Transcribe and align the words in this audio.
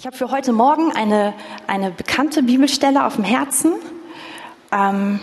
Ich 0.00 0.06
habe 0.06 0.16
für 0.16 0.30
heute 0.30 0.54
Morgen 0.54 0.92
eine, 0.92 1.34
eine 1.66 1.90
bekannte 1.90 2.42
Bibelstelle 2.42 3.04
auf 3.04 3.16
dem 3.16 3.24
Herzen. 3.24 3.74
Ähm, 4.72 5.20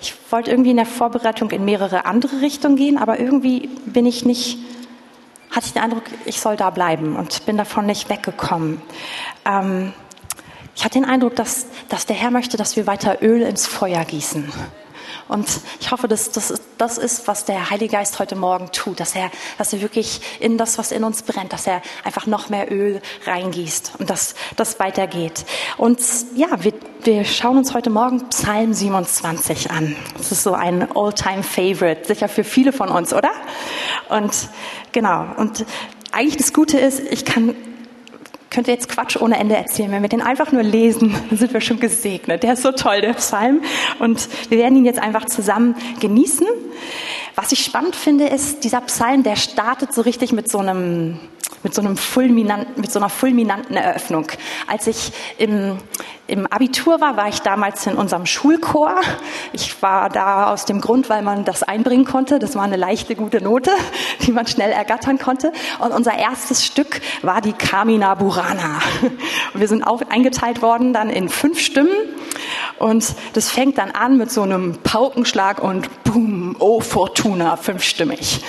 ich 0.00 0.14
wollte 0.30 0.50
irgendwie 0.50 0.70
in 0.70 0.78
der 0.78 0.86
Vorbereitung 0.86 1.50
in 1.50 1.66
mehrere 1.66 2.06
andere 2.06 2.40
Richtungen 2.40 2.76
gehen, 2.76 2.96
aber 2.96 3.20
irgendwie 3.20 3.68
bin 3.84 4.06
ich 4.06 4.24
nicht, 4.24 4.56
hatte 5.50 5.66
ich 5.66 5.74
den 5.74 5.82
Eindruck, 5.82 6.04
ich 6.24 6.40
soll 6.40 6.56
da 6.56 6.70
bleiben 6.70 7.16
und 7.16 7.44
bin 7.44 7.58
davon 7.58 7.84
nicht 7.84 8.08
weggekommen. 8.08 8.80
Ähm, 9.44 9.92
ich 10.74 10.82
hatte 10.82 10.94
den 10.94 11.04
Eindruck, 11.04 11.36
dass, 11.36 11.66
dass 11.90 12.06
der 12.06 12.16
Herr 12.16 12.30
möchte, 12.30 12.56
dass 12.56 12.76
wir 12.76 12.86
weiter 12.86 13.18
Öl 13.20 13.42
ins 13.42 13.66
Feuer 13.66 14.06
gießen. 14.06 14.50
Und 15.30 15.48
ich 15.78 15.92
hoffe, 15.92 16.08
dass 16.08 16.32
das, 16.32 16.60
das 16.76 16.98
ist, 16.98 17.28
was 17.28 17.44
der 17.44 17.70
Heilige 17.70 17.92
Geist 17.92 18.18
heute 18.18 18.34
Morgen 18.34 18.72
tut, 18.72 18.98
dass 18.98 19.14
er, 19.14 19.30
dass 19.58 19.72
er 19.72 19.80
wirklich 19.80 20.20
in 20.40 20.58
das, 20.58 20.76
was 20.76 20.90
in 20.90 21.04
uns 21.04 21.22
brennt, 21.22 21.52
dass 21.52 21.68
er 21.68 21.82
einfach 22.02 22.26
noch 22.26 22.48
mehr 22.48 22.70
Öl 22.72 23.00
reingießt 23.26 23.92
und 23.98 24.10
dass 24.10 24.34
das 24.56 24.80
weitergeht. 24.80 25.44
Und 25.76 26.00
ja, 26.34 26.48
wir, 26.64 26.72
wir 27.04 27.24
schauen 27.24 27.58
uns 27.58 27.74
heute 27.74 27.90
Morgen 27.90 28.28
Psalm 28.30 28.74
27 28.74 29.70
an. 29.70 29.94
Das 30.16 30.32
ist 30.32 30.42
so 30.42 30.52
ein 30.52 30.88
All-Time-Favorite, 30.96 32.06
sicher 32.06 32.28
für 32.28 32.42
viele 32.42 32.72
von 32.72 32.88
uns, 32.88 33.14
oder? 33.14 33.30
Und 34.08 34.32
genau. 34.90 35.26
Und 35.36 35.64
eigentlich 36.10 36.38
das 36.38 36.52
Gute 36.52 36.76
ist, 36.78 36.98
ich 36.98 37.24
kann 37.24 37.54
könnt 38.50 38.66
ihr 38.66 38.74
jetzt 38.74 38.88
Quatsch 38.88 39.16
ohne 39.16 39.38
Ende 39.38 39.56
erzählen. 39.56 39.90
Wenn 39.92 40.02
wir 40.02 40.08
den 40.08 40.20
einfach 40.20 40.52
nur 40.52 40.62
lesen, 40.62 41.14
dann 41.30 41.38
sind 41.38 41.52
wir 41.52 41.60
schon 41.60 41.80
gesegnet. 41.80 42.42
Der 42.42 42.54
ist 42.54 42.62
so 42.62 42.72
toll, 42.72 43.00
der 43.00 43.14
Psalm. 43.14 43.62
Und 43.98 44.28
wir 44.50 44.58
werden 44.58 44.76
ihn 44.76 44.84
jetzt 44.84 45.00
einfach 45.00 45.26
zusammen 45.26 45.76
genießen. 46.00 46.46
Was 47.36 47.52
ich 47.52 47.64
spannend 47.64 47.96
finde, 47.96 48.26
ist, 48.26 48.64
dieser 48.64 48.80
Psalm, 48.82 49.22
der 49.22 49.36
startet 49.36 49.94
so 49.94 50.02
richtig 50.02 50.32
mit 50.32 50.50
so 50.50 50.58
einem, 50.58 51.20
mit 51.62 51.74
so 51.74 51.82
einem 51.82 51.96
fulminanten, 51.96 52.80
mit 52.80 52.90
so 52.90 52.98
einer 52.98 53.10
fulminanten 53.10 53.76
Eröffnung. 53.76 54.26
Als 54.66 54.86
ich 54.86 55.12
im, 55.36 55.78
im 56.26 56.46
Abitur 56.46 57.00
war, 57.00 57.16
war 57.16 57.28
ich 57.28 57.40
damals 57.40 57.86
in 57.86 57.96
unserem 57.96 58.24
Schulchor. 58.24 58.94
Ich 59.52 59.82
war 59.82 60.08
da 60.08 60.50
aus 60.50 60.64
dem 60.64 60.80
Grund, 60.80 61.10
weil 61.10 61.22
man 61.22 61.44
das 61.44 61.62
einbringen 61.62 62.04
konnte. 62.04 62.38
Das 62.38 62.56
war 62.56 62.62
eine 62.62 62.76
leichte, 62.76 63.14
gute 63.14 63.42
Note, 63.42 63.70
die 64.26 64.32
man 64.32 64.46
schnell 64.46 64.70
ergattern 64.70 65.18
konnte. 65.18 65.52
Und 65.80 65.92
unser 65.92 66.16
erstes 66.16 66.64
Stück 66.64 67.00
war 67.22 67.40
die 67.40 67.52
Carmina 67.52 68.14
Burana. 68.14 68.80
Und 69.52 69.60
wir 69.60 69.68
sind 69.68 69.82
auch 69.82 70.00
eingeteilt 70.08 70.62
worden 70.62 70.92
dann 70.92 71.10
in 71.10 71.28
fünf 71.28 71.60
Stimmen. 71.60 71.90
Und 72.78 73.14
das 73.34 73.50
fängt 73.50 73.76
dann 73.76 73.90
an 73.90 74.16
mit 74.16 74.30
so 74.30 74.42
einem 74.42 74.78
Paukenschlag 74.82 75.62
und 75.62 75.90
boom, 76.04 76.56
oh 76.58 76.80
Fortuna, 76.80 77.56
fünfstimmig. 77.56 78.42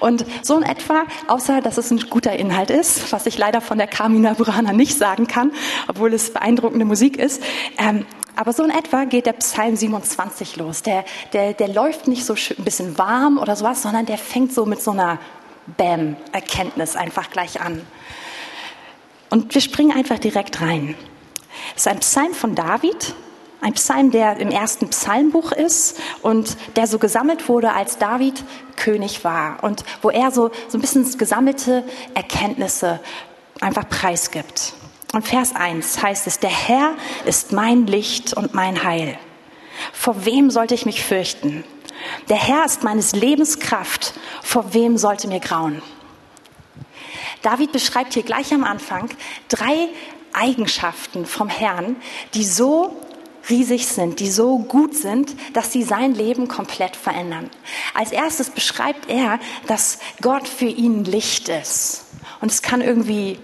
Und 0.00 0.24
so 0.42 0.56
in 0.58 0.62
etwa, 0.62 1.04
außer 1.28 1.60
dass 1.60 1.78
es 1.78 1.90
ein 1.90 2.00
guter 2.10 2.29
Inhalt 2.36 2.70
ist, 2.70 3.12
was 3.12 3.26
ich 3.26 3.38
leider 3.38 3.60
von 3.60 3.78
der 3.78 3.86
Carmina 3.86 4.34
Burana 4.34 4.72
nicht 4.72 4.96
sagen 4.96 5.26
kann, 5.26 5.52
obwohl 5.88 6.12
es 6.14 6.32
beeindruckende 6.32 6.84
Musik 6.84 7.16
ist. 7.18 7.42
Ähm, 7.78 8.06
aber 8.36 8.52
so 8.52 8.64
in 8.64 8.70
etwa 8.70 9.04
geht 9.04 9.26
der 9.26 9.32
Psalm 9.34 9.76
27 9.76 10.56
los. 10.56 10.82
Der, 10.82 11.04
der, 11.32 11.52
der 11.52 11.68
läuft 11.68 12.08
nicht 12.08 12.24
so 12.24 12.34
ein 12.34 12.64
bisschen 12.64 12.96
warm 12.96 13.38
oder 13.38 13.56
sowas, 13.56 13.82
sondern 13.82 14.06
der 14.06 14.18
fängt 14.18 14.54
so 14.54 14.66
mit 14.66 14.80
so 14.82 14.92
einer 14.92 15.18
Bam-Erkenntnis 15.76 16.96
einfach 16.96 17.30
gleich 17.30 17.60
an. 17.60 17.82
Und 19.30 19.54
wir 19.54 19.60
springen 19.60 19.92
einfach 19.96 20.18
direkt 20.18 20.60
rein. 20.60 20.94
Es 21.76 21.82
ist 21.82 21.88
ein 21.88 22.00
Psalm 22.00 22.32
von 22.32 22.54
David, 22.54 23.14
ein 23.60 23.74
Psalm, 23.74 24.10
der 24.10 24.38
im 24.38 24.50
ersten 24.50 24.88
Psalmbuch 24.88 25.52
ist 25.52 25.98
und 26.22 26.56
der 26.76 26.86
so 26.86 26.98
gesammelt 26.98 27.48
wurde, 27.48 27.72
als 27.72 27.98
David 27.98 28.42
König 28.76 29.24
war 29.24 29.62
und 29.62 29.84
wo 30.02 30.10
er 30.10 30.30
so, 30.30 30.50
so 30.68 30.78
ein 30.78 30.80
bisschen 30.80 31.06
gesammelte 31.18 31.84
Erkenntnisse 32.14 33.00
einfach 33.60 33.88
preisgibt. 33.88 34.72
Und 35.12 35.26
Vers 35.26 35.54
1 35.54 36.02
heißt 36.02 36.26
es, 36.26 36.38
der 36.38 36.50
Herr 36.50 36.94
ist 37.24 37.52
mein 37.52 37.86
Licht 37.86 38.32
und 38.32 38.54
mein 38.54 38.84
Heil. 38.84 39.18
Vor 39.92 40.24
wem 40.24 40.50
sollte 40.50 40.74
ich 40.74 40.86
mich 40.86 41.02
fürchten? 41.04 41.64
Der 42.28 42.36
Herr 42.36 42.64
ist 42.64 42.84
meines 42.84 43.12
Lebens 43.12 43.58
Kraft. 43.58 44.14
Vor 44.42 44.72
wem 44.72 44.96
sollte 44.96 45.28
mir 45.28 45.40
grauen? 45.40 45.82
David 47.42 47.72
beschreibt 47.72 48.14
hier 48.14 48.22
gleich 48.22 48.52
am 48.52 48.64
Anfang 48.64 49.10
drei 49.48 49.88
Eigenschaften 50.32 51.26
vom 51.26 51.48
Herrn, 51.48 51.96
die 52.34 52.44
so 52.44 52.96
riesig 53.48 53.86
sind, 53.86 54.20
die 54.20 54.30
so 54.30 54.58
gut 54.58 54.96
sind, 54.96 55.34
dass 55.54 55.72
sie 55.72 55.82
sein 55.82 56.14
Leben 56.14 56.48
komplett 56.48 56.96
verändern. 56.96 57.50
Als 57.94 58.12
erstes 58.12 58.50
beschreibt 58.50 59.08
er, 59.08 59.38
dass 59.66 59.98
Gott 60.20 60.46
für 60.46 60.66
ihn 60.66 61.04
Licht 61.04 61.48
ist. 61.48 62.04
Und 62.40 62.50
es 62.50 62.62
kann 62.62 62.80
irgendwie 62.80 63.38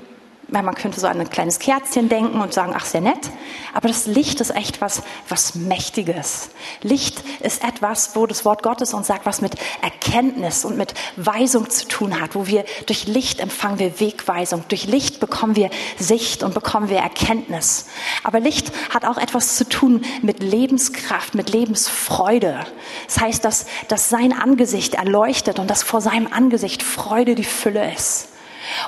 man 0.49 0.75
könnte 0.77 1.01
so 1.01 1.09
an 1.09 1.21
ein 1.21 1.29
kleines 1.29 1.59
Kerzchen 1.59 2.09
denken 2.09 2.41
und 2.41 2.53
sagen, 2.53 2.73
ach, 2.77 2.85
sehr 2.85 3.01
nett. 3.01 3.31
Aber 3.75 3.89
das 3.89 4.07
Licht 4.07 4.41
ist 4.41 4.55
echt 4.55 4.81
was, 4.81 5.03
was 5.29 5.57
Mächtiges. 5.57 6.51
Licht 6.83 7.23
ist 7.41 7.65
etwas, 7.65 8.15
wo 8.15 8.27
das 8.27 8.45
Wort 8.45 8.63
Gottes 8.63 8.95
uns 8.95 9.09
sagt, 9.09 9.27
was 9.27 9.41
mit 9.41 9.55
Erkenntnis 9.83 10.65
und 10.65 10.77
mit 10.77 10.95
Weisung 11.17 11.69
zu 11.69 11.89
tun 11.89 12.21
hat, 12.21 12.37
wo 12.37 12.47
wir 12.47 12.65
durch 12.87 13.09
Licht 13.09 13.41
empfangen 13.41 13.81
wir 13.81 13.99
Wegweisung. 13.99 14.65
Durch 14.69 14.87
Licht 14.87 15.19
bekommen 15.19 15.57
wir 15.57 15.69
Sicht 15.99 16.45
und 16.45 16.55
bekommen 16.55 16.91
wir 16.91 16.99
Erkenntnis. 16.99 17.87
Aber 18.23 18.39
Licht 18.39 18.73
hat 18.95 19.05
auch 19.05 19.19
etwas 19.19 19.57
zu 19.57 19.69
tun 19.69 20.05
mit 20.23 20.43
Lebenskraft, 20.43 21.35
mit 21.35 21.51
Lebensfreude. 21.51 22.61
Das 23.07 23.21
heißt, 23.21 23.45
dass, 23.45 23.67
dass 23.89 24.09
sein 24.09 24.33
Angesicht 24.33 24.95
erleuchtet 24.95 25.59
und 25.59 25.69
dass 25.69 25.83
vor 25.83 26.01
seinem 26.01 26.29
Angesicht 26.33 26.85
Freude 26.85 27.35
die 27.35 27.45
Fülle 27.45 27.93
ist. 27.93 28.29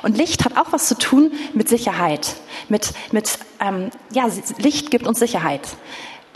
Und 0.03 0.17
Licht 0.17 0.45
hat 0.45 0.57
auch 0.57 0.73
was 0.73 0.87
zu 0.89 0.97
tun 0.97 1.33
mit 1.55 1.69
Sicherheit. 1.69 2.37
Mit, 2.69 2.93
mit 3.13 3.39
ähm, 3.61 3.91
ja, 4.11 4.27
Licht 4.59 4.91
gibt 4.91 5.07
uns 5.07 5.19
Sicherheit. 5.19 5.69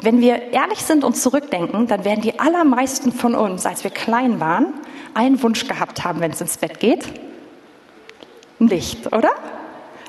Wenn 0.01 0.21
wir 0.21 0.53
ehrlich 0.53 0.81
sind 0.81 1.05
und 1.05 1.17
zurückdenken, 1.17 1.87
dann 1.87 2.05
werden 2.05 2.23
die 2.23 2.41
allermeisten 2.41 3.13
von 3.13 3.35
uns, 3.35 3.67
als 3.67 3.85
wir 3.85 3.91
klein 3.91 4.41
waren, 4.41 4.75
einen 5.15 5.41
Wunsch 5.43 5.69
gehabt 5.69 6.05
haben, 6.05 6.21
wenn 6.21 6.33
es 6.33 6.41
ins 6.41 6.57
Bett 6.57 6.81
geht. 6.81 7.05
Ein 8.61 8.67
Licht, 8.67 9.13
oder? 9.13 9.31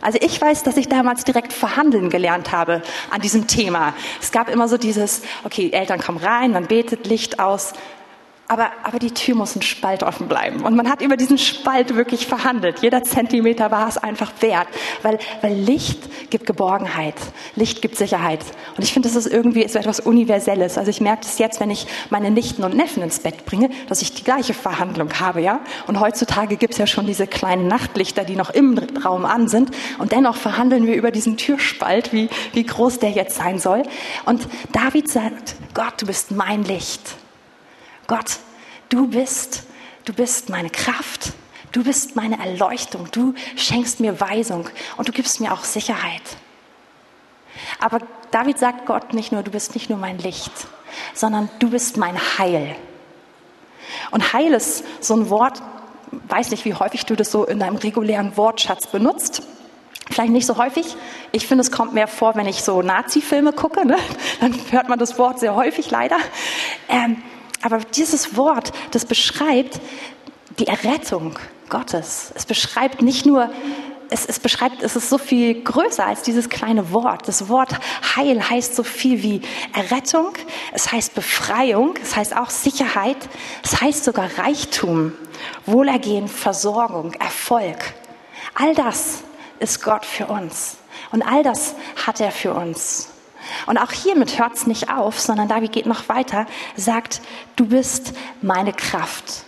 Also 0.02 0.20
ich 0.22 0.40
weiß, 0.40 0.64
dass 0.64 0.76
ich 0.76 0.90
damals 0.90 1.24
direkt 1.24 1.54
verhandeln 1.54 2.10
gelernt 2.10 2.52
habe 2.52 2.82
an 3.10 3.22
diesem 3.22 3.48
Thema. 3.48 3.94
Es 4.22 4.32
gab 4.32 4.50
immer 4.50 4.68
so 4.68 4.78
dieses, 4.78 5.22
okay, 5.46 5.70
Eltern 5.72 6.02
kommen 6.02 6.18
rein, 6.18 6.52
man 6.52 6.66
betet 6.66 7.08
Licht 7.08 7.40
aus, 7.40 7.74
aber, 8.54 8.70
aber 8.84 9.00
die 9.00 9.10
Tür 9.10 9.34
muss 9.34 9.56
ein 9.56 9.64
Spalt 9.64 10.04
offen 10.04 10.28
bleiben. 10.28 10.62
Und 10.62 10.76
man 10.76 10.88
hat 10.88 11.02
über 11.02 11.18
diesen 11.18 11.40
Spalt 11.40 11.96
wirklich 11.96 12.28
verhandelt. 12.28 12.84
Jeder 12.84 13.02
Zentimeter 13.02 13.72
war 13.72 13.88
es 13.88 13.98
einfach 13.98 14.32
wert, 14.42 14.68
weil, 15.02 15.18
weil 15.42 15.56
Licht 15.56 16.30
gibt 16.30 16.46
Geborgenheit, 16.46 17.16
Licht 17.56 17.82
gibt 17.82 17.98
Sicherheit. 17.98 18.42
Und 18.78 18.84
ich 18.84 18.94
finde, 18.94 19.10
das 19.10 19.16
ist 19.16 19.26
irgendwie 19.26 19.68
so 19.68 19.80
etwas 19.80 20.00
Universelles. 20.00 20.78
Also 20.78 20.92
ich 20.92 21.02
merke 21.02 21.24
es 21.24 21.40
jetzt, 21.40 21.62
wenn 21.62 21.72
ich 21.72 21.88
meine 22.12 22.30
Nichten 22.30 22.64
und 22.64 22.76
Neffen 22.76 23.02
ins 23.02 23.18
Bett 23.18 23.44
bringe, 23.46 23.72
dass 23.90 24.04
ich 24.04 24.14
die 24.14 24.24
gleiche 24.24 24.54
Verhandlung 24.54 25.10
habe, 25.20 25.42
ja. 25.42 25.60
Und 25.88 26.00
heutzutage 26.00 26.56
gibt 26.56 26.74
es 26.74 26.78
ja 26.78 26.86
schon 26.86 27.08
diese 27.08 27.26
kleinen 27.26 27.68
Nachtlichter, 27.68 28.24
die 28.24 28.36
noch 28.36 28.52
im 28.52 28.78
Raum 29.04 29.26
an 29.26 29.48
sind. 29.48 29.72
Und 29.98 30.12
dennoch 30.12 30.36
verhandeln 30.36 30.86
wir 30.86 30.94
über 30.94 31.10
diesen 31.10 31.38
Türspalt, 31.38 32.14
wie, 32.14 32.30
wie 32.54 32.64
groß 32.64 33.00
der 33.00 33.10
jetzt 33.10 33.36
sein 33.36 33.58
soll. 33.58 33.82
Und 34.26 34.48
David 34.74 35.10
sagt, 35.10 35.56
Gott, 35.74 36.00
du 36.00 36.06
bist 36.06 36.30
mein 36.30 36.64
Licht. 36.64 37.16
Gott, 38.16 38.38
du 38.90 39.08
bist, 39.08 39.64
du 40.06 40.14
bist 40.14 40.50
meine 40.50 40.70
Kraft, 40.70 41.34
du 41.72 41.84
bist 41.84 42.16
meine 42.16 42.38
Erleuchtung, 42.38 43.08
du 43.12 43.34
schenkst 43.56 44.02
mir 44.02 44.22
Weisung 44.22 44.70
und 44.98 45.08
du 45.08 45.12
gibst 45.12 45.42
mir 45.42 45.52
auch 45.52 45.64
Sicherheit. 45.64 46.22
Aber 47.80 47.98
David 48.30 48.60
sagt 48.60 48.86
Gott 48.86 49.16
nicht 49.16 49.32
nur, 49.32 49.42
du 49.42 49.50
bist 49.50 49.74
nicht 49.74 49.90
nur 49.90 49.98
mein 49.98 50.20
Licht, 50.20 50.52
sondern 51.16 51.50
du 51.58 51.72
bist 51.72 51.98
mein 51.98 52.16
Heil. 52.38 52.76
Und 54.12 54.32
Heil 54.32 54.54
ist 54.54 54.84
so 55.00 55.16
ein 55.16 55.32
Wort, 55.32 55.64
weiß 56.12 56.52
nicht, 56.52 56.66
wie 56.66 56.76
häufig 56.76 57.08
du 57.08 57.16
das 57.16 57.32
so 57.32 57.46
in 57.46 57.58
deinem 57.58 57.78
regulären 57.78 58.38
Wortschatz 58.38 58.86
benutzt. 58.86 59.42
Vielleicht 60.12 60.34
nicht 60.34 60.46
so 60.46 60.58
häufig. 60.58 60.96
Ich 61.32 61.48
finde, 61.48 61.64
es 61.64 61.72
kommt 61.72 61.96
mehr 61.96 62.08
vor, 62.08 62.36
wenn 62.36 62.46
ich 62.46 62.62
so 62.62 62.84
Nazi-Filme 62.84 63.54
gucke. 63.54 63.88
Ne? 63.88 63.98
Dann 64.40 64.54
hört 64.70 64.88
man 64.88 65.00
das 65.00 65.18
Wort 65.18 65.40
sehr 65.40 65.56
häufig 65.56 65.90
leider. 65.90 66.18
Ähm, 66.90 67.24
aber 67.64 67.80
dieses 67.80 68.36
Wort, 68.36 68.72
das 68.92 69.06
beschreibt 69.06 69.80
die 70.60 70.68
Errettung 70.68 71.40
Gottes. 71.70 72.32
Es 72.36 72.46
beschreibt 72.46 73.02
nicht 73.02 73.26
nur, 73.26 73.50
es, 74.10 74.26
es 74.26 74.40
beschreibt, 74.40 74.84
es 74.84 74.96
ist 74.96 75.10
so 75.10 75.18
viel 75.18 75.64
größer 75.64 76.06
als 76.06 76.22
dieses 76.22 76.50
kleine 76.50 76.92
Wort. 76.92 77.28
Das 77.28 77.48
Wort 77.48 77.74
Heil 78.16 78.50
heißt 78.50 78.76
so 78.76 78.84
viel 78.84 79.24
wie 79.24 79.42
Errettung, 79.74 80.34
es 80.74 80.92
heißt 80.92 81.16
Befreiung, 81.16 81.96
es 82.04 82.16
heißt 82.16 82.36
auch 82.36 82.50
Sicherheit, 82.50 83.18
es 83.64 83.82
heißt 83.82 84.04
sogar 84.04 84.30
Reichtum, 84.38 85.14
Wohlergehen, 85.66 86.28
Versorgung, 86.28 87.14
Erfolg. 87.14 87.94
All 88.56 88.76
das 88.76 89.24
ist 89.60 89.82
Gott 89.82 90.06
für 90.06 90.28
uns. 90.28 90.78
Und 91.12 91.22
all 91.22 91.44
das 91.44 91.76
hat 92.06 92.20
er 92.20 92.32
für 92.32 92.54
uns. 92.54 93.13
Und 93.66 93.78
auch 93.78 93.92
hiermit 93.92 94.40
hört 94.40 94.56
es 94.56 94.68
nicht 94.68 94.90
auf, 94.90 95.20
sondern 95.20 95.48
David 95.48 95.72
geht 95.72 95.86
noch 95.86 96.10
weiter, 96.10 96.46
sagt, 96.76 97.22
du 97.56 97.66
bist 97.66 98.14
meine 98.42 98.74
Kraft. 98.74 99.46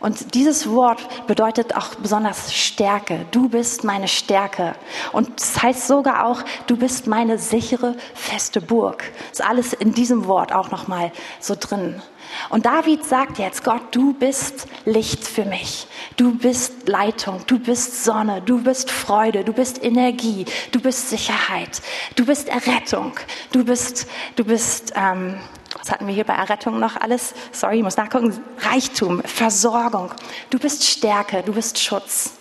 Und 0.00 0.34
dieses 0.34 0.70
Wort 0.70 1.26
bedeutet 1.26 1.74
auch 1.74 1.94
besonders 1.94 2.52
Stärke. 2.54 3.26
Du 3.30 3.48
bist 3.48 3.82
meine 3.82 4.08
Stärke. 4.08 4.74
Und 5.12 5.40
es 5.40 5.54
das 5.54 5.62
heißt 5.62 5.86
sogar 5.86 6.26
auch, 6.26 6.42
du 6.66 6.76
bist 6.76 7.06
meine 7.06 7.38
sichere, 7.38 7.96
feste 8.14 8.60
Burg. 8.60 9.04
Das 9.30 9.40
ist 9.40 9.46
alles 9.46 9.72
in 9.72 9.94
diesem 9.94 10.26
Wort 10.26 10.52
auch 10.52 10.70
nochmal 10.70 11.12
so 11.40 11.56
drin. 11.58 12.02
Und 12.50 12.66
David 12.66 13.04
sagt 13.04 13.38
jetzt, 13.38 13.64
Gott, 13.64 13.82
du 13.92 14.12
bist 14.12 14.66
Licht 14.84 15.24
für 15.24 15.44
mich. 15.44 15.86
Du 16.16 16.36
bist 16.36 16.88
Leitung, 16.88 17.40
du 17.46 17.58
bist 17.58 18.04
Sonne, 18.04 18.42
du 18.42 18.62
bist 18.62 18.90
Freude, 18.90 19.44
du 19.44 19.52
bist 19.52 19.82
Energie, 19.82 20.44
du 20.72 20.80
bist 20.80 21.10
Sicherheit, 21.10 21.82
du 22.16 22.26
bist 22.26 22.48
Errettung, 22.48 23.12
du 23.52 23.64
bist, 23.64 24.06
du 24.34 24.44
bist, 24.44 24.92
ähm, 24.96 25.38
was 25.86 25.92
hatten 25.92 26.08
wir 26.08 26.14
hier 26.14 26.24
bei 26.24 26.34
Errettung 26.34 26.80
noch 26.80 26.96
alles? 26.96 27.32
Sorry, 27.52 27.76
ich 27.76 27.84
muss 27.84 27.96
nachgucken. 27.96 28.36
Reichtum, 28.58 29.22
Versorgung. 29.22 30.10
Du 30.50 30.58
bist 30.58 30.84
Stärke, 30.84 31.44
du 31.44 31.52
bist 31.52 31.78
Schutz. 31.78 32.32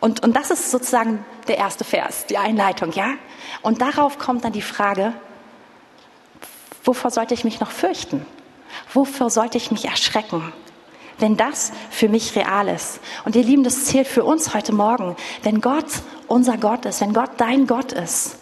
Und, 0.00 0.22
und 0.22 0.36
das 0.36 0.50
ist 0.50 0.70
sozusagen 0.70 1.24
der 1.48 1.56
erste 1.56 1.84
Vers, 1.84 2.26
die 2.26 2.36
Einleitung, 2.36 2.92
ja? 2.92 3.14
Und 3.62 3.80
darauf 3.80 4.18
kommt 4.18 4.44
dann 4.44 4.52
die 4.52 4.60
Frage, 4.60 5.14
wovor 6.84 7.10
sollte 7.10 7.32
ich 7.32 7.44
mich 7.44 7.60
noch 7.60 7.70
fürchten? 7.70 8.26
Wovor 8.92 9.30
sollte 9.30 9.56
ich 9.56 9.70
mich 9.70 9.86
erschrecken? 9.86 10.52
Wenn 11.16 11.38
das 11.38 11.72
für 11.88 12.10
mich 12.10 12.36
real 12.36 12.68
ist. 12.68 13.00
Und 13.24 13.36
ihr 13.36 13.42
Lieben, 13.42 13.64
das 13.64 13.86
zählt 13.86 14.06
für 14.06 14.22
uns 14.22 14.52
heute 14.52 14.74
Morgen. 14.74 15.16
Wenn 15.42 15.62
Gott 15.62 15.86
unser 16.28 16.58
Gott 16.58 16.84
ist, 16.84 17.00
wenn 17.00 17.14
Gott 17.14 17.30
dein 17.38 17.66
Gott 17.66 17.92
ist, 17.92 18.36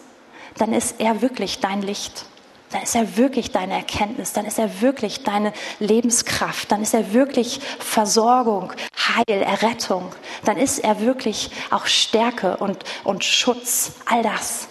dann 0.58 0.72
ist 0.72 0.96
er 0.98 1.22
wirklich 1.22 1.60
dein 1.60 1.82
Licht 1.82 2.26
dann 2.74 2.82
ist 2.82 2.96
er 2.96 3.16
wirklich 3.16 3.52
deine 3.52 3.74
Erkenntnis, 3.74 4.32
dann 4.32 4.46
ist 4.46 4.58
er 4.58 4.80
wirklich 4.80 5.22
deine 5.22 5.52
Lebenskraft, 5.78 6.72
dann 6.72 6.82
ist 6.82 6.92
er 6.92 7.12
wirklich 7.12 7.60
Versorgung, 7.78 8.72
Heil, 8.96 9.42
Errettung, 9.42 10.10
dann 10.44 10.56
ist 10.56 10.80
er 10.80 10.98
wirklich 11.00 11.52
auch 11.70 11.86
Stärke 11.86 12.56
und, 12.56 12.82
und 13.04 13.22
Schutz, 13.22 13.92
all 14.06 14.24
das. 14.24 14.66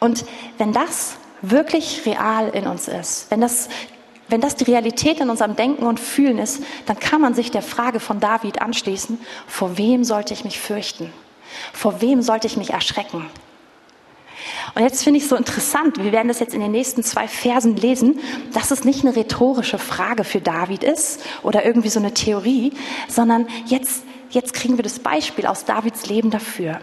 Und 0.00 0.24
wenn 0.58 0.72
das 0.72 1.14
wirklich 1.40 2.04
real 2.04 2.48
in 2.48 2.66
uns 2.66 2.88
ist, 2.88 3.30
wenn 3.30 3.40
das, 3.40 3.68
wenn 4.26 4.40
das 4.40 4.56
die 4.56 4.64
Realität 4.64 5.20
in 5.20 5.30
unserem 5.30 5.54
Denken 5.54 5.86
und 5.86 6.00
Fühlen 6.00 6.38
ist, 6.38 6.64
dann 6.86 6.98
kann 6.98 7.20
man 7.20 7.32
sich 7.32 7.52
der 7.52 7.62
Frage 7.62 8.00
von 8.00 8.18
David 8.18 8.60
anschließen, 8.60 9.20
vor 9.46 9.78
wem 9.78 10.02
sollte 10.02 10.34
ich 10.34 10.42
mich 10.42 10.58
fürchten? 10.58 11.12
Vor 11.72 12.00
wem 12.00 12.22
sollte 12.22 12.48
ich 12.48 12.56
mich 12.56 12.70
erschrecken? 12.70 13.30
Und 14.74 14.82
jetzt 14.82 15.04
finde 15.04 15.18
ich 15.18 15.24
es 15.24 15.30
so 15.30 15.36
interessant, 15.36 16.02
wir 16.02 16.12
werden 16.12 16.28
das 16.28 16.40
jetzt 16.40 16.54
in 16.54 16.60
den 16.60 16.72
nächsten 16.72 17.02
zwei 17.02 17.28
Versen 17.28 17.76
lesen, 17.76 18.20
dass 18.52 18.70
es 18.70 18.84
nicht 18.84 19.04
eine 19.04 19.16
rhetorische 19.16 19.78
Frage 19.78 20.24
für 20.24 20.40
David 20.40 20.84
ist 20.84 21.20
oder 21.42 21.64
irgendwie 21.64 21.88
so 21.88 22.00
eine 22.00 22.14
Theorie, 22.14 22.72
sondern 23.08 23.46
jetzt, 23.66 24.04
jetzt 24.30 24.54
kriegen 24.54 24.76
wir 24.76 24.82
das 24.82 24.98
Beispiel 24.98 25.46
aus 25.46 25.64
Davids 25.64 26.06
Leben 26.06 26.30
dafür. 26.30 26.80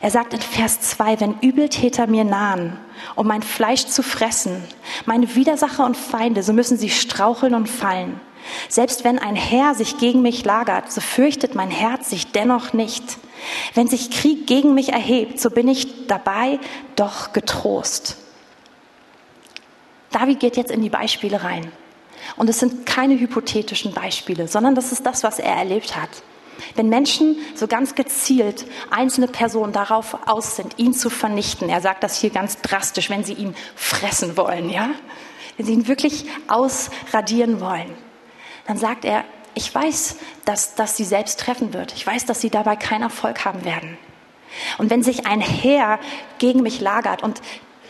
Er 0.00 0.10
sagt 0.10 0.34
in 0.34 0.40
Vers 0.40 0.80
2, 0.80 1.20
wenn 1.20 1.38
Übeltäter 1.40 2.08
mir 2.08 2.24
nahen, 2.24 2.76
um 3.14 3.26
mein 3.26 3.42
Fleisch 3.42 3.86
zu 3.86 4.02
fressen, 4.02 4.62
meine 5.06 5.36
Widersacher 5.36 5.86
und 5.86 5.96
Feinde, 5.96 6.42
so 6.42 6.52
müssen 6.52 6.76
sie 6.76 6.90
straucheln 6.90 7.54
und 7.54 7.68
fallen. 7.68 8.20
Selbst 8.68 9.04
wenn 9.04 9.20
ein 9.20 9.36
Herr 9.36 9.76
sich 9.76 9.98
gegen 9.98 10.20
mich 10.20 10.44
lagert, 10.44 10.90
so 10.90 11.00
fürchtet 11.00 11.54
mein 11.54 11.70
Herz 11.70 12.10
sich 12.10 12.32
dennoch 12.32 12.72
nicht. 12.72 13.16
Wenn 13.74 13.88
sich 13.88 14.10
Krieg 14.10 14.46
gegen 14.46 14.74
mich 14.74 14.92
erhebt, 14.92 15.40
so 15.40 15.50
bin 15.50 15.68
ich 15.68 16.06
dabei 16.06 16.58
doch 16.96 17.32
getrost. 17.32 18.16
David 20.10 20.40
geht 20.40 20.56
jetzt 20.56 20.70
in 20.70 20.82
die 20.82 20.90
Beispiele 20.90 21.42
rein. 21.42 21.72
Und 22.36 22.48
es 22.48 22.60
sind 22.60 22.86
keine 22.86 23.18
hypothetischen 23.18 23.92
Beispiele, 23.92 24.46
sondern 24.46 24.74
das 24.74 24.92
ist 24.92 25.04
das, 25.04 25.24
was 25.24 25.38
er 25.38 25.54
erlebt 25.54 25.96
hat. 25.96 26.10
Wenn 26.76 26.88
Menschen 26.88 27.36
so 27.54 27.66
ganz 27.66 27.94
gezielt 27.94 28.66
einzelne 28.90 29.26
Personen 29.26 29.72
darauf 29.72 30.16
aus 30.28 30.56
sind, 30.56 30.78
ihn 30.78 30.94
zu 30.94 31.10
vernichten, 31.10 31.68
er 31.68 31.80
sagt 31.80 32.04
das 32.04 32.20
hier 32.20 32.30
ganz 32.30 32.60
drastisch, 32.60 33.10
wenn 33.10 33.24
sie 33.24 33.34
ihn 33.34 33.54
fressen 33.74 34.36
wollen, 34.36 34.70
ja? 34.70 34.90
Wenn 35.56 35.66
sie 35.66 35.72
ihn 35.72 35.88
wirklich 35.88 36.26
ausradieren 36.48 37.60
wollen, 37.60 37.90
dann 38.66 38.78
sagt 38.78 39.04
er, 39.04 39.24
ich 39.54 39.74
weiß, 39.74 40.16
dass 40.44 40.74
das 40.74 40.96
sie 40.96 41.04
selbst 41.04 41.40
treffen 41.40 41.74
wird. 41.74 41.92
Ich 41.94 42.06
weiß, 42.06 42.26
dass 42.26 42.40
sie 42.40 42.50
dabei 42.50 42.76
keinen 42.76 43.02
Erfolg 43.02 43.44
haben 43.44 43.64
werden. 43.64 43.98
Und 44.78 44.90
wenn 44.90 45.02
sich 45.02 45.26
ein 45.26 45.40
Heer 45.40 45.98
gegen 46.38 46.62
mich 46.62 46.80
lagert, 46.80 47.22
und 47.22 47.40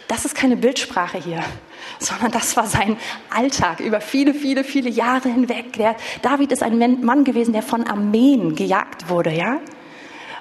das 0.08 0.24
ist 0.24 0.34
keine 0.34 0.56
Bildsprache 0.56 1.18
hier, 1.18 1.42
sondern 1.98 2.30
das 2.30 2.56
war 2.56 2.66
sein 2.66 2.96
Alltag 3.30 3.80
über 3.80 4.00
viele, 4.00 4.34
viele, 4.34 4.64
viele 4.64 4.90
Jahre 4.90 5.28
hinweg. 5.28 5.72
Der, 5.74 5.96
David 6.22 6.52
ist 6.52 6.62
ein 6.62 7.04
Mann 7.04 7.24
gewesen, 7.24 7.52
der 7.52 7.62
von 7.62 7.86
Armeen 7.86 8.54
gejagt 8.54 9.08
wurde, 9.08 9.30
ja? 9.32 9.58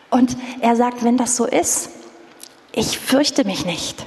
Und 0.09 0.35
er 0.59 0.75
sagt, 0.75 1.03
wenn 1.03 1.15
das 1.17 1.37
so 1.37 1.45
ist, 1.45 1.89
ich 2.73 2.99
fürchte 2.99 3.45
mich 3.45 3.65
nicht. 3.65 4.05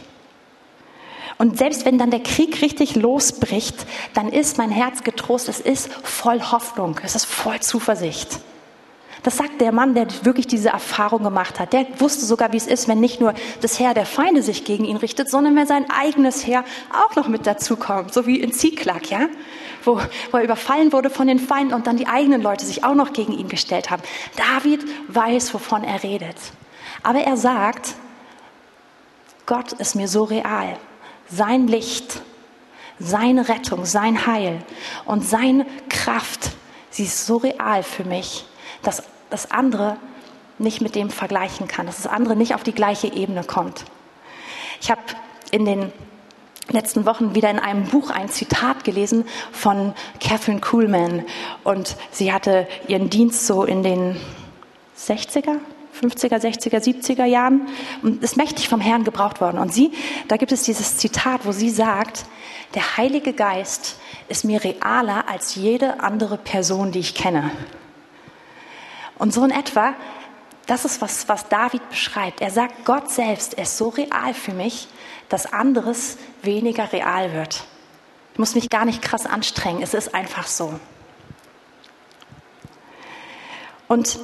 Und 1.39 1.59
selbst 1.59 1.85
wenn 1.85 1.99
dann 1.99 2.11
der 2.11 2.23
Krieg 2.23 2.63
richtig 2.63 2.95
losbricht, 2.95 3.87
dann 4.15 4.29
ist 4.29 4.59
mein 4.59 4.71
Herz 4.71 5.03
getrost, 5.03 5.49
es 5.49 5.61
ist 5.61 5.93
voll 5.93 6.41
Hoffnung, 6.41 7.01
es 7.03 7.15
ist 7.15 7.27
voll 7.27 7.61
Zuversicht. 7.61 8.41
Das 9.25 9.39
sagt 9.39 9.63
der 9.63 9.73
Mann, 9.73 9.95
der 9.95 10.07
wirklich 10.25 10.47
diese 10.47 10.69
Erfahrung 10.69 11.23
gemacht 11.23 11.59
hat. 11.59 11.73
Der 11.73 11.87
wusste 11.99 12.27
sogar, 12.27 12.53
wie 12.53 12.59
es 12.59 12.67
ist, 12.67 12.89
wenn 12.89 13.01
nicht 13.01 13.23
nur 13.23 13.33
das 13.63 13.81
Heer 13.81 13.95
der 13.95 14.05
Feinde 14.05 14.43
sich 14.43 14.65
gegen 14.65 14.85
ihn 14.85 14.99
richtet, 14.99 15.31
sondern 15.31 15.57
wenn 15.57 15.67
sein 15.67 15.87
eigenes 15.91 16.47
Heer 16.47 16.63
auch 16.93 17.17
noch 17.17 17.27
mit 17.27 17.47
dazukommt, 17.47 18.13
so 18.13 18.27
wie 18.27 18.39
in 18.39 18.53
Ziklag, 18.53 19.11
ja? 19.11 19.29
Wo, 19.83 19.99
wo 20.31 20.37
er 20.37 20.45
überfallen 20.45 20.93
wurde 20.93 21.09
von 21.09 21.27
den 21.27 21.39
Feinden 21.39 21.73
und 21.73 21.87
dann 21.87 21.97
die 21.97 22.07
eigenen 22.07 22.43
Leute 22.43 22.67
sich 22.67 22.85
auch 22.85 22.95
noch 22.95 23.15
gegen 23.15 23.33
ihn 23.33 23.49
gestellt 23.49 23.91
haben. 23.91 24.03
David 24.37 24.85
weiß, 25.09 25.55
wovon 25.55 25.85
er 25.85 26.03
redet. 26.03 26.37
Aber 27.03 27.21
er 27.21 27.39
sagt, 27.39 27.95
Gott 29.47 29.73
ist 29.73 29.95
mir 29.95 30.09
so 30.09 30.25
real 30.25 30.77
sein 31.29 31.69
Licht, 31.69 32.23
seine 32.99 33.49
Rettung, 33.49 33.85
sein 33.85 34.26
Heil 34.26 34.62
und 35.05 35.25
seine 35.25 35.67
Kraft, 35.88 36.50
sie 36.91 37.05
ist 37.05 37.26
so 37.26 37.38
real 37.38 37.82
für 37.82 38.05
mich, 38.05 38.44
dass 38.82 39.03
das 39.31 39.50
andere 39.50 39.97
nicht 40.59 40.81
mit 40.81 40.94
dem 40.94 41.11
vergleichen 41.11 41.67
kann, 41.67 41.87
dass 41.87 42.03
das 42.03 42.06
andere 42.06 42.37
nicht 42.37 42.55
auf 42.55 42.62
die 42.62 42.73
gleiche 42.73 43.09
Ebene 43.12 43.43
kommt. 43.43 43.85
Ich 44.81 44.91
habe 44.91 45.03
in 45.50 45.65
den 45.65 45.93
letzten 46.71 47.05
Wochen 47.06 47.35
wieder 47.35 47.50
in 47.50 47.59
einem 47.59 47.85
Buch 47.85 48.11
ein 48.11 48.29
Zitat 48.29 48.85
gelesen 48.85 49.25
von 49.53 49.94
Catherine 50.20 50.61
Kuhlman 50.61 51.25
und 51.62 51.97
sie 52.11 52.32
hatte 52.32 52.67
ihren 52.88 53.11
Dienst 53.11 53.47
so 53.47 53.65
in 53.65 53.82
den 53.82 54.17
60er, 54.99 55.59
50er, 56.00 56.37
60er, 56.37 56.79
70er 56.82 57.25
Jahren 57.25 57.69
und 58.02 58.23
ist 58.23 58.37
mächtig 58.37 58.69
vom 58.69 58.81
Herrn 58.81 59.05
gebraucht 59.05 59.41
worden. 59.41 59.58
Und 59.58 59.72
sie, 59.72 59.93
da 60.29 60.36
gibt 60.36 60.53
es 60.53 60.63
dieses 60.63 60.96
Zitat, 60.96 61.44
wo 61.44 61.53
sie 61.53 61.70
sagt, 61.70 62.24
der 62.74 62.96
Heilige 62.96 63.32
Geist 63.32 63.98
ist 64.29 64.44
mir 64.44 64.63
realer 64.65 65.29
als 65.29 65.55
jede 65.55 66.01
andere 66.01 66.39
Person, 66.39 66.93
die 66.93 66.98
ich 66.98 67.15
kenne. 67.15 67.51
Und 69.19 69.32
so 69.32 69.44
in 69.44 69.51
etwa, 69.51 69.94
das 70.67 70.84
ist 70.84 71.01
was, 71.01 71.29
was 71.29 71.48
David 71.48 71.89
beschreibt. 71.91 72.41
Er 72.41 72.51
sagt, 72.51 72.84
Gott 72.84 73.10
selbst 73.10 73.55
ist 73.55 73.79
so 73.79 73.91
real 73.91 74.34
für 74.34 74.53
mich, 74.53 74.89
dass 75.29 75.53
anderes 75.53 76.17
weniger 76.43 76.93
real 76.93 77.32
wird. 77.32 77.65
Ich 78.32 78.39
muss 78.39 78.55
mich 78.55 78.70
gar 78.70 78.84
nicht 78.84 79.03
krass 79.03 79.27
anstrengen, 79.27 79.82
es 79.82 79.94
ist 79.94 80.15
einfach 80.15 80.46
so. 80.46 80.79
Und 83.86 84.19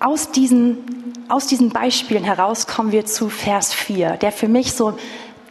aus 0.00 0.30
diesen, 0.30 0.78
aus 1.28 1.46
diesen 1.46 1.70
Beispielen 1.70 2.24
heraus 2.24 2.66
kommen 2.66 2.92
wir 2.92 3.06
zu 3.06 3.28
Vers 3.28 3.72
4, 3.72 4.16
der 4.18 4.32
für 4.32 4.48
mich 4.48 4.72
so 4.72 4.96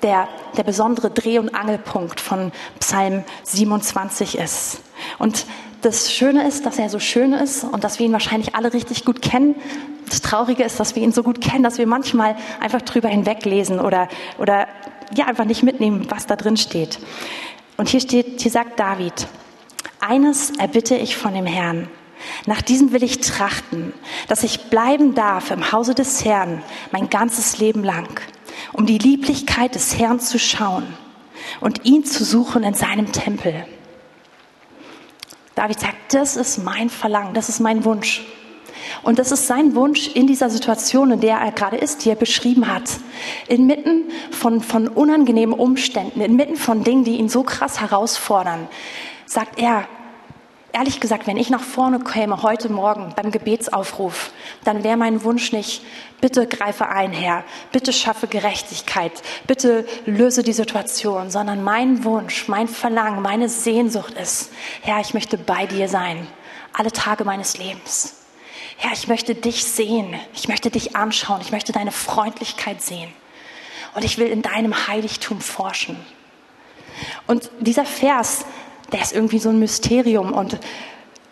der, 0.04 0.28
der 0.58 0.64
besondere 0.64 1.10
Dreh- 1.10 1.40
und 1.40 1.56
Angelpunkt 1.56 2.20
von 2.20 2.52
Psalm 2.80 3.24
27 3.44 4.38
ist. 4.38 4.82
Und 5.18 5.46
das 5.82 6.14
Schöne 6.14 6.48
ist, 6.48 6.66
dass 6.66 6.80
er 6.80 6.90
so 6.90 7.00
schön 7.00 7.34
ist 7.34 7.64
und 7.64 7.84
dass 7.84 8.00
wir 8.00 8.06
ihn 8.06 8.14
wahrscheinlich 8.14 8.56
alle 8.56 8.74
richtig 8.74 9.06
gut 9.06 9.22
kennen. 9.22 9.56
Das 10.10 10.22
Traurige 10.22 10.64
ist, 10.64 10.80
dass 10.80 10.96
wir 10.96 11.04
ihn 11.04 11.12
so 11.12 11.24
gut 11.24 11.42
kennen, 11.42 11.64
dass 11.64 11.78
wir 11.78 11.88
manchmal 11.88 12.36
einfach 12.60 12.82
drüber 12.82 13.10
hinweglesen 13.10 13.80
oder, 13.80 14.08
oder 14.38 14.68
ja, 15.16 15.26
einfach 15.26 15.46
nicht 15.46 15.64
mitnehmen, 15.64 16.08
was 16.10 16.26
da 16.26 16.36
drin 16.36 16.58
steht. 16.58 17.00
Und 17.78 17.90
hier 17.90 18.00
steht, 18.00 18.42
hier 18.42 18.52
sagt 18.52 18.80
David, 18.80 19.28
eines 20.00 20.52
erbitte 20.52 20.96
ich 20.96 21.18
von 21.18 21.34
dem 21.34 21.46
Herrn, 21.46 21.90
nach 22.46 22.62
diesem 22.62 22.92
will 22.92 23.04
ich 23.04 23.20
trachten, 23.20 23.94
dass 24.28 24.44
ich 24.44 24.70
bleiben 24.70 25.16
darf 25.16 25.52
im 25.52 25.72
Hause 25.72 25.96
des 25.96 26.26
Herrn 26.26 26.62
mein 26.92 27.10
ganzes 27.10 27.58
Leben 27.58 27.84
lang, 27.84 28.20
um 28.74 28.86
die 28.86 28.98
Lieblichkeit 28.98 29.76
des 29.76 29.98
Herrn 29.98 30.20
zu 30.20 30.40
schauen 30.40 30.86
und 31.60 31.86
ihn 31.86 32.06
zu 32.06 32.24
suchen 32.24 32.64
in 32.64 32.74
seinem 32.74 33.12
Tempel. 33.12 33.66
David 35.56 35.80
sagt, 35.80 36.14
das 36.14 36.36
ist 36.36 36.64
mein 36.64 36.90
Verlangen, 36.90 37.34
das 37.34 37.50
ist 37.50 37.60
mein 37.60 37.86
Wunsch. 37.86 38.24
Und 39.04 39.20
das 39.20 39.32
ist 39.32 39.48
sein 39.48 39.76
Wunsch 39.76 40.10
in 40.10 40.28
dieser 40.28 40.50
Situation, 40.50 41.12
in 41.12 41.20
der 41.20 41.38
er 41.38 41.52
gerade 41.52 41.78
ist, 41.78 42.04
die 42.04 42.10
er 42.10 42.16
beschrieben 42.16 42.68
hat. 42.68 42.84
Inmitten 43.48 44.06
von, 44.32 44.62
von 44.62 44.88
unangenehmen 44.88 45.58
Umständen, 45.58 46.22
inmitten 46.22 46.56
von 46.56 46.84
Dingen, 46.84 47.04
die 47.04 47.18
ihn 47.18 47.30
so 47.30 47.44
krass 47.44 47.80
herausfordern, 47.80 48.68
sagt 49.26 49.60
er, 49.60 49.88
ehrlich 50.74 51.00
gesagt, 51.00 51.28
wenn 51.28 51.38
ich 51.38 51.50
nach 51.50 51.62
vorne 51.62 52.00
käme 52.00 52.42
heute 52.42 52.68
Morgen 52.68 53.14
beim 53.16 53.32
Gebetsaufruf, 53.32 54.32
dann 54.64 54.84
wäre 54.84 54.98
mein 54.98 55.24
Wunsch 55.24 55.54
nicht, 55.54 55.84
bitte 56.20 56.48
greife 56.48 56.90
ein, 56.90 57.14
Herr, 57.14 57.44
bitte 57.72 57.94
schaffe 57.94 58.28
Gerechtigkeit, 58.28 59.12
bitte 59.48 59.86
löse 60.06 60.44
die 60.44 60.52
Situation, 60.52 61.30
sondern 61.30 61.64
mein 61.64 62.04
Wunsch, 62.04 62.48
mein 62.48 62.68
Verlangen, 62.68 63.22
meine 63.22 63.50
Sehnsucht 63.50 64.16
ist, 64.16 64.52
Herr, 64.82 65.00
ich 65.00 65.14
möchte 65.14 65.38
bei 65.38 65.68
dir 65.68 65.88
sein, 65.88 66.28
alle 66.74 66.92
Tage 66.92 67.24
meines 67.24 67.58
Lebens. 67.58 68.16
Herr, 68.78 68.94
ich 68.94 69.08
möchte 69.08 69.36
dich 69.36 69.64
sehen, 69.64 70.16
ich 70.34 70.48
möchte 70.48 70.72
dich 70.72 70.96
anschauen, 70.96 71.40
ich 71.42 71.52
möchte 71.52 71.72
deine 71.72 71.92
Freundlichkeit 71.92 72.82
sehen 72.82 73.14
und 73.94 74.04
ich 74.04 74.18
will 74.18 74.28
in 74.28 74.42
deinem 74.42 74.88
Heiligtum 74.88 75.40
forschen. 75.40 75.98
Und 77.28 77.52
dieser 77.60 77.86
Vers, 77.86 78.46
der 78.94 79.02
ist 79.02 79.14
irgendwie 79.14 79.40
so 79.40 79.50
ein 79.50 79.60
Mysterium 79.60 80.32
und 80.32 80.60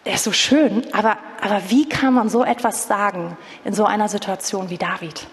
der 0.06 0.16
ist 0.16 0.24
so 0.24 0.32
schön, 0.32 0.84
aber, 0.94 1.18
aber 1.42 1.62
wie 1.70 1.88
kann 1.88 2.14
man 2.16 2.28
so 2.28 2.44
etwas 2.44 2.88
sagen 2.88 3.38
in 3.64 3.74
so 3.74 3.86
einer 3.86 4.10
Situation 4.10 4.70
wie 4.70 4.78
David? 4.78 5.28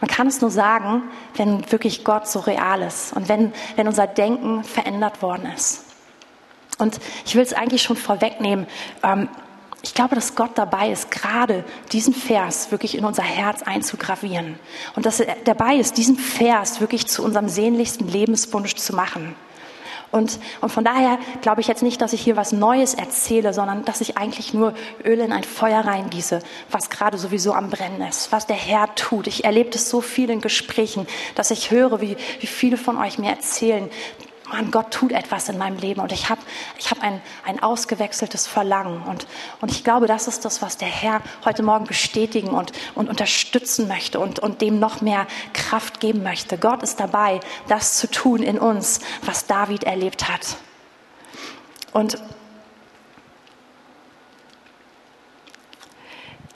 Man 0.00 0.10
kann 0.10 0.26
es 0.26 0.42
nur 0.42 0.50
sagen, 0.50 1.04
wenn 1.36 1.70
wirklich 1.72 2.04
Gott 2.04 2.28
so 2.28 2.40
real 2.40 2.82
ist 2.82 3.14
und 3.14 3.30
wenn, 3.30 3.54
wenn 3.76 3.88
unser 3.88 4.06
Denken 4.06 4.62
verändert 4.62 5.22
worden 5.22 5.50
ist. 5.56 5.84
Und 6.78 6.98
ich 7.24 7.34
will 7.34 7.42
es 7.42 7.54
eigentlich 7.54 7.82
schon 7.82 7.96
vorwegnehmen. 7.96 8.66
Ähm, 9.02 9.30
ich 9.82 9.94
glaube, 9.94 10.14
dass 10.14 10.34
Gott 10.34 10.50
dabei 10.56 10.90
ist, 10.90 11.10
gerade 11.10 11.64
diesen 11.92 12.12
Vers 12.12 12.70
wirklich 12.70 12.98
in 12.98 13.06
unser 13.06 13.22
Herz 13.22 13.62
einzugravieren. 13.62 14.58
Und 14.96 15.06
dass 15.06 15.20
er 15.20 15.36
dabei 15.44 15.76
ist, 15.76 15.96
diesen 15.96 16.18
Vers 16.18 16.80
wirklich 16.80 17.06
zu 17.06 17.22
unserem 17.22 17.48
sehnlichsten 17.48 18.06
Lebenswunsch 18.06 18.74
zu 18.74 18.94
machen. 18.94 19.34
Und, 20.16 20.38
und 20.62 20.70
von 20.70 20.82
daher 20.82 21.18
glaube 21.42 21.60
ich 21.60 21.68
jetzt 21.68 21.82
nicht, 21.82 22.00
dass 22.00 22.12
ich 22.12 22.22
hier 22.22 22.36
was 22.36 22.52
Neues 22.52 22.94
erzähle, 22.94 23.52
sondern 23.52 23.84
dass 23.84 24.00
ich 24.00 24.16
eigentlich 24.16 24.54
nur 24.54 24.72
Öl 25.04 25.20
in 25.20 25.32
ein 25.32 25.44
Feuer 25.44 25.80
reingieße, 25.80 26.40
was 26.70 26.88
gerade 26.90 27.18
sowieso 27.18 27.52
am 27.52 27.68
Brennen 27.68 28.00
ist, 28.00 28.32
was 28.32 28.46
der 28.46 28.56
Herr 28.56 28.94
tut. 28.94 29.26
Ich 29.26 29.44
erlebe 29.44 29.70
das 29.70 29.90
so 29.90 30.00
viel 30.00 30.30
in 30.30 30.40
Gesprächen, 30.40 31.06
dass 31.34 31.50
ich 31.50 31.70
höre, 31.70 32.00
wie, 32.00 32.16
wie 32.40 32.46
viele 32.46 32.78
von 32.78 32.96
euch 32.96 33.18
mir 33.18 33.30
erzählen, 33.30 33.90
Mann, 34.48 34.70
Gott 34.70 34.92
tut 34.92 35.12
etwas 35.12 35.48
in 35.48 35.58
meinem 35.58 35.78
Leben 35.78 36.00
und 36.00 36.12
ich 36.12 36.28
habe 36.28 36.40
ich 36.78 36.90
hab 36.90 37.02
ein, 37.02 37.20
ein 37.44 37.62
ausgewechseltes 37.62 38.46
Verlangen. 38.46 39.02
Und, 39.02 39.26
und 39.60 39.72
ich 39.72 39.82
glaube, 39.82 40.06
das 40.06 40.28
ist 40.28 40.44
das, 40.44 40.62
was 40.62 40.76
der 40.76 40.88
Herr 40.88 41.20
heute 41.44 41.62
Morgen 41.62 41.86
bestätigen 41.86 42.48
und, 42.48 42.72
und 42.94 43.08
unterstützen 43.08 43.88
möchte 43.88 44.20
und, 44.20 44.38
und 44.38 44.60
dem 44.60 44.78
noch 44.78 45.00
mehr 45.00 45.26
Kraft 45.52 46.00
geben 46.00 46.22
möchte. 46.22 46.58
Gott 46.58 46.82
ist 46.82 47.00
dabei, 47.00 47.40
das 47.68 47.96
zu 47.96 48.10
tun 48.10 48.42
in 48.42 48.58
uns, 48.58 49.00
was 49.22 49.46
David 49.46 49.84
erlebt 49.84 50.28
hat. 50.28 50.56
Und 51.92 52.18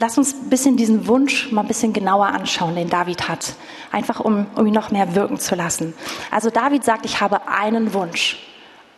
Lass 0.00 0.16
uns 0.16 0.32
ein 0.32 0.48
bisschen 0.48 0.78
diesen 0.78 1.06
Wunsch 1.06 1.52
mal 1.52 1.60
ein 1.60 1.68
bisschen 1.68 1.92
genauer 1.92 2.28
anschauen, 2.28 2.74
den 2.74 2.88
David 2.88 3.28
hat. 3.28 3.52
Einfach 3.92 4.18
um, 4.18 4.46
um 4.56 4.66
ihn 4.66 4.72
noch 4.72 4.90
mehr 4.90 5.14
wirken 5.14 5.38
zu 5.38 5.54
lassen. 5.54 5.92
Also 6.30 6.48
David 6.48 6.84
sagt, 6.84 7.04
ich 7.04 7.20
habe 7.20 7.46
einen 7.48 7.92
Wunsch. 7.92 8.38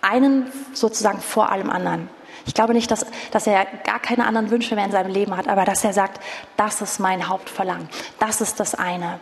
Einen 0.00 0.46
sozusagen 0.72 1.20
vor 1.20 1.50
allem 1.50 1.70
anderen. 1.70 2.08
Ich 2.46 2.54
glaube 2.54 2.72
nicht, 2.72 2.88
dass, 2.92 3.04
dass 3.32 3.48
er 3.48 3.66
gar 3.84 3.98
keine 3.98 4.26
anderen 4.26 4.50
Wünsche 4.50 4.76
mehr 4.76 4.84
in 4.84 4.92
seinem 4.92 5.10
Leben 5.10 5.36
hat, 5.36 5.48
aber 5.48 5.64
dass 5.64 5.82
er 5.82 5.92
sagt, 5.92 6.22
das 6.56 6.80
ist 6.80 7.00
mein 7.00 7.28
Hauptverlangen. 7.28 7.88
Das 8.20 8.40
ist 8.40 8.60
das 8.60 8.76
eine. 8.76 9.18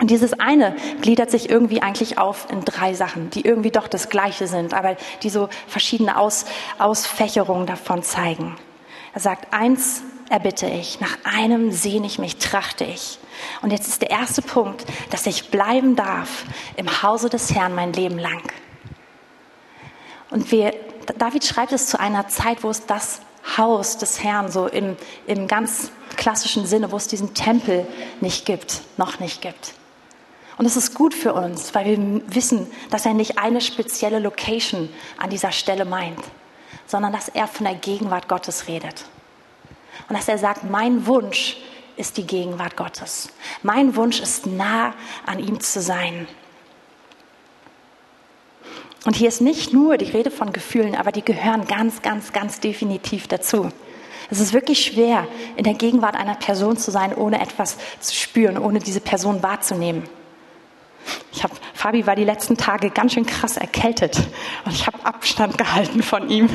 Und 0.00 0.10
dieses 0.10 0.38
eine 0.38 0.76
gliedert 1.00 1.30
sich 1.30 1.48
irgendwie 1.48 1.80
eigentlich 1.80 2.18
auf 2.18 2.46
in 2.50 2.62
drei 2.62 2.92
Sachen, 2.92 3.30
die 3.30 3.40
irgendwie 3.40 3.70
doch 3.70 3.88
das 3.88 4.10
Gleiche 4.10 4.48
sind, 4.48 4.74
aber 4.74 4.96
die 5.22 5.30
so 5.30 5.48
verschiedene 5.66 6.18
Aus, 6.18 6.44
Ausfächerungen 6.78 7.66
davon 7.66 8.02
zeigen. 8.02 8.56
Er 9.14 9.20
sagt, 9.20 9.54
eins 9.54 10.02
erbitte 10.30 10.66
ich, 10.66 11.00
nach 11.00 11.16
einem 11.24 11.72
sehne 11.72 12.06
ich 12.06 12.18
mich, 12.18 12.36
trachte 12.36 12.84
ich. 12.84 13.18
Und 13.62 13.70
jetzt 13.70 13.88
ist 13.88 14.02
der 14.02 14.10
erste 14.10 14.42
Punkt, 14.42 14.84
dass 15.10 15.26
ich 15.26 15.50
bleiben 15.50 15.96
darf 15.96 16.44
im 16.76 17.02
Hause 17.02 17.28
des 17.28 17.54
Herrn 17.54 17.74
mein 17.74 17.92
Leben 17.92 18.18
lang. 18.18 18.42
Und 20.30 20.50
wir, 20.50 20.74
David 21.18 21.44
schreibt 21.44 21.72
es 21.72 21.86
zu 21.86 22.00
einer 22.00 22.28
Zeit, 22.28 22.62
wo 22.62 22.70
es 22.70 22.86
das 22.86 23.20
Haus 23.56 23.98
des 23.98 24.22
Herrn 24.22 24.50
so 24.50 24.66
im, 24.66 24.96
im 25.26 25.46
ganz 25.46 25.90
klassischen 26.16 26.66
Sinne, 26.66 26.90
wo 26.90 26.96
es 26.96 27.08
diesen 27.08 27.34
Tempel 27.34 27.86
nicht 28.20 28.46
gibt, 28.46 28.82
noch 28.96 29.20
nicht 29.20 29.42
gibt. 29.42 29.74
Und 30.56 30.66
es 30.66 30.76
ist 30.76 30.94
gut 30.94 31.14
für 31.14 31.34
uns, 31.34 31.74
weil 31.74 31.84
wir 31.84 32.22
wissen, 32.34 32.70
dass 32.90 33.06
er 33.06 33.14
nicht 33.14 33.38
eine 33.38 33.60
spezielle 33.60 34.20
Location 34.20 34.88
an 35.18 35.30
dieser 35.30 35.52
Stelle 35.52 35.84
meint, 35.84 36.20
sondern 36.86 37.12
dass 37.12 37.28
er 37.28 37.48
von 37.48 37.66
der 37.66 37.74
Gegenwart 37.74 38.28
Gottes 38.28 38.68
redet. 38.68 39.04
Und 40.08 40.16
dass 40.18 40.28
er 40.28 40.38
sagt, 40.38 40.68
mein 40.68 41.06
Wunsch 41.06 41.56
ist 41.96 42.16
die 42.16 42.26
Gegenwart 42.26 42.76
Gottes. 42.76 43.30
Mein 43.62 43.96
Wunsch 43.96 44.20
ist 44.20 44.46
nah 44.46 44.94
an 45.26 45.38
ihm 45.38 45.60
zu 45.60 45.80
sein. 45.80 46.26
Und 49.04 49.16
hier 49.16 49.28
ist 49.28 49.40
nicht 49.40 49.72
nur 49.72 49.98
die 49.98 50.10
Rede 50.10 50.30
von 50.30 50.52
Gefühlen, 50.52 50.94
aber 50.94 51.12
die 51.12 51.24
gehören 51.24 51.66
ganz, 51.66 52.02
ganz, 52.02 52.32
ganz 52.32 52.60
definitiv 52.60 53.28
dazu. 53.28 53.68
Es 54.30 54.40
ist 54.40 54.54
wirklich 54.54 54.82
schwer, 54.82 55.28
in 55.56 55.64
der 55.64 55.74
Gegenwart 55.74 56.16
einer 56.16 56.34
Person 56.34 56.78
zu 56.78 56.90
sein, 56.90 57.14
ohne 57.14 57.40
etwas 57.40 57.76
zu 58.00 58.14
spüren, 58.14 58.56
ohne 58.56 58.78
diese 58.78 59.00
Person 59.00 59.42
wahrzunehmen. 59.42 60.04
Fabi 61.84 62.06
war 62.06 62.16
die 62.16 62.24
letzten 62.24 62.56
Tage 62.56 62.88
ganz 62.88 63.12
schön 63.12 63.26
krass 63.26 63.58
erkältet 63.58 64.16
und 64.64 64.72
ich 64.72 64.86
habe 64.86 65.04
Abstand 65.04 65.58
gehalten 65.58 66.02
von 66.02 66.30
ihm 66.30 66.48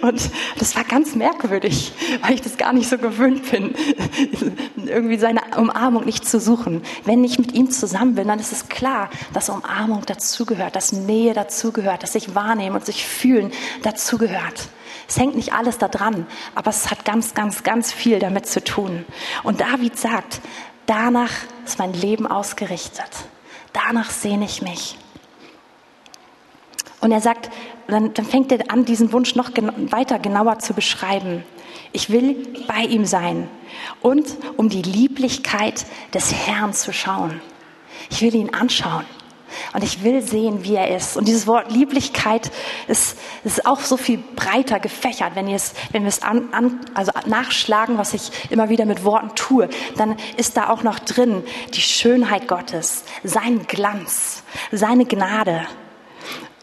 und 0.00 0.30
das 0.60 0.76
war 0.76 0.84
ganz 0.84 1.16
merkwürdig, 1.16 1.90
weil 2.22 2.34
ich 2.34 2.40
das 2.40 2.56
gar 2.56 2.72
nicht 2.72 2.88
so 2.88 2.96
gewöhnt 2.96 3.50
bin, 3.50 3.74
irgendwie 4.86 5.18
seine 5.18 5.40
Umarmung 5.56 6.04
nicht 6.04 6.24
zu 6.24 6.38
suchen. 6.38 6.82
Wenn 7.04 7.24
ich 7.24 7.36
mit 7.36 7.52
ihm 7.52 7.68
zusammen 7.68 8.14
bin, 8.14 8.28
dann 8.28 8.38
ist 8.38 8.52
es 8.52 8.68
klar, 8.68 9.10
dass 9.32 9.48
Umarmung 9.48 10.06
dazugehört, 10.06 10.76
dass 10.76 10.92
Nähe 10.92 11.34
dazugehört, 11.34 12.04
dass 12.04 12.12
sich 12.12 12.36
wahrnehmen 12.36 12.76
und 12.76 12.86
sich 12.86 13.04
fühlen 13.04 13.50
dazugehört. 13.82 14.68
Es 15.08 15.18
hängt 15.18 15.34
nicht 15.34 15.52
alles 15.52 15.78
da 15.78 15.88
dran, 15.88 16.28
aber 16.54 16.70
es 16.70 16.92
hat 16.92 17.04
ganz, 17.04 17.34
ganz, 17.34 17.64
ganz 17.64 17.92
viel 17.92 18.20
damit 18.20 18.46
zu 18.46 18.62
tun. 18.62 19.04
Und 19.42 19.60
David 19.60 19.98
sagt, 19.98 20.40
danach 20.86 21.32
ist 21.64 21.80
mein 21.80 21.92
Leben 21.92 22.28
ausgerichtet 22.28 23.10
danach 23.76 24.10
sehne 24.10 24.44
ich 24.44 24.62
mich. 24.62 24.96
Und 27.00 27.12
er 27.12 27.20
sagt, 27.20 27.50
dann, 27.86 28.14
dann 28.14 28.24
fängt 28.24 28.50
er 28.50 28.70
an, 28.70 28.84
diesen 28.84 29.12
Wunsch 29.12 29.36
noch 29.36 29.54
gen 29.54 29.92
weiter 29.92 30.18
genauer 30.18 30.58
zu 30.58 30.74
beschreiben. 30.74 31.44
Ich 31.92 32.10
will 32.10 32.48
bei 32.66 32.82
ihm 32.82 33.04
sein 33.04 33.48
und 34.00 34.26
um 34.56 34.68
die 34.68 34.82
Lieblichkeit 34.82 35.86
des 36.12 36.32
Herrn 36.32 36.72
zu 36.72 36.92
schauen. 36.92 37.40
Ich 38.10 38.22
will 38.22 38.34
ihn 38.34 38.52
anschauen. 38.54 39.04
Und 39.72 39.82
ich 39.82 40.02
will 40.02 40.22
sehen, 40.22 40.64
wie 40.64 40.74
er 40.74 40.94
ist. 40.94 41.16
Und 41.16 41.28
dieses 41.28 41.46
Wort 41.46 41.70
Lieblichkeit 41.70 42.50
ist, 42.88 43.16
ist 43.44 43.66
auch 43.66 43.80
so 43.80 43.96
viel 43.96 44.18
breiter 44.18 44.80
gefächert. 44.80 45.34
Wenn, 45.34 45.48
ihr 45.48 45.56
es, 45.56 45.74
wenn 45.92 46.02
wir 46.02 46.08
es 46.08 46.22
an, 46.22 46.52
an, 46.52 46.80
also 46.94 47.12
nachschlagen, 47.26 47.98
was 47.98 48.14
ich 48.14 48.30
immer 48.50 48.68
wieder 48.68 48.84
mit 48.84 49.04
Worten 49.04 49.30
tue, 49.34 49.68
dann 49.96 50.16
ist 50.36 50.56
da 50.56 50.68
auch 50.68 50.82
noch 50.82 50.98
drin 50.98 51.44
die 51.74 51.80
Schönheit 51.80 52.48
Gottes, 52.48 53.04
sein 53.22 53.66
Glanz, 53.66 54.42
seine 54.72 55.04
Gnade, 55.04 55.66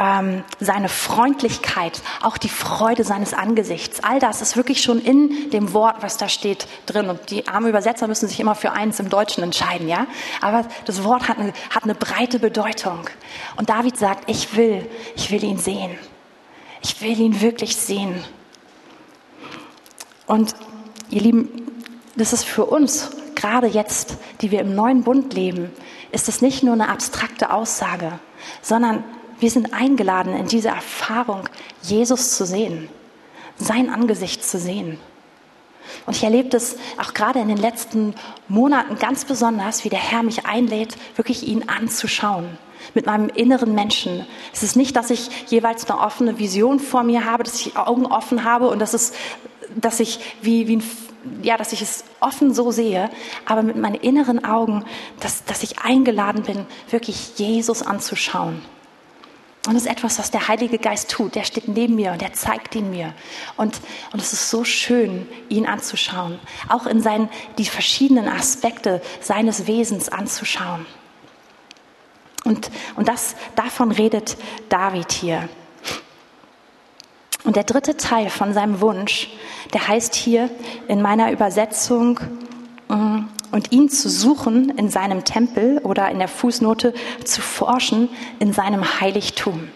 ähm, 0.04 0.44
seine 0.60 0.90
Freundlichkeit, 0.90 2.02
auch 2.22 2.38
die 2.38 2.50
Freude 2.50 3.04
seines 3.04 3.34
Angesichts. 3.34 4.04
All 4.04 4.20
das 4.20 4.42
ist 4.42 4.58
wirklich 4.58 4.82
schon 4.82 5.00
in 5.00 5.50
dem 5.52 5.74
Wort, 5.74 5.98
was 6.02 6.18
da 6.18 6.28
steht, 6.28 6.68
drin. 6.86 7.10
Und 7.10 7.32
die 7.32 7.48
armen 7.48 7.70
Übersetzer 7.70 8.08
müssen 8.08 8.28
sich 8.28 8.40
immer 8.40 8.56
für 8.56 8.74
eins 8.74 9.00
im 9.00 9.10
Deutschen 9.10 9.44
entscheiden, 9.44 9.88
ja. 9.88 10.08
Aber 10.42 10.66
das 10.86 11.04
Wort 11.04 11.30
hat 11.30 11.40
eine, 11.40 11.54
hat 11.70 11.84
eine 11.84 11.96
breite 11.96 12.40
Bedeutung. 12.40 13.10
Und 13.56 13.70
David 13.70 13.98
sagt, 13.98 14.30
ich 14.30 14.56
will, 14.58 14.90
ich 15.16 15.32
will 15.32 15.44
ihn 15.44 15.58
sehen. 15.58 15.98
Ich 16.82 17.02
will 17.02 17.18
ihn 17.18 17.40
wirklich 17.40 17.78
sehen. 17.78 18.24
Und 20.28 20.54
ihr 21.10 21.22
Lieben, 21.22 21.50
das 22.16 22.34
ist 22.34 22.44
für 22.44 22.66
uns, 22.66 23.12
gerade 23.36 23.68
jetzt, 23.68 24.18
die 24.42 24.52
wir 24.52 24.62
im 24.62 24.76
neuen 24.76 25.04
Bund 25.04 25.34
leben, 25.34 25.72
ist 26.12 26.28
es 26.28 26.42
nicht 26.42 26.64
nur 26.64 26.74
eine 26.74 26.90
abstrakte 26.90 27.52
Aussage, 27.52 28.20
sondern 28.62 29.04
wir 29.44 29.52
sind 29.52 29.74
eingeladen, 29.74 30.34
in 30.34 30.48
diese 30.48 30.70
Erfahrung 30.70 31.50
Jesus 31.82 32.38
zu 32.38 32.46
sehen, 32.46 32.88
sein 33.58 33.90
Angesicht 33.90 34.42
zu 34.42 34.58
sehen. 34.58 34.98
Und 36.06 36.16
ich 36.16 36.24
erlebe 36.24 36.48
das 36.48 36.78
auch 36.98 37.14
gerade 37.14 37.40
in 37.40 37.50
den 37.50 37.58
letzten 37.58 38.16
Monaten 38.48 38.98
ganz 39.00 39.26
besonders, 39.26 39.84
wie 39.84 39.90
der 39.90 40.00
Herr 40.00 40.24
mich 40.24 40.46
einlädt, 40.46 40.96
wirklich 41.18 41.46
ihn 41.46 41.68
anzuschauen 41.68 42.58
mit 42.94 43.06
meinem 43.06 43.28
inneren 43.28 43.76
Menschen. 43.76 44.26
Es 44.54 44.64
ist 44.64 44.78
nicht, 44.78 44.96
dass 44.96 45.10
ich 45.10 45.30
jeweils 45.48 45.90
eine 45.90 46.00
offene 46.00 46.40
Vision 46.40 46.80
vor 46.80 47.04
mir 47.04 47.26
habe, 47.26 47.44
dass 47.44 47.66
ich 47.66 47.76
Augen 47.76 48.06
offen 48.06 48.46
habe 48.46 48.70
und 48.70 48.80
dass, 48.80 48.94
es, 48.94 49.12
dass 49.76 50.00
ich 50.00 50.20
wie, 50.42 50.70
wie 50.70 50.78
ein 50.78 50.84
ja, 51.42 51.56
dass 51.58 51.72
ich 51.72 51.82
es 51.82 52.04
offen 52.22 52.54
so 52.54 52.72
sehe, 52.72 53.10
aber 53.46 53.62
mit 53.62 53.78
meinen 53.78 53.96
inneren 53.96 54.44
Augen, 54.44 54.84
dass, 55.22 55.46
dass 55.46 55.64
ich 55.64 55.80
eingeladen 55.80 56.44
bin, 56.44 56.66
wirklich 56.90 57.38
Jesus 57.38 57.82
anzuschauen. 57.82 58.62
Und 59.66 59.76
das 59.76 59.84
ist 59.84 59.92
etwas, 59.92 60.20
was 60.20 60.30
der 60.30 60.50
Heilige 60.50 60.78
Geist 60.78 61.10
tut. 61.10 61.36
Der 61.36 61.46
steht 61.46 61.70
neben 61.70 61.96
mir 61.96 62.12
und 62.12 62.22
der 62.22 62.34
zeigt 62.34 62.76
ihn 62.76 62.90
mir. 62.90 63.14
Und, 63.56 63.80
und 64.12 64.22
es 64.22 64.34
ist 64.34 64.50
so 64.50 64.66
schön, 64.66 65.26
ihn 65.48 65.66
anzuschauen. 65.66 66.38
Auch 66.68 66.86
in 66.86 67.02
seinen, 67.02 67.30
die 67.58 67.66
verschiedenen 67.66 68.28
Aspekte 68.28 69.02
seines 69.22 69.66
Wesens 69.66 70.10
anzuschauen. 70.10 70.86
Und, 72.44 72.70
und 72.98 73.08
das, 73.08 73.36
davon 73.56 73.92
redet 73.92 74.36
David 74.68 75.14
hier. 75.14 75.48
Und 77.46 77.56
der 77.56 77.64
dritte 77.64 77.96
Teil 77.96 78.30
von 78.30 78.54
seinem 78.54 78.82
Wunsch, 78.82 79.30
der 79.74 79.88
heißt 79.88 80.14
hier 80.14 80.50
in 80.90 81.02
meiner 81.02 81.32
Übersetzung, 81.32 82.20
mm, 82.90 83.20
und 83.54 83.72
ihn 83.72 83.88
zu 83.88 84.10
suchen 84.10 84.72
in 84.78 84.90
seinem 84.90 85.26
Tempel 85.26 85.78
oder 85.84 86.10
in 86.10 86.18
der 86.18 86.28
Fußnote 86.28 86.92
zu 87.24 87.40
forschen 87.40 88.10
in 88.40 88.52
seinem 88.52 89.00
Heiligtum. 89.00 89.70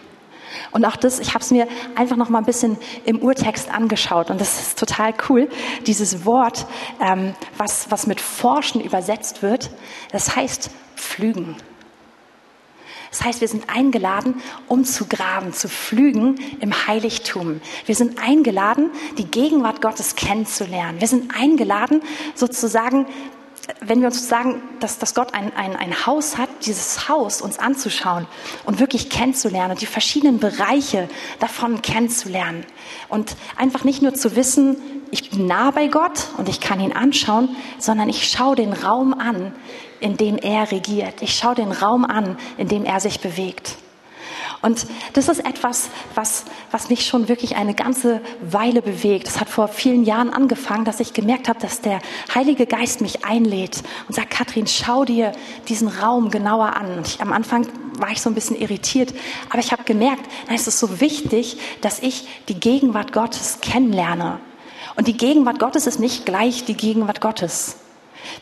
Und 0.72 0.84
auch 0.84 0.96
das, 0.96 1.20
ich 1.20 1.34
habe 1.34 1.44
es 1.44 1.52
mir 1.52 1.68
einfach 1.94 2.16
noch 2.16 2.28
mal 2.28 2.38
ein 2.38 2.44
bisschen 2.44 2.76
im 3.04 3.20
Urtext 3.20 3.72
angeschaut 3.72 4.30
und 4.30 4.40
das 4.40 4.60
ist 4.60 4.78
total 4.80 5.14
cool. 5.28 5.48
Dieses 5.86 6.24
Wort, 6.24 6.66
ähm, 7.00 7.34
was, 7.56 7.88
was 7.90 8.08
mit 8.08 8.20
forschen 8.20 8.80
übersetzt 8.80 9.42
wird, 9.42 9.70
das 10.10 10.34
heißt 10.34 10.70
pflügen. 10.96 11.54
Das 13.10 13.24
heißt, 13.24 13.40
wir 13.40 13.48
sind 13.48 13.70
eingeladen, 13.70 14.42
um 14.66 14.84
zu 14.84 15.06
graben, 15.06 15.52
zu 15.52 15.68
pflügen 15.68 16.40
im 16.60 16.72
Heiligtum. 16.88 17.60
Wir 17.86 17.94
sind 17.94 18.18
eingeladen, 18.20 18.90
die 19.16 19.24
Gegenwart 19.24 19.80
Gottes 19.80 20.16
kennenzulernen. 20.16 21.00
Wir 21.00 21.08
sind 21.08 21.32
eingeladen, 21.34 22.02
sozusagen 22.34 23.06
wenn 23.80 24.00
wir 24.00 24.08
uns 24.08 24.28
sagen, 24.28 24.62
dass, 24.80 24.98
dass 24.98 25.14
Gott 25.14 25.34
ein, 25.34 25.54
ein, 25.54 25.76
ein 25.76 26.06
Haus 26.06 26.38
hat, 26.38 26.48
dieses 26.64 27.08
Haus 27.08 27.42
uns 27.42 27.58
anzuschauen 27.58 28.26
und 28.64 28.80
wirklich 28.80 29.10
kennenzulernen 29.10 29.72
und 29.72 29.80
die 29.80 29.86
verschiedenen 29.86 30.38
Bereiche 30.38 31.08
davon 31.38 31.82
kennenzulernen. 31.82 32.64
Und 33.08 33.36
einfach 33.56 33.84
nicht 33.84 34.00
nur 34.00 34.14
zu 34.14 34.36
wissen, 34.36 34.76
ich 35.10 35.30
bin 35.30 35.46
nah 35.46 35.70
bei 35.70 35.88
Gott 35.88 36.28
und 36.38 36.48
ich 36.48 36.60
kann 36.60 36.80
ihn 36.80 36.92
anschauen, 36.92 37.56
sondern 37.78 38.08
ich 38.08 38.30
schaue 38.30 38.56
den 38.56 38.72
Raum 38.72 39.12
an, 39.14 39.54
in 40.00 40.16
dem 40.16 40.38
er 40.38 40.70
regiert. 40.70 41.20
Ich 41.20 41.36
schaue 41.36 41.54
den 41.54 41.72
Raum 41.72 42.04
an, 42.04 42.38
in 42.56 42.68
dem 42.68 42.84
er 42.84 43.00
sich 43.00 43.20
bewegt. 43.20 43.76
Und 44.60 44.86
das 45.12 45.28
ist 45.28 45.44
etwas, 45.46 45.88
was, 46.14 46.44
was 46.72 46.90
mich 46.90 47.06
schon 47.06 47.28
wirklich 47.28 47.56
eine 47.56 47.74
ganze 47.74 48.20
Weile 48.40 48.82
bewegt. 48.82 49.28
Es 49.28 49.38
hat 49.38 49.48
vor 49.48 49.68
vielen 49.68 50.04
Jahren 50.04 50.30
angefangen, 50.30 50.84
dass 50.84 50.98
ich 50.98 51.12
gemerkt 51.12 51.48
habe, 51.48 51.60
dass 51.60 51.80
der 51.80 52.00
Heilige 52.34 52.66
Geist 52.66 53.00
mich 53.00 53.24
einlädt 53.24 53.82
und 54.08 54.14
sagt, 54.14 54.30
Katrin, 54.30 54.66
schau 54.66 55.04
dir 55.04 55.32
diesen 55.68 55.86
Raum 55.86 56.30
genauer 56.30 56.74
an. 56.76 56.98
Und 56.98 57.06
ich, 57.06 57.20
am 57.20 57.32
Anfang 57.32 57.68
war 57.98 58.10
ich 58.10 58.20
so 58.20 58.30
ein 58.30 58.34
bisschen 58.34 58.56
irritiert, 58.56 59.14
aber 59.48 59.60
ich 59.60 59.70
habe 59.70 59.84
gemerkt, 59.84 60.24
na, 60.48 60.54
es 60.54 60.66
ist 60.66 60.80
so 60.80 61.00
wichtig, 61.00 61.58
dass 61.80 62.00
ich 62.00 62.26
die 62.48 62.58
Gegenwart 62.58 63.12
Gottes 63.12 63.58
kennenlerne. 63.60 64.40
Und 64.96 65.06
die 65.06 65.16
Gegenwart 65.16 65.60
Gottes 65.60 65.86
ist 65.86 66.00
nicht 66.00 66.26
gleich 66.26 66.64
die 66.64 66.76
Gegenwart 66.76 67.20
Gottes. 67.20 67.76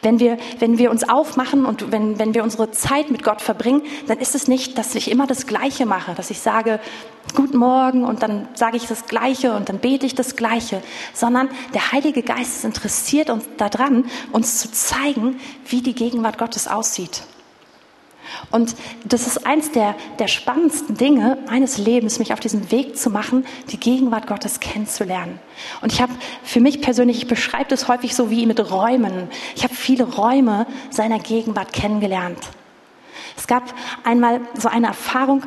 Wenn 0.02 0.18
wir, 0.18 0.38
wenn 0.58 0.78
wir 0.78 0.90
uns 0.90 1.08
aufmachen 1.08 1.64
und 1.64 1.92
wenn, 1.92 2.18
wenn 2.18 2.34
wir 2.34 2.42
unsere 2.42 2.70
Zeit 2.70 3.10
mit 3.10 3.22
Gott 3.22 3.40
verbringen, 3.40 3.82
dann 4.06 4.18
ist 4.18 4.34
es 4.34 4.48
nicht, 4.48 4.78
dass 4.78 4.94
ich 4.94 5.10
immer 5.10 5.26
das 5.26 5.46
Gleiche 5.46 5.86
mache, 5.86 6.14
dass 6.14 6.30
ich 6.30 6.40
sage, 6.40 6.80
Guten 7.34 7.58
Morgen 7.58 8.04
und 8.04 8.22
dann 8.22 8.48
sage 8.54 8.76
ich 8.76 8.86
das 8.86 9.06
Gleiche 9.06 9.52
und 9.52 9.68
dann 9.68 9.78
bete 9.78 10.06
ich 10.06 10.14
das 10.14 10.36
Gleiche, 10.36 10.80
sondern 11.12 11.50
der 11.74 11.90
Heilige 11.92 12.22
Geist 12.22 12.58
ist 12.58 12.64
interessiert 12.64 13.30
uns 13.30 13.44
daran, 13.56 14.04
uns 14.32 14.58
zu 14.58 14.70
zeigen, 14.70 15.40
wie 15.68 15.82
die 15.82 15.94
Gegenwart 15.94 16.38
Gottes 16.38 16.68
aussieht. 16.68 17.24
Und 18.50 18.76
das 19.04 19.26
ist 19.26 19.46
eins 19.46 19.72
der, 19.72 19.94
der 20.18 20.28
spannendsten 20.28 20.96
Dinge 20.96 21.38
meines 21.48 21.78
Lebens, 21.78 22.18
mich 22.18 22.32
auf 22.32 22.40
diesen 22.40 22.70
Weg 22.70 22.96
zu 22.96 23.10
machen, 23.10 23.44
die 23.70 23.78
Gegenwart 23.78 24.26
Gottes 24.26 24.60
kennenzulernen. 24.60 25.38
Und 25.82 25.92
ich 25.92 26.00
habe 26.00 26.12
für 26.42 26.60
mich 26.60 26.80
persönlich, 26.80 27.18
ich 27.18 27.26
beschreibe 27.26 27.68
das 27.68 27.88
häufig 27.88 28.14
so 28.14 28.30
wie 28.30 28.46
mit 28.46 28.70
Räumen. 28.70 29.28
Ich 29.54 29.64
habe 29.64 29.74
viele 29.74 30.04
Räume 30.04 30.66
seiner 30.90 31.18
Gegenwart 31.18 31.72
kennengelernt. 31.72 32.38
Es 33.36 33.46
gab 33.46 33.62
einmal 34.04 34.40
so 34.54 34.68
eine 34.68 34.88
Erfahrung, 34.88 35.42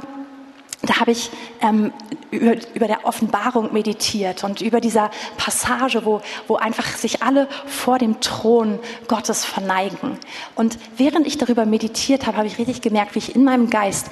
da 0.81 1.01
habe 1.01 1.11
ich 1.11 1.29
ähm, 1.61 1.91
über, 2.31 2.55
über 2.73 2.87
der 2.87 3.05
Offenbarung 3.05 3.73
meditiert 3.73 4.43
und 4.43 4.61
über 4.61 4.79
dieser 4.79 5.11
Passage, 5.37 6.05
wo, 6.05 6.21
wo 6.47 6.55
einfach 6.55 6.85
sich 6.85 7.21
alle 7.21 7.47
vor 7.65 7.97
dem 7.97 8.21
Thron 8.21 8.79
Gottes 9.07 9.43
verneigen. 9.43 10.17
Und 10.55 10.79
während 10.95 11.27
ich 11.27 11.37
darüber 11.37 11.65
meditiert 11.65 12.27
habe, 12.27 12.37
habe 12.37 12.47
ich 12.47 12.57
richtig 12.57 12.81
gemerkt, 12.81 13.15
wie 13.15 13.19
ich 13.19 13.35
in 13.35 13.43
meinem 13.43 13.69
Geist 13.69 14.07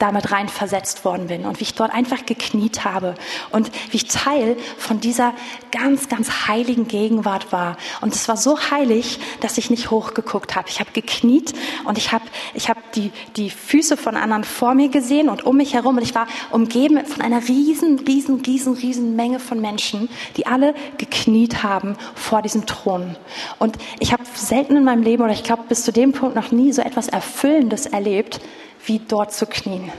damit 0.00 0.32
rein 0.32 0.48
versetzt 0.48 1.04
worden 1.04 1.28
bin 1.28 1.44
und 1.44 1.60
wie 1.60 1.64
ich 1.64 1.74
dort 1.74 1.92
einfach 1.92 2.26
gekniet 2.26 2.84
habe 2.84 3.14
und 3.50 3.70
wie 3.90 3.98
ich 3.98 4.06
Teil 4.06 4.56
von 4.78 4.98
dieser 4.98 5.34
ganz, 5.70 6.08
ganz 6.08 6.48
heiligen 6.48 6.88
Gegenwart 6.88 7.52
war. 7.52 7.76
Und 8.00 8.14
es 8.14 8.26
war 8.26 8.36
so 8.36 8.58
heilig, 8.70 9.20
dass 9.40 9.58
ich 9.58 9.70
nicht 9.70 9.90
hochgeguckt 9.90 10.56
habe. 10.56 10.68
Ich 10.68 10.80
habe 10.80 10.90
gekniet 10.92 11.52
und 11.84 11.98
ich 11.98 12.12
habe 12.12 12.24
ich 12.54 12.68
hab 12.68 12.92
die, 12.92 13.12
die 13.36 13.50
Füße 13.50 13.96
von 13.96 14.16
anderen 14.16 14.44
vor 14.44 14.74
mir 14.74 14.88
gesehen 14.88 15.28
und 15.28 15.44
um 15.44 15.58
mich 15.58 15.74
herum 15.74 15.98
und 15.98 16.02
ich 16.02 16.14
war 16.14 16.26
umgeben 16.50 17.04
von 17.04 17.20
einer 17.22 17.46
riesen, 17.46 17.98
riesen, 18.00 18.40
riesen, 18.40 18.74
riesen 18.74 19.16
Menge 19.16 19.38
von 19.38 19.60
Menschen, 19.60 20.08
die 20.36 20.46
alle 20.46 20.74
gekniet 20.96 21.62
haben 21.62 21.96
vor 22.14 22.40
diesem 22.40 22.64
Thron. 22.64 23.16
Und 23.58 23.76
ich 23.98 24.12
habe 24.12 24.22
selten 24.34 24.76
in 24.76 24.84
meinem 24.84 25.02
Leben 25.02 25.22
oder 25.22 25.32
ich 25.32 25.44
glaube 25.44 25.64
bis 25.68 25.84
zu 25.84 25.92
dem 25.92 26.12
Punkt 26.12 26.36
noch 26.36 26.50
nie 26.50 26.72
so 26.72 26.80
etwas 26.80 27.08
Erfüllendes 27.08 27.84
erlebt, 27.84 28.40
wie 28.86 28.98
dort 28.98 29.32
zu 29.32 29.46
knien. 29.46 29.90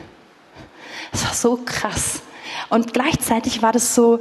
Das 1.12 1.26
war 1.26 1.34
so 1.34 1.60
krass. 1.64 2.22
Und 2.70 2.94
gleichzeitig 2.94 3.62
war 3.62 3.72
das 3.72 3.96
so, 3.96 4.20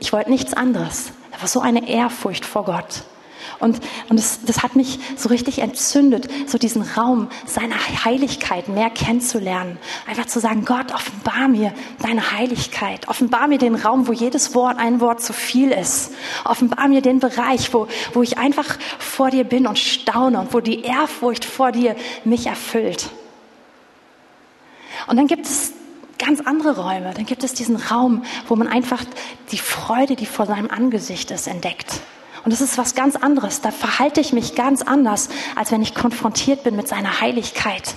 ich 0.00 0.12
wollte 0.12 0.30
nichts 0.30 0.54
anderes. 0.54 1.12
Da 1.32 1.40
war 1.40 1.48
so 1.48 1.60
eine 1.60 1.88
Ehrfurcht 1.88 2.44
vor 2.44 2.64
Gott. 2.64 3.04
Und, 3.60 3.80
und 4.08 4.18
das, 4.18 4.40
das 4.44 4.62
hat 4.62 4.76
mich 4.76 4.98
so 5.16 5.28
richtig 5.28 5.60
entzündet, 5.60 6.28
so 6.46 6.58
diesen 6.58 6.82
Raum 6.82 7.28
seiner 7.46 7.76
Heiligkeit 8.04 8.68
mehr 8.68 8.90
kennenzulernen. 8.90 9.78
Einfach 10.06 10.26
zu 10.26 10.40
sagen, 10.40 10.64
Gott, 10.64 10.92
offenbar 10.92 11.48
mir 11.48 11.72
deine 12.02 12.32
Heiligkeit. 12.32 13.08
Offenbar 13.08 13.48
mir 13.48 13.58
den 13.58 13.74
Raum, 13.74 14.08
wo 14.08 14.12
jedes 14.12 14.54
Wort 14.54 14.78
ein 14.78 15.00
Wort 15.00 15.22
zu 15.22 15.32
viel 15.32 15.70
ist. 15.70 16.12
Offenbar 16.44 16.88
mir 16.88 17.00
den 17.00 17.20
Bereich, 17.20 17.72
wo, 17.72 17.86
wo 18.12 18.22
ich 18.22 18.38
einfach 18.38 18.76
vor 18.98 19.30
dir 19.30 19.44
bin 19.44 19.66
und 19.66 19.78
staune 19.78 20.40
und 20.40 20.52
wo 20.52 20.60
die 20.60 20.82
Ehrfurcht 20.82 21.44
vor 21.44 21.72
dir 21.72 21.96
mich 22.24 22.46
erfüllt. 22.46 23.10
Und 25.06 25.16
dann 25.16 25.26
gibt 25.26 25.46
es 25.46 25.72
ganz 26.18 26.40
andere 26.40 26.80
Räume. 26.80 27.12
Dann 27.14 27.26
gibt 27.26 27.44
es 27.44 27.54
diesen 27.54 27.76
Raum, 27.76 28.24
wo 28.48 28.56
man 28.56 28.68
einfach 28.68 29.02
die 29.52 29.58
Freude, 29.58 30.16
die 30.16 30.26
vor 30.26 30.46
seinem 30.46 30.70
Angesicht 30.70 31.30
ist, 31.30 31.46
entdeckt. 31.46 32.00
Und 32.44 32.52
das 32.52 32.60
ist 32.60 32.76
was 32.78 32.94
ganz 32.94 33.16
anderes. 33.16 33.60
Da 33.60 33.70
verhalte 33.70 34.20
ich 34.20 34.32
mich 34.32 34.54
ganz 34.54 34.82
anders, 34.82 35.28
als 35.56 35.72
wenn 35.72 35.82
ich 35.82 35.94
konfrontiert 35.94 36.62
bin 36.62 36.76
mit 36.76 36.88
seiner 36.88 37.20
Heiligkeit. 37.20 37.94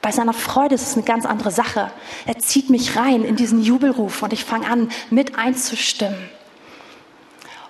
Bei 0.00 0.12
seiner 0.12 0.34
Freude 0.34 0.74
ist 0.74 0.86
es 0.86 0.94
eine 0.94 1.04
ganz 1.04 1.24
andere 1.24 1.50
Sache. 1.50 1.90
Er 2.26 2.38
zieht 2.38 2.70
mich 2.70 2.96
rein 2.96 3.24
in 3.24 3.36
diesen 3.36 3.62
Jubelruf 3.62 4.22
und 4.22 4.32
ich 4.32 4.44
fange 4.44 4.68
an, 4.68 4.90
mit 5.10 5.38
einzustimmen. 5.38 6.18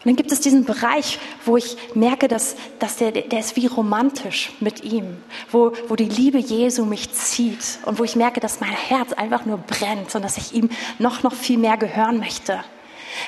Und 0.04 0.10
dann 0.10 0.16
gibt 0.16 0.32
es 0.32 0.40
diesen 0.40 0.66
Bereich, 0.66 1.18
wo 1.46 1.56
ich 1.56 1.78
merke, 1.94 2.28
dass, 2.28 2.56
dass 2.78 2.96
der, 2.96 3.10
der 3.10 3.40
ist 3.40 3.56
wie 3.56 3.66
romantisch 3.66 4.52
mit 4.60 4.84
ihm, 4.84 5.16
wo, 5.50 5.72
wo 5.88 5.96
die 5.96 6.04
Liebe 6.04 6.36
Jesu 6.36 6.84
mich 6.84 7.10
zieht 7.12 7.78
und 7.86 7.98
wo 7.98 8.04
ich 8.04 8.14
merke, 8.14 8.38
dass 8.38 8.60
mein 8.60 8.70
Herz 8.70 9.14
einfach 9.14 9.46
nur 9.46 9.56
brennt 9.56 10.14
und 10.14 10.22
dass 10.22 10.36
ich 10.36 10.52
ihm 10.52 10.68
noch, 10.98 11.22
noch 11.22 11.32
viel 11.32 11.56
mehr 11.56 11.78
gehören 11.78 12.18
möchte. 12.18 12.62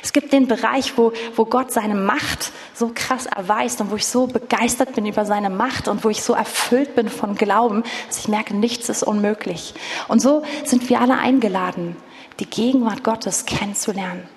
Es 0.02 0.12
gibt 0.12 0.34
den 0.34 0.48
Bereich, 0.48 0.98
wo, 0.98 1.12
wo 1.34 1.46
Gott 1.46 1.72
seine 1.72 1.94
Macht 1.94 2.52
so 2.74 2.90
krass 2.94 3.24
erweist 3.24 3.80
und 3.80 3.90
wo 3.90 3.96
ich 3.96 4.06
so 4.06 4.26
begeistert 4.26 4.94
bin 4.94 5.06
über 5.06 5.24
seine 5.24 5.48
Macht 5.48 5.88
und 5.88 6.04
wo 6.04 6.10
ich 6.10 6.22
so 6.22 6.34
erfüllt 6.34 6.94
bin 6.94 7.08
von 7.08 7.36
Glauben, 7.36 7.84
dass 8.08 8.18
ich 8.18 8.28
merke, 8.28 8.54
nichts 8.54 8.90
ist 8.90 9.02
unmöglich. 9.02 9.72
Und 10.08 10.20
so 10.20 10.42
sind 10.64 10.90
wir 10.90 11.00
alle 11.00 11.16
eingeladen, 11.16 11.96
die 12.38 12.46
Gegenwart 12.50 13.02
Gottes 13.02 13.46
kennenzulernen 13.46 14.28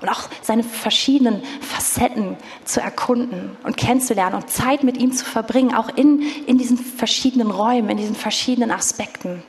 und 0.00 0.08
auch 0.08 0.28
seine 0.42 0.62
verschiedenen 0.62 1.42
Facetten 1.60 2.36
zu 2.64 2.80
erkunden 2.80 3.56
und 3.64 3.76
kennenzulernen 3.76 4.36
und 4.36 4.50
Zeit 4.50 4.82
mit 4.82 4.96
ihm 4.96 5.12
zu 5.12 5.24
verbringen, 5.24 5.74
auch 5.74 5.88
in, 5.96 6.22
in 6.46 6.58
diesen 6.58 6.78
verschiedenen 6.78 7.50
Räumen, 7.50 7.90
in 7.90 7.96
diesen 7.98 8.16
verschiedenen 8.16 8.70
Aspekten. 8.70 9.42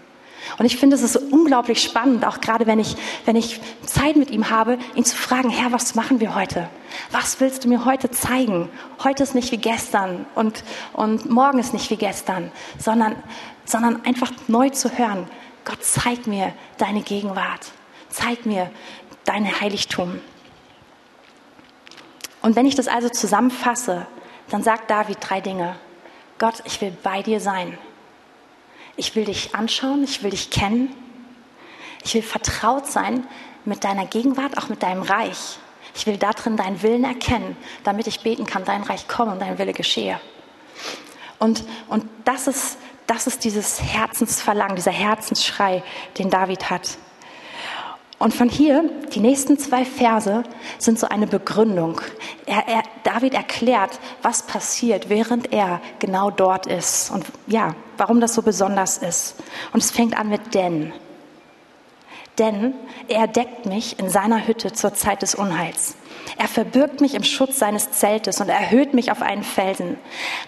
Und 0.58 0.66
ich 0.66 0.78
finde 0.78 0.96
es 0.96 1.02
ist 1.02 1.16
unglaublich 1.16 1.82
spannend, 1.82 2.26
auch 2.26 2.42
gerade 2.42 2.68
wenn 2.68 2.80
ich, 2.80 2.96
wenn 3.26 3.36
ich 3.36 3.60
Zeit 3.86 4.16
mit 4.16 4.32
ihm 4.32 4.50
habe, 4.50 4.78
ihn 4.96 5.06
zu 5.06 5.16
fragen, 5.16 5.50
Herr, 5.50 5.72
was 5.72 5.96
machen 5.96 6.20
wir 6.20 6.36
heute? 6.36 6.70
Was 7.12 7.40
willst 7.40 7.64
du 7.64 7.70
mir 7.70 7.86
heute 7.86 8.12
zeigen? 8.12 8.70
Heute 9.04 9.24
ist 9.24 9.36
nicht 9.36 9.52
wie 9.52 9.58
gestern 9.58 10.26
und, 10.36 10.64
und 10.94 11.30
morgen 11.30 11.60
ist 11.60 11.74
nicht 11.74 11.90
wie 11.90 11.96
gestern, 11.96 12.52
sondern, 12.78 13.16
sondern 13.66 14.04
einfach 14.06 14.32
neu 14.48 14.70
zu 14.70 14.98
hören. 14.98 15.28
Gott, 15.64 15.84
zeig 15.84 16.28
mir 16.28 16.54
deine 16.78 17.02
Gegenwart. 17.02 17.72
Zeig 18.10 18.46
mir 18.46 18.70
dein 19.26 19.62
Heiligtum. 19.62 20.20
Und 22.42 22.56
wenn 22.56 22.66
ich 22.66 22.76
das 22.76 22.88
also 22.88 23.10
zusammenfasse, 23.10 24.08
dann 24.50 24.64
sagt 24.64 24.90
David 24.90 25.18
drei 25.22 25.42
Dinge. 25.42 25.76
Gott, 26.40 26.62
ich 26.66 26.82
will 26.82 26.96
bei 27.04 27.22
dir 27.22 27.40
sein. 27.40 27.78
Ich 28.96 29.16
will 29.16 29.26
dich 29.26 29.56
anschauen, 29.56 30.04
ich 30.04 30.24
will 30.24 30.32
dich 30.32 30.50
kennen. 30.50 30.96
Ich 32.04 32.14
will 32.16 32.24
vertraut 32.24 32.88
sein 32.88 33.26
mit 33.64 33.84
deiner 33.84 34.06
Gegenwart, 34.06 34.58
auch 34.58 34.70
mit 34.70 34.82
deinem 34.82 35.04
Reich. 35.04 35.60
Ich 35.94 36.08
will 36.08 36.18
darin 36.18 36.58
deinen 36.58 36.82
Willen 36.82 37.04
erkennen, 37.04 37.56
damit 37.84 38.08
ich 38.08 38.22
beten 38.22 38.46
kann, 38.46 38.66
dein 38.66 38.84
Reich 38.84 39.08
komme 39.08 39.34
und 39.34 39.40
dein 39.40 39.58
Wille 39.58 39.74
geschehe. 39.74 40.20
Und, 41.38 41.64
und 41.88 42.06
das, 42.26 42.48
ist, 42.48 42.78
das 43.08 43.28
ist 43.28 43.44
dieses 43.44 43.82
Herzensverlangen, 43.82 44.76
dieser 44.76 44.92
Herzensschrei, 44.92 45.84
den 46.18 46.30
David 46.30 46.70
hat. 46.70 46.98
Und 48.22 48.36
von 48.36 48.50
hier, 48.50 48.88
die 49.16 49.20
nächsten 49.20 49.58
zwei 49.58 49.84
Verse 49.84 50.44
sind 50.78 51.00
so 51.00 51.08
eine 51.08 51.26
Begründung. 51.26 52.00
Er, 52.46 52.68
er, 52.68 52.84
David 53.04 53.34
erklärt, 53.34 54.00
was 54.22 54.44
passiert, 54.44 55.10
während 55.10 55.52
er 55.52 55.82
genau 55.98 56.30
dort 56.30 56.68
ist 56.68 57.10
und 57.10 57.26
ja, 57.48 57.74
warum 57.98 58.22
das 58.22 58.36
so 58.36 58.44
besonders 58.44 59.00
ist. 59.00 59.38
Und 59.74 59.82
es 59.82 59.90
fängt 59.90 60.16
an 60.20 60.30
mit 60.30 60.54
denn. 60.54 60.94
Denn 62.38 62.76
er 63.08 63.26
deckt 63.26 63.66
mich 63.66 63.98
in 63.98 64.08
seiner 64.08 64.46
Hütte 64.46 64.72
zur 64.72 64.94
Zeit 64.94 65.24
des 65.24 65.34
Unheils. 65.34 65.96
Er 66.38 66.48
verbirgt 66.48 67.02
mich 67.02 67.16
im 67.16 67.24
Schutz 67.24 67.58
seines 67.58 67.90
Zeltes 67.90 68.40
und 68.40 68.50
erhöht 68.50 68.94
mich 68.94 69.12
auf 69.12 69.24
einen 69.24 69.44
Felsen. 69.44 69.98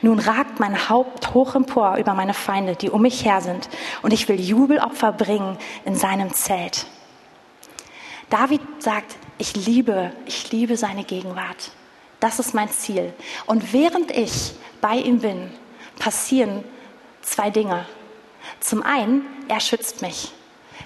Nun 0.04 0.20
ragt 0.20 0.60
mein 0.60 0.90
Haupt 0.90 1.34
hoch 1.34 1.56
empor 1.56 1.98
über 1.98 2.14
meine 2.14 2.36
Feinde, 2.36 2.76
die 2.76 2.92
um 2.92 3.02
mich 3.02 3.26
her 3.26 3.42
sind, 3.42 3.68
und 4.04 4.14
ich 4.14 4.30
will 4.30 4.40
Jubelopfer 4.40 5.12
bringen 5.12 5.58
in 5.86 5.96
seinem 5.96 6.32
Zelt. 6.36 6.86
David 8.34 8.62
sagt, 8.80 9.16
ich 9.38 9.68
liebe, 9.68 10.12
ich 10.26 10.52
liebe 10.52 10.76
seine 10.76 11.04
Gegenwart. 11.04 11.70
Das 12.20 12.40
ist 12.40 12.56
mein 12.56 12.68
Ziel. 12.70 13.14
Und 13.46 13.74
während 13.74 14.10
ich 14.10 14.54
bei 14.82 14.96
ihm 14.96 15.20
bin, 15.20 15.52
passieren 16.00 16.64
zwei 17.22 17.52
Dinge. 17.52 17.86
Zum 18.60 18.82
einen, 18.82 19.24
er 19.50 19.60
schützt 19.60 20.02
mich. 20.02 20.32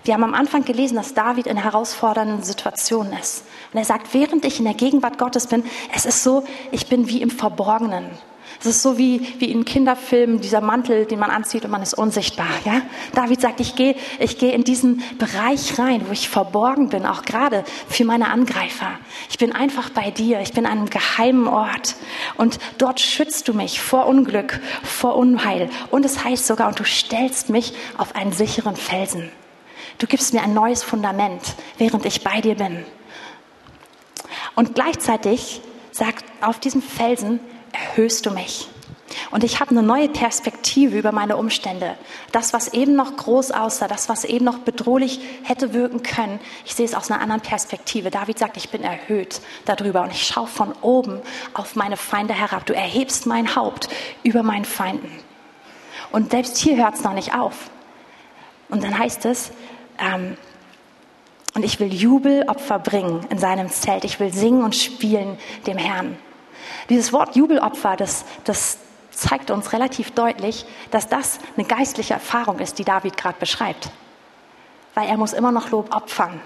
Wir 0.04 0.14
haben 0.14 0.26
am 0.26 0.34
Anfang 0.34 0.66
gelesen, 0.66 0.96
dass 0.96 1.14
David 1.14 1.48
in 1.48 1.56
herausfordernden 1.56 2.44
Situationen 2.44 3.14
ist. 3.14 3.46
Und 3.72 3.80
er 3.80 3.86
sagt, 3.86 4.14
während 4.14 4.44
ich 4.44 4.60
in 4.60 4.66
der 4.66 4.74
Gegenwart 4.74 5.18
Gottes 5.18 5.48
bin, 5.48 5.64
es 5.96 6.06
ist 6.06 6.24
so, 6.24 6.44
ich 6.74 6.88
bin 6.88 7.08
wie 7.08 7.22
im 7.22 7.30
Verborgenen. 7.30 8.10
Es 8.60 8.66
ist 8.66 8.82
so 8.82 8.98
wie, 8.98 9.36
wie 9.40 9.52
in 9.52 9.66
Kinderfilmen, 9.66 10.42
dieser 10.42 10.62
Mantel, 10.62 11.06
den 11.06 11.20
man 11.20 11.30
anzieht 11.30 11.64
und 11.64 11.72
man 11.72 11.84
ist 11.84 11.94
unsichtbar. 11.94 12.48
Ja? 12.66 12.82
David 13.14 13.42
sagt, 13.42 13.60
ich 13.60 13.76
gehe 13.76 13.96
ich 14.20 14.38
gehe 14.38 14.52
in 14.52 14.64
diesen 14.64 15.04
Bereich 15.20 15.78
rein, 15.78 16.02
wo 16.08 16.12
ich 16.12 16.30
verborgen 16.30 16.90
bin, 16.90 17.06
auch 17.06 17.24
gerade 17.24 17.64
für 17.88 18.06
meine 18.06 18.30
Angreifer. 18.30 18.92
Ich 19.30 19.38
bin 19.38 19.52
einfach 19.52 19.90
bei 19.92 20.10
dir, 20.10 20.42
ich 20.42 20.54
bin 20.54 20.66
an 20.66 20.80
einem 20.80 20.90
geheimen 20.90 21.48
Ort. 21.48 21.96
Und 22.36 22.60
dort 22.78 23.00
schützt 23.00 23.48
du 23.48 23.54
mich 23.54 23.80
vor 23.80 24.08
Unglück, 24.08 24.60
vor 24.84 25.16
Unheil. 25.16 25.70
Und 25.92 26.06
es 26.06 26.24
heißt 26.24 26.48
sogar, 26.48 26.70
und 26.70 26.80
du 26.80 26.84
stellst 26.84 27.50
mich 27.50 27.74
auf 27.98 28.16
einen 28.16 28.32
sicheren 28.32 28.76
Felsen. 28.76 29.30
Du 30.00 30.08
gibst 30.08 30.34
mir 30.34 30.42
ein 30.42 30.54
neues 30.54 30.84
Fundament, 30.84 31.56
während 31.78 32.06
ich 32.06 32.24
bei 32.24 32.42
dir 32.42 32.56
bin. 32.56 32.86
Und 34.56 34.76
gleichzeitig 34.76 35.62
sagt 35.92 36.26
auf 36.42 36.60
diesem 36.60 36.82
Felsen 36.82 37.40
erhöhst 37.78 38.26
du 38.26 38.32
mich. 38.32 38.70
Und 39.32 39.44
ich 39.44 39.60
habe 39.60 39.72
eine 39.72 39.84
neue 39.84 40.10
Perspektive 40.10 40.98
über 40.98 41.12
meine 41.12 41.38
Umstände. 41.38 41.96
Das, 42.32 42.54
was 42.54 42.74
eben 42.74 42.96
noch 42.96 43.16
groß 43.16 43.52
aussah, 43.52 43.88
das, 43.88 44.10
was 44.10 44.26
eben 44.26 44.46
noch 44.46 44.60
bedrohlich 44.60 45.20
hätte 45.44 45.74
wirken 45.74 46.04
können, 46.04 46.40
ich 46.66 46.76
sehe 46.76 46.86
es 46.86 46.94
aus 46.94 47.10
einer 47.10 47.22
anderen 47.22 47.42
Perspektive. 47.42 48.10
David 48.12 48.38
sagt, 48.38 48.58
ich 48.58 48.70
bin 48.70 48.84
erhöht 48.84 49.42
darüber 49.66 50.04
und 50.04 50.12
ich 50.12 50.28
schaue 50.28 50.48
von 50.48 50.74
oben 50.82 51.22
auf 51.54 51.76
meine 51.76 51.98
Feinde 51.98 52.34
herab. 52.34 52.66
Du 52.66 52.74
erhebst 52.74 53.26
mein 53.26 53.56
Haupt 53.56 53.90
über 54.24 54.44
meinen 54.44 54.66
Feinden. 54.66 55.12
Und 56.12 56.32
selbst 56.32 56.58
hier 56.58 56.78
hört 56.78 56.96
es 56.96 57.04
noch 57.04 57.14
nicht 57.14 57.34
auf. 57.34 57.70
Und 58.70 58.84
dann 58.84 58.98
heißt 58.98 59.26
es, 59.26 59.52
ähm, 60.00 60.38
und 61.54 61.64
ich 61.64 61.80
will 61.80 61.92
Jubelopfer 61.92 62.78
bringen 62.78 63.26
in 63.30 63.40
seinem 63.40 63.70
Zelt. 63.70 64.04
Ich 64.04 64.20
will 64.20 64.32
singen 64.32 64.64
und 64.64 64.76
spielen 64.76 65.38
dem 65.66 65.78
Herrn. 65.78 66.18
Dieses 66.90 67.12
Wort 67.14 67.36
Jubelopfer, 67.36 67.96
das, 67.96 68.26
das 68.44 68.78
zeigt 69.12 69.52
uns 69.52 69.74
relativ 69.74 70.12
deutlich, 70.12 70.66
dass 70.92 71.08
das 71.08 71.40
eine 71.56 71.66
geistliche 71.66 72.14
Erfahrung 72.14 72.60
ist, 72.60 72.80
die 72.80 72.86
David 72.86 73.18
gerade 73.18 73.40
beschreibt. 73.40 73.90
Weil 74.94 75.10
er 75.10 75.18
muss 75.18 75.34
immer 75.34 75.52
noch 75.52 75.72
Lob 75.72 75.94
opfern. 75.96 76.40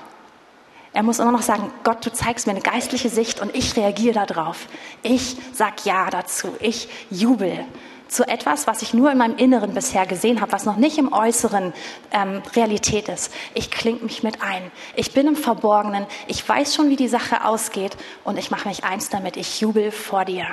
Er 0.93 1.03
muss 1.03 1.19
immer 1.19 1.31
noch 1.31 1.41
sagen, 1.41 1.71
Gott, 1.83 2.05
du 2.05 2.11
zeigst 2.11 2.47
mir 2.47 2.51
eine 2.51 2.61
geistliche 2.61 3.09
Sicht 3.09 3.39
und 3.39 3.55
ich 3.55 3.77
reagiere 3.77 4.25
darauf. 4.25 4.67
Ich 5.03 5.37
sag 5.53 5.85
Ja 5.85 6.09
dazu. 6.09 6.55
Ich 6.59 6.89
jubel 7.09 7.65
zu 8.11 8.27
etwas, 8.27 8.67
was 8.67 8.81
ich 8.81 8.93
nur 8.93 9.09
in 9.09 9.17
meinem 9.17 9.37
Inneren 9.37 9.73
bisher 9.73 10.05
gesehen 10.05 10.41
habe, 10.41 10.51
was 10.51 10.65
noch 10.65 10.75
nicht 10.75 10.97
im 10.97 11.13
Äußeren 11.13 11.73
ähm, 12.11 12.43
Realität 12.55 13.07
ist. 13.07 13.33
Ich 13.53 13.71
klinge 13.71 14.01
mich 14.01 14.21
mit 14.21 14.43
ein. 14.43 14.69
Ich 14.95 15.13
bin 15.13 15.27
im 15.27 15.37
Verborgenen. 15.37 16.05
Ich 16.27 16.47
weiß 16.47 16.75
schon, 16.75 16.89
wie 16.89 16.97
die 16.97 17.07
Sache 17.07 17.45
ausgeht 17.45 17.95
und 18.25 18.37
ich 18.37 18.51
mache 18.51 18.67
mich 18.67 18.83
eins 18.83 19.09
damit. 19.09 19.37
Ich 19.37 19.61
jubel 19.61 19.91
vor 19.91 20.25
dir. 20.25 20.45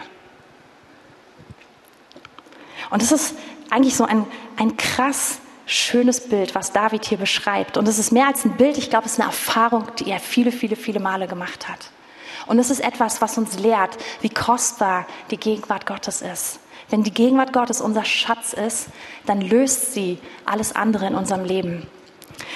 Und 2.90 3.02
das 3.02 3.10
ist 3.10 3.34
eigentlich 3.70 3.96
so 3.96 4.04
ein, 4.04 4.24
ein 4.56 4.76
krass 4.76 5.40
schönes 5.66 6.28
Bild, 6.28 6.54
was 6.54 6.70
David 6.70 7.04
hier 7.04 7.18
beschreibt. 7.18 7.76
Und 7.76 7.88
es 7.88 7.98
ist 7.98 8.12
mehr 8.12 8.28
als 8.28 8.44
ein 8.44 8.56
Bild, 8.56 8.78
ich 8.78 8.88
glaube, 8.88 9.06
es 9.06 9.14
ist 9.14 9.20
eine 9.20 9.28
Erfahrung, 9.28 9.86
die 9.98 10.10
er 10.10 10.20
viele, 10.20 10.52
viele, 10.52 10.76
viele 10.76 11.00
Male 11.00 11.26
gemacht 11.26 11.68
hat. 11.68 11.90
Und 12.46 12.60
es 12.60 12.70
ist 12.70 12.80
etwas, 12.80 13.20
was 13.20 13.36
uns 13.36 13.58
lehrt, 13.58 13.98
wie 14.22 14.30
kostbar 14.30 15.06
die 15.32 15.36
Gegenwart 15.36 15.86
Gottes 15.86 16.22
ist. 16.22 16.60
Wenn 16.90 17.02
die 17.02 17.12
Gegenwart 17.12 17.52
Gottes 17.52 17.80
unser 17.80 18.04
Schatz 18.04 18.52
ist, 18.52 18.88
dann 19.26 19.40
löst 19.40 19.92
sie 19.92 20.18
alles 20.44 20.74
andere 20.74 21.06
in 21.06 21.14
unserem 21.14 21.44
Leben. 21.44 21.86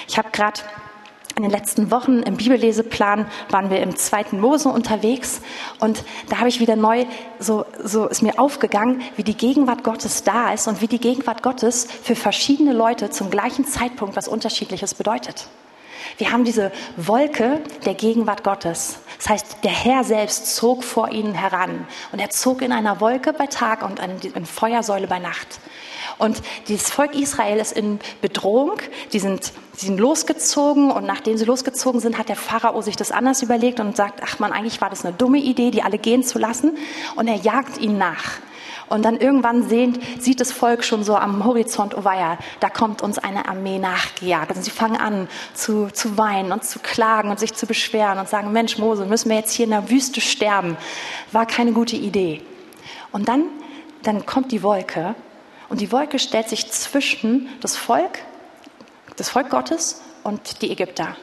Ich 0.07 0.17
habe 0.17 0.29
gerade 0.31 0.61
in 1.35 1.41
den 1.41 1.51
letzten 1.51 1.89
Wochen 1.89 2.19
im 2.19 2.37
Bibelleseplan 2.37 3.25
waren 3.49 3.69
wir 3.71 3.81
im 3.81 3.95
zweiten 3.95 4.39
Mose 4.39 4.69
unterwegs 4.69 5.41
und 5.79 6.03
da 6.29 6.37
habe 6.37 6.49
ich 6.49 6.59
wieder 6.59 6.75
neu, 6.75 7.05
so, 7.39 7.65
so 7.83 8.07
ist 8.07 8.21
mir 8.21 8.39
aufgegangen, 8.39 9.01
wie 9.15 9.23
die 9.23 9.35
Gegenwart 9.35 9.83
Gottes 9.83 10.23
da 10.23 10.53
ist 10.53 10.67
und 10.67 10.81
wie 10.81 10.87
die 10.87 10.99
Gegenwart 10.99 11.41
Gottes 11.41 11.87
für 12.03 12.15
verschiedene 12.15 12.73
Leute 12.73 13.09
zum 13.09 13.31
gleichen 13.31 13.65
Zeitpunkt 13.65 14.15
was 14.15 14.27
Unterschiedliches 14.27 14.93
bedeutet. 14.93 15.47
Wir 16.17 16.31
haben 16.31 16.43
diese 16.43 16.71
Wolke 16.97 17.61
der 17.85 17.93
Gegenwart 17.93 18.43
Gottes. 18.43 18.99
Das 19.17 19.29
heißt, 19.29 19.57
der 19.63 19.71
Herr 19.71 20.03
selbst 20.03 20.55
zog 20.55 20.83
vor 20.83 21.09
ihnen 21.09 21.33
heran. 21.33 21.87
Und 22.11 22.19
er 22.19 22.29
zog 22.29 22.61
in 22.61 22.71
einer 22.71 22.99
Wolke 22.99 23.33
bei 23.33 23.47
Tag 23.47 23.83
und 23.83 23.99
in 23.99 24.45
Feuersäule 24.45 25.07
bei 25.07 25.19
Nacht. 25.19 25.59
Und 26.17 26.41
dieses 26.67 26.89
Volk 26.89 27.15
Israel 27.15 27.59
ist 27.59 27.71
in 27.71 27.99
Bedrohung. 28.21 28.73
Die 29.13 29.19
sind, 29.19 29.53
die 29.81 29.85
sind 29.85 29.99
losgezogen 29.99 30.91
und 30.91 31.05
nachdem 31.05 31.37
sie 31.37 31.45
losgezogen 31.45 31.99
sind, 31.99 32.17
hat 32.17 32.29
der 32.29 32.35
Pharao 32.35 32.81
sich 32.81 32.95
das 32.95 33.11
anders 33.11 33.41
überlegt 33.41 33.79
und 33.79 33.95
sagt, 33.95 34.21
ach 34.23 34.39
man, 34.39 34.51
eigentlich 34.51 34.81
war 34.81 34.89
das 34.89 35.05
eine 35.05 35.13
dumme 35.13 35.39
Idee, 35.39 35.71
die 35.71 35.83
alle 35.83 35.97
gehen 35.97 36.23
zu 36.23 36.37
lassen. 36.37 36.77
Und 37.15 37.27
er 37.27 37.35
jagt 37.35 37.79
ihnen 37.79 37.97
nach. 37.97 38.39
Und 38.89 39.03
dann 39.03 39.17
irgendwann 39.17 39.67
sehnt, 39.67 39.99
sieht 40.19 40.39
das 40.39 40.51
Volk 40.51 40.83
schon 40.83 41.03
so 41.03 41.15
am 41.15 41.43
Horizont, 41.43 41.95
oh 41.97 42.03
weia, 42.03 42.37
da 42.59 42.69
kommt 42.69 43.01
uns 43.01 43.17
eine 43.17 43.47
Armee 43.47 43.79
nachgejagt. 43.79 44.55
Und 44.55 44.63
sie 44.63 44.71
fangen 44.71 44.97
an 44.97 45.27
zu, 45.53 45.87
zu 45.87 46.17
weinen 46.17 46.51
und 46.51 46.63
zu 46.63 46.79
klagen 46.79 47.29
und 47.29 47.39
sich 47.39 47.53
zu 47.53 47.65
beschweren 47.65 48.19
und 48.19 48.29
sagen, 48.29 48.51
Mensch, 48.51 48.77
Mose, 48.77 49.05
müssen 49.05 49.29
wir 49.29 49.37
jetzt 49.37 49.53
hier 49.53 49.65
in 49.65 49.71
der 49.71 49.89
Wüste 49.89 50.21
sterben? 50.21 50.77
War 51.31 51.45
keine 51.45 51.71
gute 51.73 51.95
Idee. 51.95 52.41
Und 53.11 53.27
dann, 53.27 53.45
dann 54.03 54.25
kommt 54.25 54.51
die 54.51 54.63
Wolke 54.63 55.15
und 55.69 55.81
die 55.81 55.91
Wolke 55.91 56.19
stellt 56.19 56.49
sich 56.49 56.71
zwischen 56.71 57.49
das 57.61 57.77
Volk, 57.77 58.19
das 59.15 59.29
Volk 59.29 59.49
Gottes 59.49 60.01
und 60.23 60.61
die 60.61 60.71
Ägypter. 60.71 61.15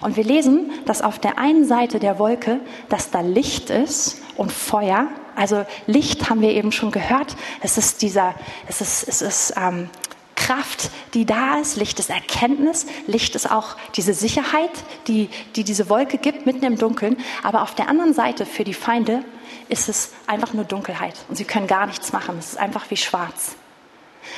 Und 0.00 0.16
wir 0.16 0.24
lesen, 0.24 0.72
dass 0.86 1.02
auf 1.02 1.18
der 1.18 1.38
einen 1.38 1.64
Seite 1.64 1.98
der 1.98 2.18
Wolke, 2.18 2.60
dass 2.88 3.10
da 3.10 3.20
Licht 3.20 3.70
ist 3.70 4.22
und 4.36 4.52
Feuer. 4.52 5.08
Also 5.36 5.66
Licht 5.86 6.30
haben 6.30 6.40
wir 6.40 6.50
eben 6.50 6.72
schon 6.72 6.90
gehört. 6.90 7.36
Es 7.60 7.78
ist 7.78 8.02
dieser, 8.02 8.34
es 8.66 8.80
ist, 8.80 9.08
es 9.08 9.22
ist 9.22 9.54
ähm, 9.56 9.90
Kraft, 10.36 10.90
die 11.14 11.24
da 11.24 11.58
ist. 11.58 11.76
Licht 11.76 11.98
ist 11.98 12.10
Erkenntnis. 12.10 12.86
Licht 13.06 13.34
ist 13.34 13.50
auch 13.50 13.76
diese 13.94 14.14
Sicherheit, 14.14 14.70
die, 15.06 15.28
die 15.56 15.64
diese 15.64 15.88
Wolke 15.88 16.18
gibt 16.18 16.46
mitten 16.46 16.64
im 16.64 16.78
Dunkeln. 16.78 17.16
Aber 17.42 17.62
auf 17.62 17.74
der 17.74 17.88
anderen 17.88 18.14
Seite 18.14 18.46
für 18.46 18.64
die 18.64 18.74
Feinde 18.74 19.24
ist 19.68 19.88
es 19.88 20.12
einfach 20.26 20.52
nur 20.52 20.64
Dunkelheit 20.64 21.14
und 21.28 21.36
sie 21.36 21.44
können 21.44 21.66
gar 21.66 21.86
nichts 21.86 22.12
machen. 22.12 22.36
Es 22.38 22.50
ist 22.52 22.58
einfach 22.58 22.90
wie 22.90 22.96
schwarz. 22.96 23.56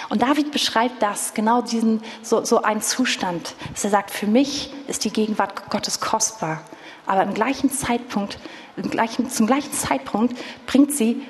Und 0.08 0.22
David 0.22 0.50
beschreibt 0.50 1.02
das, 1.02 1.34
genau 1.34 1.62
diesen, 1.62 2.02
so, 2.22 2.44
so 2.44 2.62
einen 2.62 2.82
Zustand, 2.82 3.54
dass 3.72 3.84
er 3.84 3.90
sagt, 3.90 4.10
für 4.10 4.26
mich 4.26 4.72
ist 4.88 5.04
die 5.04 5.12
Gegenwart 5.12 5.70
Gottes 5.70 6.00
kostbar. 6.00 6.62
Aber 7.06 7.22
im 7.22 7.34
gleichen 7.34 7.70
Zeitpunkt, 7.70 8.38
gleichen, 8.82 9.30
zum 9.30 9.46
gleichen 9.46 9.72
Zeitpunkt 9.72 10.36
bringt 10.66 10.92
sie 10.92 11.22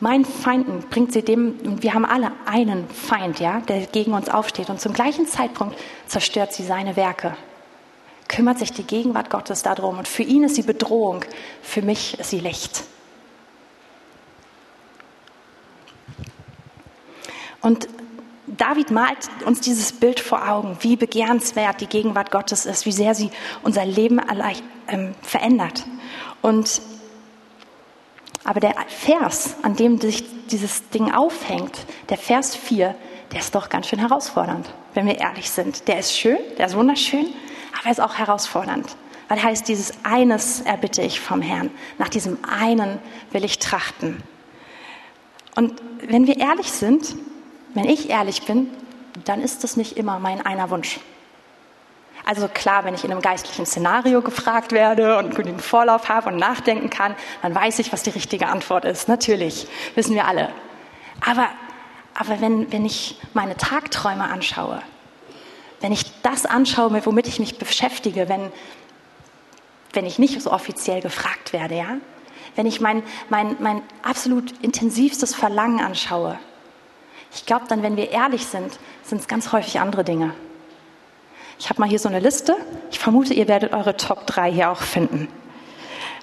meinen 0.00 0.24
Feinden, 0.24 0.80
bringt 0.90 1.12
sie 1.12 1.22
dem, 1.22 1.60
und 1.64 1.84
wir 1.84 1.94
haben 1.94 2.04
alle 2.04 2.32
einen 2.44 2.88
Feind, 2.88 3.38
ja, 3.38 3.60
der 3.60 3.86
gegen 3.86 4.12
uns 4.14 4.28
aufsteht. 4.28 4.68
Und 4.68 4.80
zum 4.80 4.92
gleichen 4.92 5.28
Zeitpunkt 5.28 5.76
zerstört 6.08 6.52
sie 6.52 6.64
seine 6.64 6.96
Werke. 6.96 7.36
Kümmert 8.26 8.58
sich 8.58 8.72
die 8.72 8.82
Gegenwart 8.82 9.30
Gottes 9.30 9.62
darum. 9.62 9.98
Und 9.98 10.08
für 10.08 10.24
ihn 10.24 10.42
ist 10.42 10.56
sie 10.56 10.62
Bedrohung, 10.62 11.24
für 11.62 11.82
mich 11.82 12.18
ist 12.18 12.30
sie 12.30 12.40
Licht. 12.40 12.82
Und 17.60 17.88
David 18.48 18.90
malt 18.90 19.30
uns 19.46 19.60
dieses 19.60 19.92
Bild 19.92 20.18
vor 20.18 20.50
Augen, 20.50 20.76
wie 20.80 20.96
begehrenswert 20.96 21.80
die 21.80 21.86
Gegenwart 21.86 22.32
Gottes 22.32 22.66
ist, 22.66 22.86
wie 22.86 22.92
sehr 22.92 23.14
sie 23.14 23.30
unser 23.62 23.86
Leben 23.86 24.20
ähm, 24.88 25.14
verändert. 25.22 25.84
Und 26.42 26.82
aber 28.44 28.60
der 28.60 28.74
Vers, 28.88 29.56
an 29.62 29.76
dem 29.76 30.00
sich 30.00 30.24
dieses 30.48 30.88
Ding 30.90 31.12
aufhängt, 31.12 31.86
der 32.08 32.18
Vers 32.18 32.56
4, 32.56 32.94
der 33.30 33.40
ist 33.40 33.54
doch 33.54 33.68
ganz 33.68 33.86
schön 33.86 34.00
herausfordernd, 34.00 34.68
wenn 34.94 35.06
wir 35.06 35.18
ehrlich 35.18 35.50
sind. 35.50 35.86
Der 35.88 35.98
ist 36.00 36.16
schön, 36.16 36.38
der 36.58 36.66
ist 36.66 36.76
wunderschön, 36.76 37.26
aber 37.78 37.86
er 37.86 37.92
ist 37.92 38.00
auch 38.00 38.14
herausfordernd. 38.14 38.96
Weil 39.28 39.38
er 39.38 39.44
heißt, 39.44 39.66
dieses 39.68 39.92
eines 40.02 40.60
erbitte 40.60 41.02
ich 41.02 41.20
vom 41.20 41.40
Herrn. 41.40 41.70
Nach 41.98 42.08
diesem 42.08 42.38
einen 42.44 42.98
will 43.30 43.44
ich 43.44 43.58
trachten. 43.58 44.22
Und 45.54 45.80
wenn 46.06 46.26
wir 46.26 46.38
ehrlich 46.38 46.72
sind, 46.72 47.14
wenn 47.74 47.84
ich 47.84 48.10
ehrlich 48.10 48.42
bin, 48.42 48.68
dann 49.24 49.40
ist 49.40 49.64
das 49.64 49.76
nicht 49.76 49.96
immer 49.96 50.18
mein 50.18 50.44
einer 50.44 50.68
Wunsch. 50.70 50.98
Also 52.24 52.48
klar, 52.48 52.84
wenn 52.84 52.94
ich 52.94 53.04
in 53.04 53.10
einem 53.10 53.20
geistlichen 53.20 53.66
Szenario 53.66 54.22
gefragt 54.22 54.72
werde 54.72 55.18
und 55.18 55.36
den 55.36 55.58
Vorlauf 55.58 56.08
habe 56.08 56.28
und 56.28 56.36
nachdenken 56.36 56.88
kann, 56.88 57.16
dann 57.42 57.54
weiß 57.54 57.80
ich, 57.80 57.92
was 57.92 58.02
die 58.02 58.10
richtige 58.10 58.46
Antwort 58.46 58.84
ist. 58.84 59.08
Natürlich, 59.08 59.66
wissen 59.96 60.14
wir 60.14 60.26
alle. 60.26 60.50
Aber, 61.26 61.48
aber 62.14 62.40
wenn, 62.40 62.70
wenn 62.72 62.84
ich 62.84 63.18
meine 63.34 63.56
Tagträume 63.56 64.24
anschaue, 64.24 64.82
wenn 65.80 65.92
ich 65.92 66.04
das 66.22 66.46
anschaue, 66.46 67.04
womit 67.04 67.26
ich 67.26 67.40
mich 67.40 67.58
beschäftige, 67.58 68.28
wenn, 68.28 68.52
wenn 69.92 70.06
ich 70.06 70.20
nicht 70.20 70.40
so 70.40 70.52
offiziell 70.52 71.00
gefragt 71.00 71.52
werde, 71.52 71.76
ja, 71.76 71.96
wenn 72.54 72.66
ich 72.66 72.80
mein, 72.80 73.02
mein, 73.30 73.56
mein 73.58 73.82
absolut 74.02 74.52
intensivstes 74.62 75.34
Verlangen 75.34 75.80
anschaue, 75.80 76.38
ich 77.34 77.46
glaube 77.46 77.64
dann, 77.68 77.82
wenn 77.82 77.96
wir 77.96 78.10
ehrlich 78.10 78.46
sind, 78.46 78.78
sind 79.02 79.22
es 79.22 79.26
ganz 79.26 79.52
häufig 79.52 79.80
andere 79.80 80.04
Dinge. 80.04 80.34
Ich 81.62 81.70
habe 81.70 81.80
mal 81.80 81.88
hier 81.88 82.00
so 82.00 82.08
eine 82.08 82.18
Liste. 82.18 82.56
Ich 82.90 82.98
vermute, 82.98 83.34
ihr 83.34 83.46
werdet 83.46 83.72
eure 83.72 83.96
Top 83.96 84.26
3 84.26 84.50
hier 84.50 84.72
auch 84.72 84.80
finden. 84.80 85.28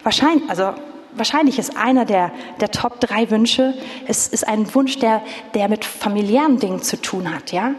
Wahrscheinlich, 0.04 0.50
also 0.50 0.74
wahrscheinlich 1.14 1.58
ist 1.58 1.78
einer 1.78 2.04
der, 2.04 2.34
der 2.60 2.72
Top 2.72 3.00
3 3.00 3.32
Wünsche, 3.32 3.74
es 4.06 4.28
ist 4.28 4.46
ein 4.46 4.76
Wunsch, 4.76 5.00
der, 5.00 5.22
der 5.54 5.70
mit 5.70 5.86
familiären 5.86 6.60
Dingen 6.60 6.82
zu 6.82 7.02
tun 7.02 7.34
hat, 7.34 7.54
ja? 7.54 7.72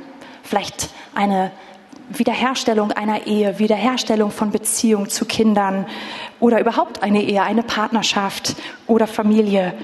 Vielleicht 0.43 0.89
eine 1.15 1.51
Wiederherstellung 2.09 2.93
einer 2.93 3.27
Ehe, 3.27 3.59
Wiederherstellung 3.59 4.31
von 4.31 4.53
Beziehungen 4.53 5.11
zu 5.11 5.27
Kindern 5.27 5.85
oder 6.41 6.61
überhaupt 6.61 7.03
eine 7.03 7.23
Ehe, 7.23 7.43
eine 7.43 7.63
Partnerschaft 7.63 8.57
oder 8.87 9.07
Familie. 9.07 9.75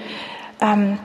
Ähm, 0.61 0.97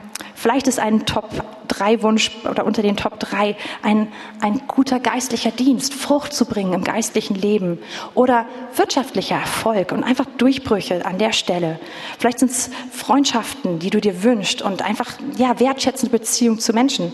Vielleicht 0.43 0.67
ist 0.67 0.77
ein 0.77 1.05
Top 1.05 1.29
3 1.69 2.03
Wunsch 2.03 2.29
oder 2.43 2.65
unter 2.65 2.81
den 2.81 2.97
Top 2.97 3.17
3 3.17 3.55
ein, 3.81 4.11
ein 4.41 4.61
guter 4.67 4.99
geistlicher 4.99 5.51
Dienst, 5.51 5.93
Frucht 5.93 6.33
zu 6.33 6.43
bringen 6.43 6.73
im 6.73 6.83
geistlichen 6.83 7.35
Leben 7.35 7.79
oder 8.13 8.45
wirtschaftlicher 8.75 9.35
Erfolg 9.35 9.93
und 9.93 10.03
einfach 10.03 10.25
Durchbrüche 10.37 11.05
an 11.05 11.17
der 11.17 11.31
Stelle. 11.31 11.79
Vielleicht 12.19 12.39
sind 12.39 12.51
es 12.51 12.71
Freundschaften, 12.91 13.79
die 13.79 13.89
du 13.89 14.01
dir 14.01 14.21
wünschst 14.21 14.61
und 14.61 14.81
einfach, 14.81 15.13
ja, 15.37 15.61
wertschätzende 15.61 16.11
Beziehung 16.11 16.59
zu 16.59 16.73
Menschen. 16.73 17.13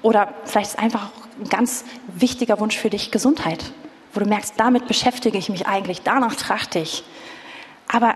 Oder 0.00 0.32
vielleicht 0.46 0.70
ist 0.70 0.78
einfach 0.78 1.10
ein 1.38 1.50
ganz 1.50 1.84
wichtiger 2.08 2.58
Wunsch 2.58 2.78
für 2.78 2.88
dich 2.88 3.10
Gesundheit, 3.10 3.62
wo 4.14 4.20
du 4.20 4.26
merkst, 4.26 4.54
damit 4.56 4.88
beschäftige 4.88 5.36
ich 5.36 5.50
mich 5.50 5.66
eigentlich, 5.66 6.00
danach 6.04 6.36
trachte 6.36 6.78
ich. 6.78 7.04
Aber 7.86 8.14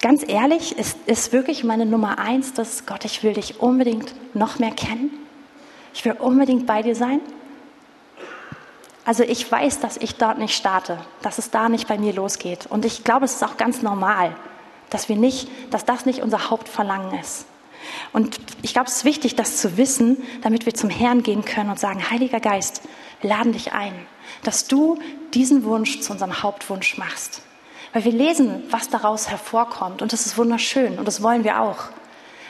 ganz 0.00 0.24
ehrlich, 0.26 0.76
ist, 0.78 0.96
ist 1.06 1.32
wirklich 1.32 1.64
meine 1.64 1.86
Nummer 1.86 2.18
eins, 2.18 2.54
dass 2.54 2.86
Gott, 2.86 3.04
ich 3.04 3.22
will 3.22 3.34
dich 3.34 3.60
unbedingt 3.60 4.14
noch 4.34 4.58
mehr 4.58 4.70
kennen. 4.70 5.10
Ich 5.94 6.04
will 6.04 6.12
unbedingt 6.12 6.66
bei 6.66 6.82
dir 6.82 6.94
sein. 6.94 7.20
Also 9.04 9.22
ich 9.22 9.50
weiß, 9.50 9.80
dass 9.80 9.96
ich 9.96 10.16
dort 10.16 10.38
nicht 10.38 10.54
starte, 10.54 10.98
dass 11.22 11.38
es 11.38 11.50
da 11.50 11.68
nicht 11.68 11.88
bei 11.88 11.96
mir 11.96 12.12
losgeht. 12.12 12.66
Und 12.66 12.84
ich 12.84 13.04
glaube, 13.04 13.24
es 13.24 13.36
ist 13.36 13.42
auch 13.42 13.56
ganz 13.56 13.80
normal, 13.80 14.36
dass 14.90 15.08
wir 15.08 15.16
nicht, 15.16 15.48
dass 15.70 15.84
das 15.84 16.06
nicht 16.06 16.22
unser 16.22 16.50
Hauptverlangen 16.50 17.18
ist. 17.18 17.46
Und 18.12 18.38
ich 18.62 18.72
glaube, 18.74 18.88
es 18.88 18.98
ist 18.98 19.04
wichtig, 19.04 19.34
das 19.34 19.56
zu 19.56 19.76
wissen, 19.76 20.18
damit 20.42 20.66
wir 20.66 20.74
zum 20.74 20.90
Herrn 20.90 21.22
gehen 21.22 21.44
können 21.44 21.70
und 21.70 21.78
sagen, 21.78 22.10
Heiliger 22.10 22.40
Geist, 22.40 22.82
wir 23.20 23.30
laden 23.30 23.52
dich 23.52 23.72
ein, 23.72 23.94
dass 24.42 24.66
du 24.66 24.98
diesen 25.32 25.64
Wunsch 25.64 26.00
zu 26.00 26.12
unserem 26.12 26.42
Hauptwunsch 26.42 26.98
machst. 26.98 27.42
Weil 27.92 28.04
wir 28.04 28.12
lesen, 28.12 28.64
was 28.70 28.88
daraus 28.88 29.28
hervorkommt 29.30 30.02
und 30.02 30.12
das 30.12 30.26
ist 30.26 30.36
wunderschön 30.36 30.98
und 30.98 31.06
das 31.06 31.22
wollen 31.22 31.44
wir 31.44 31.60
auch. 31.60 31.84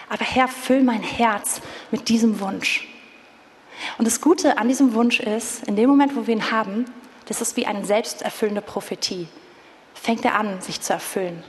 Aber 0.08 0.24
Herr, 0.24 0.48
füll 0.48 0.82
mein 0.82 1.02
Herz 1.02 1.60
mit 1.90 2.08
diesem 2.08 2.40
Wunsch. 2.40 2.88
Und 3.98 4.06
das 4.06 4.20
Gute 4.20 4.58
an 4.58 4.68
diesem 4.68 4.94
Wunsch 4.94 5.20
ist, 5.20 5.66
in 5.68 5.76
dem 5.76 5.88
Moment, 5.88 6.16
wo 6.16 6.26
wir 6.26 6.34
ihn 6.34 6.50
haben, 6.50 6.86
das 7.26 7.40
ist 7.40 7.56
wie 7.56 7.66
eine 7.66 7.84
selbsterfüllende 7.84 8.62
Prophetie. 8.62 9.28
Fängt 9.94 10.24
er 10.24 10.34
an, 10.34 10.60
sich 10.60 10.80
zu 10.80 10.92
erfüllen. 10.94 11.44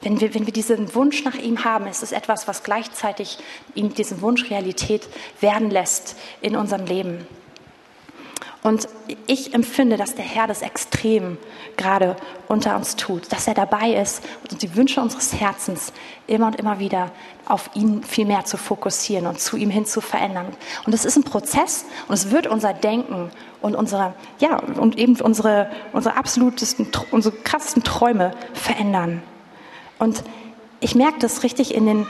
Wenn 0.00 0.20
wir, 0.20 0.34
wenn 0.34 0.46
wir 0.46 0.52
diesen 0.52 0.94
Wunsch 0.94 1.24
nach 1.24 1.34
ihm 1.34 1.64
haben, 1.64 1.86
ist 1.86 2.02
es 2.02 2.12
etwas, 2.12 2.46
was 2.46 2.62
gleichzeitig 2.62 3.38
ihm 3.74 3.94
diesen 3.94 4.20
Wunsch 4.20 4.50
Realität 4.50 5.08
werden 5.40 5.70
lässt 5.70 6.16
in 6.40 6.54
unserem 6.54 6.84
Leben. 6.86 7.26
Und 8.66 8.88
ich 9.28 9.54
empfinde, 9.54 9.96
dass 9.96 10.16
der 10.16 10.24
Herr 10.24 10.48
das 10.48 10.60
extrem 10.60 11.38
gerade 11.76 12.16
unter 12.48 12.74
uns 12.74 12.96
tut, 12.96 13.30
dass 13.30 13.46
er 13.46 13.54
dabei 13.54 13.92
ist 13.92 14.24
und 14.42 14.60
die 14.60 14.74
Wünsche 14.74 15.00
unseres 15.00 15.32
Herzens 15.34 15.92
immer 16.26 16.48
und 16.48 16.56
immer 16.56 16.80
wieder 16.80 17.12
auf 17.46 17.70
ihn 17.74 18.02
viel 18.02 18.26
mehr 18.26 18.44
zu 18.44 18.56
fokussieren 18.56 19.28
und 19.28 19.38
zu 19.38 19.56
ihm 19.56 19.70
hin 19.70 19.86
zu 19.86 20.00
verändern. 20.00 20.48
Und 20.84 20.92
es 20.94 21.04
ist 21.04 21.16
ein 21.16 21.22
Prozess 21.22 21.84
und 22.08 22.14
es 22.14 22.32
wird 22.32 22.48
unser 22.48 22.72
Denken 22.74 23.30
und 23.60 23.76
unsere, 23.76 24.14
ja, 24.40 24.56
und 24.58 24.98
eben 24.98 25.14
unsere, 25.20 25.70
unsere 25.92 26.16
absolutesten, 26.16 26.88
unsere 27.12 27.36
krassesten 27.36 27.84
Träume 27.84 28.32
verändern. 28.52 29.22
Und 30.00 30.24
ich 30.80 30.96
merke 30.96 31.20
das 31.20 31.44
richtig 31.44 31.72
in 31.72 31.86
den, 31.86 32.06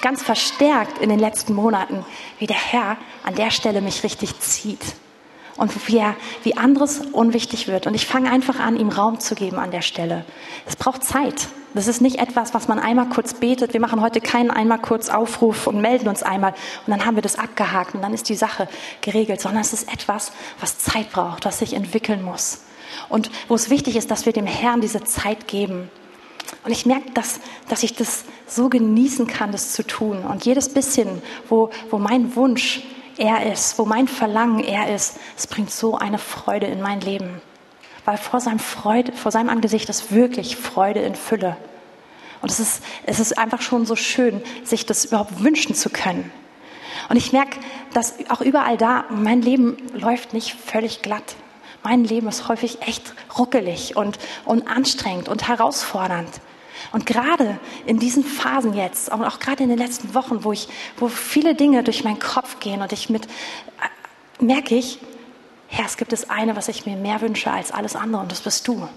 ganz 0.00 0.22
verstärkt 0.22 0.98
in 0.98 1.08
den 1.08 1.18
letzten 1.18 1.54
Monaten, 1.54 2.06
wie 2.38 2.46
der 2.46 2.54
Herr 2.54 2.96
an 3.24 3.34
der 3.34 3.50
Stelle 3.50 3.80
mich 3.80 4.04
richtig 4.04 4.38
zieht 4.38 4.94
und 5.56 5.88
wie, 5.88 5.98
er, 5.98 6.16
wie 6.42 6.56
anderes 6.56 7.00
unwichtig 7.12 7.68
wird. 7.68 7.86
Und 7.86 7.94
ich 7.94 8.06
fange 8.06 8.30
einfach 8.30 8.58
an, 8.58 8.76
ihm 8.76 8.88
Raum 8.88 9.20
zu 9.20 9.34
geben 9.34 9.58
an 9.58 9.70
der 9.70 9.82
Stelle. 9.82 10.24
Es 10.66 10.76
braucht 10.76 11.04
Zeit. 11.04 11.48
Das 11.74 11.88
ist 11.88 12.00
nicht 12.00 12.18
etwas, 12.18 12.54
was 12.54 12.68
man 12.68 12.78
einmal 12.78 13.08
kurz 13.08 13.34
betet. 13.34 13.74
Wir 13.74 13.80
machen 13.80 14.00
heute 14.00 14.20
keinen 14.20 14.50
einmal 14.50 14.78
kurz 14.78 15.10
Aufruf 15.10 15.66
und 15.66 15.80
melden 15.80 16.08
uns 16.08 16.22
einmal 16.22 16.54
und 16.86 16.90
dann 16.90 17.04
haben 17.04 17.16
wir 17.16 17.22
das 17.22 17.38
abgehakt 17.38 17.94
und 17.94 18.00
dann 18.00 18.14
ist 18.14 18.28
die 18.30 18.34
Sache 18.34 18.66
geregelt, 19.02 19.42
sondern 19.42 19.60
es 19.60 19.74
ist 19.74 19.92
etwas, 19.92 20.32
was 20.58 20.78
Zeit 20.78 21.12
braucht, 21.12 21.44
was 21.44 21.58
sich 21.58 21.74
entwickeln 21.74 22.22
muss. 22.22 22.62
Und 23.10 23.30
wo 23.48 23.54
es 23.54 23.68
wichtig 23.68 23.96
ist, 23.96 24.10
dass 24.10 24.24
wir 24.24 24.32
dem 24.32 24.46
Herrn 24.46 24.80
diese 24.80 25.04
Zeit 25.04 25.48
geben. 25.48 25.90
Und 26.64 26.72
ich 26.72 26.86
merke, 26.86 27.10
dass, 27.12 27.40
dass 27.68 27.82
ich 27.82 27.94
das 27.94 28.24
so 28.46 28.68
genießen 28.68 29.26
kann, 29.26 29.52
das 29.52 29.72
zu 29.72 29.86
tun. 29.86 30.24
Und 30.24 30.44
jedes 30.44 30.72
bisschen, 30.72 31.20
wo, 31.48 31.70
wo 31.90 31.98
mein 31.98 32.36
Wunsch 32.36 32.82
er 33.16 33.50
ist, 33.52 33.78
wo 33.78 33.84
mein 33.84 34.08
Verlangen 34.08 34.60
er 34.60 34.94
ist, 34.94 35.18
es 35.36 35.46
bringt 35.46 35.70
so 35.70 35.96
eine 35.96 36.18
Freude 36.18 36.66
in 36.66 36.80
mein 36.80 37.00
Leben. 37.00 37.40
Weil 38.04 38.18
vor 38.18 38.40
seinem, 38.40 38.58
Freude, 38.58 39.12
vor 39.12 39.32
seinem 39.32 39.48
Angesicht 39.48 39.88
ist 39.88 40.12
wirklich 40.12 40.56
Freude 40.56 41.00
in 41.00 41.14
Fülle. 41.14 41.56
Und 42.42 42.50
es 42.50 42.60
ist, 42.60 42.82
es 43.04 43.18
ist 43.18 43.38
einfach 43.38 43.62
schon 43.62 43.86
so 43.86 43.96
schön, 43.96 44.42
sich 44.64 44.86
das 44.86 45.06
überhaupt 45.06 45.42
wünschen 45.42 45.74
zu 45.74 45.90
können. 45.90 46.30
Und 47.08 47.16
ich 47.16 47.32
merke, 47.32 47.58
dass 47.92 48.14
auch 48.28 48.40
überall 48.40 48.76
da, 48.76 49.04
mein 49.10 49.42
Leben 49.42 49.76
läuft 49.92 50.32
nicht 50.32 50.54
völlig 50.54 51.02
glatt. 51.02 51.36
Mein 51.82 52.04
Leben 52.04 52.28
ist 52.28 52.48
häufig 52.48 52.82
echt 52.82 53.14
ruckelig 53.38 53.96
und, 53.96 54.18
und 54.44 54.68
anstrengend 54.68 55.28
und 55.28 55.48
herausfordernd. 55.48 56.40
Und 56.92 57.06
gerade 57.06 57.58
in 57.86 57.98
diesen 57.98 58.24
Phasen 58.24 58.74
jetzt, 58.74 59.10
und 59.12 59.24
auch 59.24 59.38
gerade 59.38 59.62
in 59.62 59.68
den 59.68 59.78
letzten 59.78 60.14
Wochen, 60.14 60.44
wo, 60.44 60.52
ich, 60.52 60.68
wo 60.96 61.08
viele 61.08 61.54
Dinge 61.54 61.82
durch 61.82 62.04
meinen 62.04 62.18
Kopf 62.18 62.60
gehen 62.60 62.82
und 62.82 62.92
ich 62.92 63.10
mit, 63.10 63.26
äh, 63.26 64.44
merke 64.44 64.74
ich, 64.74 64.98
Herr, 65.68 65.86
es 65.86 65.96
gibt 65.96 66.12
das 66.12 66.30
eine, 66.30 66.56
was 66.56 66.68
ich 66.68 66.86
mir 66.86 66.96
mehr 66.96 67.20
wünsche 67.20 67.50
als 67.50 67.72
alles 67.72 67.96
andere, 67.96 68.22
und 68.22 68.30
das 68.30 68.40
bist 68.40 68.68
du. 68.68 68.88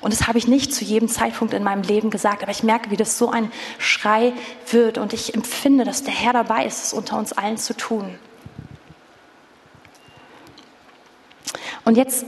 Und 0.00 0.12
das 0.12 0.28
habe 0.28 0.38
ich 0.38 0.46
nicht 0.46 0.72
zu 0.74 0.84
jedem 0.84 1.08
Zeitpunkt 1.08 1.54
in 1.54 1.62
meinem 1.62 1.82
Leben 1.82 2.10
gesagt, 2.10 2.42
aber 2.42 2.52
ich 2.52 2.62
merke, 2.62 2.90
wie 2.90 2.96
das 2.96 3.18
so 3.18 3.30
ein 3.30 3.50
Schrei 3.78 4.32
wird 4.70 4.98
und 4.98 5.12
ich 5.12 5.34
empfinde, 5.34 5.84
dass 5.84 6.04
der 6.04 6.14
Herr 6.14 6.32
dabei 6.32 6.64
ist, 6.64 6.84
es 6.84 6.92
unter 6.92 7.18
uns 7.18 7.32
allen 7.32 7.58
zu 7.58 7.76
tun. 7.76 8.18
Und 11.84 11.96
jetzt 11.96 12.24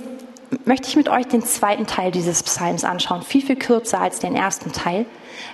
möchte 0.65 0.89
ich 0.89 0.97
mit 0.97 1.09
euch 1.09 1.27
den 1.27 1.43
zweiten 1.43 1.87
Teil 1.87 2.11
dieses 2.11 2.43
Psalms 2.43 2.85
anschauen, 2.85 3.23
viel, 3.23 3.45
viel 3.45 3.57
kürzer 3.57 4.01
als 4.01 4.19
den 4.19 4.35
ersten 4.35 4.73
Teil, 4.73 5.07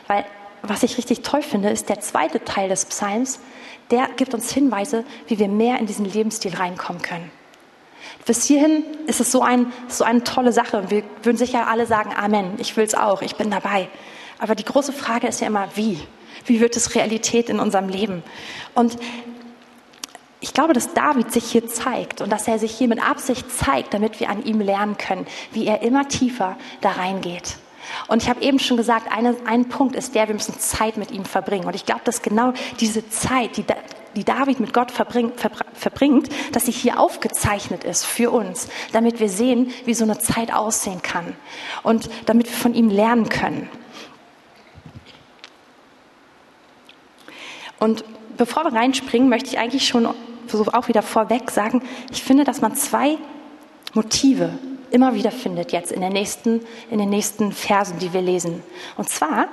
weil 0.06 0.24
was 0.62 0.82
ich 0.82 0.98
richtig 0.98 1.22
toll 1.22 1.42
finde, 1.42 1.70
ist 1.70 1.88
der 1.88 2.00
zweite 2.00 2.44
Teil 2.44 2.68
des 2.68 2.84
Psalms, 2.87 3.40
der 3.90 4.08
gibt 4.16 4.34
uns 4.34 4.52
Hinweise, 4.52 5.04
wie 5.26 5.38
wir 5.38 5.48
mehr 5.48 5.78
in 5.78 5.87
diesen 5.87 6.04
Lebensstil 6.04 6.54
reinkommen 6.54 7.00
können. 7.00 7.30
Bis 8.26 8.44
hierhin 8.44 8.84
ist 9.06 9.20
es 9.20 9.32
so, 9.32 9.42
ein, 9.42 9.72
so 9.87 10.04
eine 10.04 10.24
tolle 10.24 10.52
Sache. 10.52 10.90
Wir 10.90 11.02
würden 11.22 11.37
sicher 11.37 11.68
alle 11.68 11.87
sagen, 11.87 12.11
Amen, 12.14 12.54
ich 12.58 12.76
will 12.76 12.84
es 12.84 12.94
auch, 12.94 13.22
ich 13.22 13.37
bin 13.37 13.50
dabei. 13.50 13.88
Aber 14.38 14.54
die 14.54 14.64
große 14.64 14.92
Frage 14.92 15.26
ist 15.26 15.40
ja 15.40 15.46
immer, 15.46 15.68
wie? 15.74 16.00
Wie 16.44 16.61
wird 16.61 16.76
es 16.76 16.94
Realität 16.94 17.48
in 17.48 17.61
unserem 17.61 17.88
Leben? 17.88 18.22
Und 18.74 18.96
ich 20.40 20.55
glaube, 20.55 20.72
dass 20.72 20.94
David 20.94 21.33
sich 21.33 21.51
hier 21.51 21.66
zeigt 21.66 22.20
und 22.20 22.31
dass 22.31 22.46
er 22.46 22.59
sich 22.59 22.72
hier 22.72 22.88
mit 22.88 23.03
Absicht 23.03 23.51
zeigt, 23.51 23.94
damit 23.94 24.20
wir 24.20 24.31
an 24.31 24.44
ihm 24.44 24.61
lernen 24.61 24.96
können, 24.96 25.27
wie 25.53 25.66
er 25.66 25.83
immer 25.83 26.09
tiefer 26.09 26.57
da 26.81 26.90
reingeht. 26.90 27.57
Und 28.07 28.22
ich 28.22 28.29
habe 28.29 28.42
eben 28.42 28.59
schon 28.59 28.77
gesagt, 28.77 29.11
eine, 29.11 29.35
ein 29.46 29.68
Punkt 29.68 29.96
ist 29.96 30.14
der, 30.14 30.29
wir 30.29 30.35
müssen 30.35 30.59
Zeit 30.59 30.96
mit 30.96 31.11
ihm 31.11 31.24
verbringen. 31.24 31.66
Und 31.66 31.74
ich 31.74 31.87
glaube, 31.87 32.03
dass 32.05 32.22
genau 32.22 32.53
diese 32.79 33.09
Zeit, 33.09 33.57
die, 33.57 33.64
die 34.14 34.24
David 34.24 34.61
mit 34.61 34.72
Gott 34.72 34.90
verbringt, 34.90 35.35
verbringt, 35.72 36.29
dass 36.53 36.66
sie 36.66 36.72
hier 36.72 37.01
aufgezeichnet 37.01 37.85
ist 37.85 38.05
für 38.05 38.31
uns, 38.31 38.68
damit 38.92 39.20
wir 39.20 39.29
sehen, 39.29 39.72
wie 39.87 39.94
so 39.94 40.05
eine 40.05 40.18
Zeit 40.18 40.53
aussehen 40.53 41.03
kann 41.03 41.35
und 41.83 42.11
damit 42.27 42.46
wir 42.46 42.57
von 42.57 42.74
ihm 42.74 42.90
lernen 42.90 43.29
können. 43.29 43.68
Und 47.81 48.05
bevor 48.38 48.64
wir 48.64 48.72
reinspringen, 48.72 49.29
möchte 49.29 49.51
ich 49.51 49.59
eigentlich 49.59 49.87
schon 49.87 50.07
auch 50.07 50.88
wieder 50.88 51.03
vorweg 51.03 51.51
sagen, 51.51 51.83
ich 52.11 52.22
finde, 52.22 52.44
dass 52.44 52.62
man 52.62 52.74
zwei 52.74 53.18
Motive 53.92 54.59
immer 54.90 55.14
wieder 55.14 55.31
findet 55.31 55.72
jetzt 55.72 55.92
in, 55.92 56.01
den 56.01 56.12
nächsten, 56.12 56.62
in 56.90 56.98
den 56.98 57.11
nächsten 57.11 57.53
Versen, 57.53 57.98
die 57.98 58.12
wir 58.14 58.22
lesen. 58.22 58.62
Und 58.96 59.11
zwar 59.11 59.48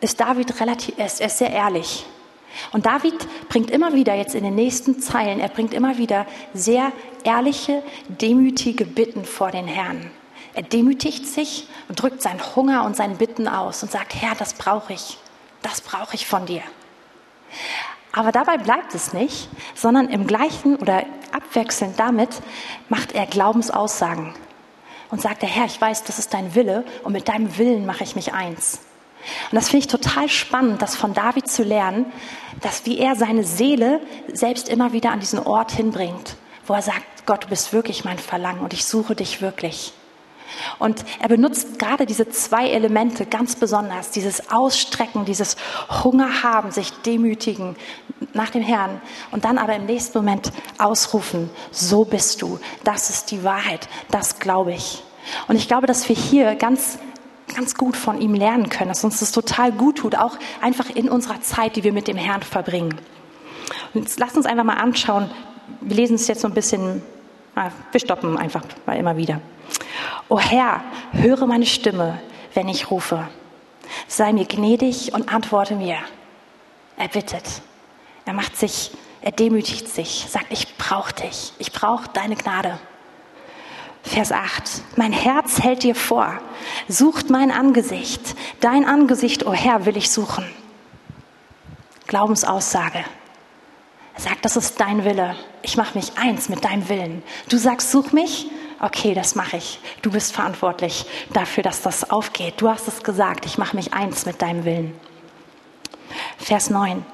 ist 0.00 0.20
David 0.20 0.58
relativ, 0.60 0.94
er 0.96 1.06
ist, 1.06 1.20
er 1.20 1.26
ist 1.26 1.38
sehr 1.38 1.50
ehrlich. 1.50 2.06
Und 2.72 2.86
David 2.86 3.14
bringt 3.48 3.70
immer 3.70 3.94
wieder 3.94 4.14
jetzt 4.14 4.34
in 4.34 4.44
den 4.44 4.54
nächsten 4.54 5.00
Zeilen, 5.00 5.40
er 5.40 5.48
bringt 5.48 5.74
immer 5.74 5.98
wieder 5.98 6.26
sehr 6.54 6.92
ehrliche, 7.24 7.82
demütige 8.08 8.84
Bitten 8.84 9.24
vor 9.24 9.50
den 9.50 9.66
Herrn. 9.66 10.10
Er 10.54 10.62
demütigt 10.62 11.26
sich 11.26 11.66
und 11.88 12.00
drückt 12.00 12.20
seinen 12.20 12.40
Hunger 12.54 12.84
und 12.84 12.94
seinen 12.94 13.16
Bitten 13.16 13.48
aus 13.48 13.82
und 13.82 13.90
sagt, 13.90 14.14
Herr, 14.14 14.34
das 14.34 14.54
brauche 14.54 14.92
ich, 14.92 15.18
das 15.62 15.80
brauche 15.80 16.14
ich 16.14 16.26
von 16.26 16.44
dir. 16.44 16.62
Aber 18.12 18.30
dabei 18.30 18.58
bleibt 18.58 18.94
es 18.94 19.14
nicht, 19.14 19.48
sondern 19.74 20.08
im 20.08 20.26
gleichen 20.26 20.76
oder 20.76 21.04
abwechselnd 21.32 21.98
damit 21.98 22.42
macht 22.88 23.12
er 23.12 23.26
Glaubensaussagen 23.26 24.34
und 25.10 25.20
sagt, 25.20 25.42
der 25.42 25.48
Herr, 25.48 25.64
ich 25.64 25.80
weiß, 25.80 26.04
das 26.04 26.18
ist 26.18 26.34
dein 26.34 26.54
Wille 26.54 26.84
und 27.04 27.12
mit 27.12 27.28
deinem 27.28 27.56
Willen 27.56 27.86
mache 27.86 28.04
ich 28.04 28.14
mich 28.14 28.34
eins. 28.34 28.80
Und 29.50 29.56
das 29.56 29.68
finde 29.68 29.86
ich 29.86 29.86
total 29.86 30.28
spannend, 30.28 30.82
das 30.82 30.96
von 30.96 31.14
David 31.14 31.48
zu 31.48 31.62
lernen, 31.62 32.06
dass 32.60 32.84
wie 32.86 32.98
er 32.98 33.14
seine 33.16 33.44
Seele 33.44 34.00
selbst 34.32 34.68
immer 34.68 34.92
wieder 34.92 35.10
an 35.10 35.20
diesen 35.20 35.38
Ort 35.38 35.72
hinbringt, 35.72 36.36
wo 36.66 36.74
er 36.74 36.82
sagt, 36.82 37.24
Gott, 37.24 37.44
du 37.44 37.48
bist 37.48 37.72
wirklich 37.72 38.04
mein 38.04 38.18
Verlangen 38.18 38.60
und 38.60 38.72
ich 38.72 38.84
suche 38.84 39.14
dich 39.14 39.40
wirklich. 39.40 39.92
Und 40.78 41.04
er 41.20 41.28
benutzt 41.28 41.78
gerade 41.78 42.06
diese 42.06 42.28
zwei 42.28 42.68
Elemente 42.68 43.26
ganz 43.26 43.56
besonders, 43.56 44.10
dieses 44.10 44.50
Ausstrecken, 44.50 45.24
dieses 45.24 45.56
Hunger 46.02 46.42
haben, 46.42 46.70
sich 46.70 46.90
demütigen 47.02 47.76
nach 48.32 48.50
dem 48.50 48.62
Herrn 48.62 49.00
und 49.30 49.44
dann 49.44 49.58
aber 49.58 49.74
im 49.74 49.86
nächsten 49.86 50.18
Moment 50.18 50.52
ausrufen, 50.78 51.50
so 51.70 52.04
bist 52.04 52.42
du, 52.42 52.58
das 52.84 53.10
ist 53.10 53.30
die 53.30 53.44
Wahrheit, 53.44 53.88
das 54.10 54.38
glaube 54.38 54.72
ich. 54.72 55.02
Und 55.48 55.56
ich 55.56 55.68
glaube, 55.68 55.86
dass 55.86 56.08
wir 56.08 56.16
hier 56.16 56.54
ganz 56.54 56.98
ganz 57.54 57.74
gut 57.74 57.96
von 57.96 58.20
ihm 58.20 58.34
lernen 58.34 58.68
können, 58.70 58.88
dass 58.88 59.04
uns 59.04 59.20
das 59.20 59.32
total 59.32 59.72
gut 59.72 59.98
tut, 59.98 60.16
auch 60.16 60.38
einfach 60.60 60.88
in 60.88 61.08
unserer 61.08 61.40
Zeit, 61.42 61.76
die 61.76 61.84
wir 61.84 61.92
mit 61.92 62.08
dem 62.08 62.16
Herrn 62.16 62.42
verbringen. 62.42 62.94
Und 63.94 64.02
jetzt 64.02 64.18
lasst 64.18 64.36
uns 64.36 64.46
einfach 64.46 64.64
mal 64.64 64.76
anschauen, 64.76 65.30
wir 65.80 65.96
lesen 65.96 66.14
es 66.14 66.26
jetzt 66.28 66.40
so 66.40 66.48
ein 66.48 66.54
bisschen, 66.54 67.02
wir 67.54 68.00
stoppen 68.00 68.38
einfach 68.38 68.62
mal 68.86 68.96
immer 68.96 69.16
wieder. 69.16 69.40
O 70.28 70.38
Herr, 70.38 70.82
höre 71.12 71.46
meine 71.46 71.66
Stimme, 71.66 72.20
wenn 72.54 72.68
ich 72.68 72.90
rufe. 72.90 73.28
Sei 74.06 74.32
mir 74.32 74.46
gnädig 74.46 75.12
und 75.12 75.32
antworte 75.32 75.74
mir. 75.74 75.98
Er 76.96 77.08
bittet. 77.08 77.62
Er 78.24 78.32
macht 78.32 78.56
sich, 78.56 78.92
er 79.20 79.32
demütigt 79.32 79.88
sich, 79.88 80.26
sagt, 80.28 80.46
ich 80.50 80.76
brauche 80.76 81.12
dich. 81.14 81.52
Ich 81.58 81.72
brauche 81.72 82.08
deine 82.12 82.36
Gnade. 82.36 82.78
Vers 84.02 84.32
8. 84.32 84.62
Mein 84.96 85.12
Herz 85.12 85.60
hält 85.60 85.84
dir 85.84 85.94
vor, 85.94 86.38
sucht 86.88 87.30
mein 87.30 87.50
Angesicht. 87.50 88.20
Dein 88.60 88.84
Angesicht, 88.84 89.46
o 89.46 89.50
oh 89.50 89.52
Herr, 89.52 89.86
will 89.86 89.96
ich 89.96 90.10
suchen. 90.10 90.44
Glaubensaussage. 92.06 93.04
Er 94.14 94.20
sagt, 94.20 94.44
das 94.44 94.56
ist 94.56 94.80
dein 94.80 95.04
Wille. 95.04 95.36
Ich 95.62 95.76
mache 95.76 95.96
mich 95.96 96.18
eins 96.18 96.48
mit 96.48 96.64
deinem 96.64 96.88
Willen. 96.88 97.22
Du 97.48 97.56
sagst, 97.56 97.90
such 97.90 98.12
mich 98.12 98.50
okay, 98.82 99.14
das 99.14 99.34
mache 99.34 99.56
ich. 99.56 99.78
Du 100.02 100.10
bist 100.10 100.32
verantwortlich 100.32 101.06
dafür, 101.32 101.62
dass 101.62 101.80
das 101.80 102.10
aufgeht. 102.10 102.54
Du 102.58 102.68
hast 102.68 102.88
es 102.88 103.02
gesagt, 103.02 103.46
ich 103.46 103.56
mache 103.56 103.76
mich 103.76 103.94
eins 103.94 104.26
mit 104.26 104.42
deinem 104.42 104.64
Willen. 104.64 104.94
Vers 106.36 106.68
9. 106.68 107.04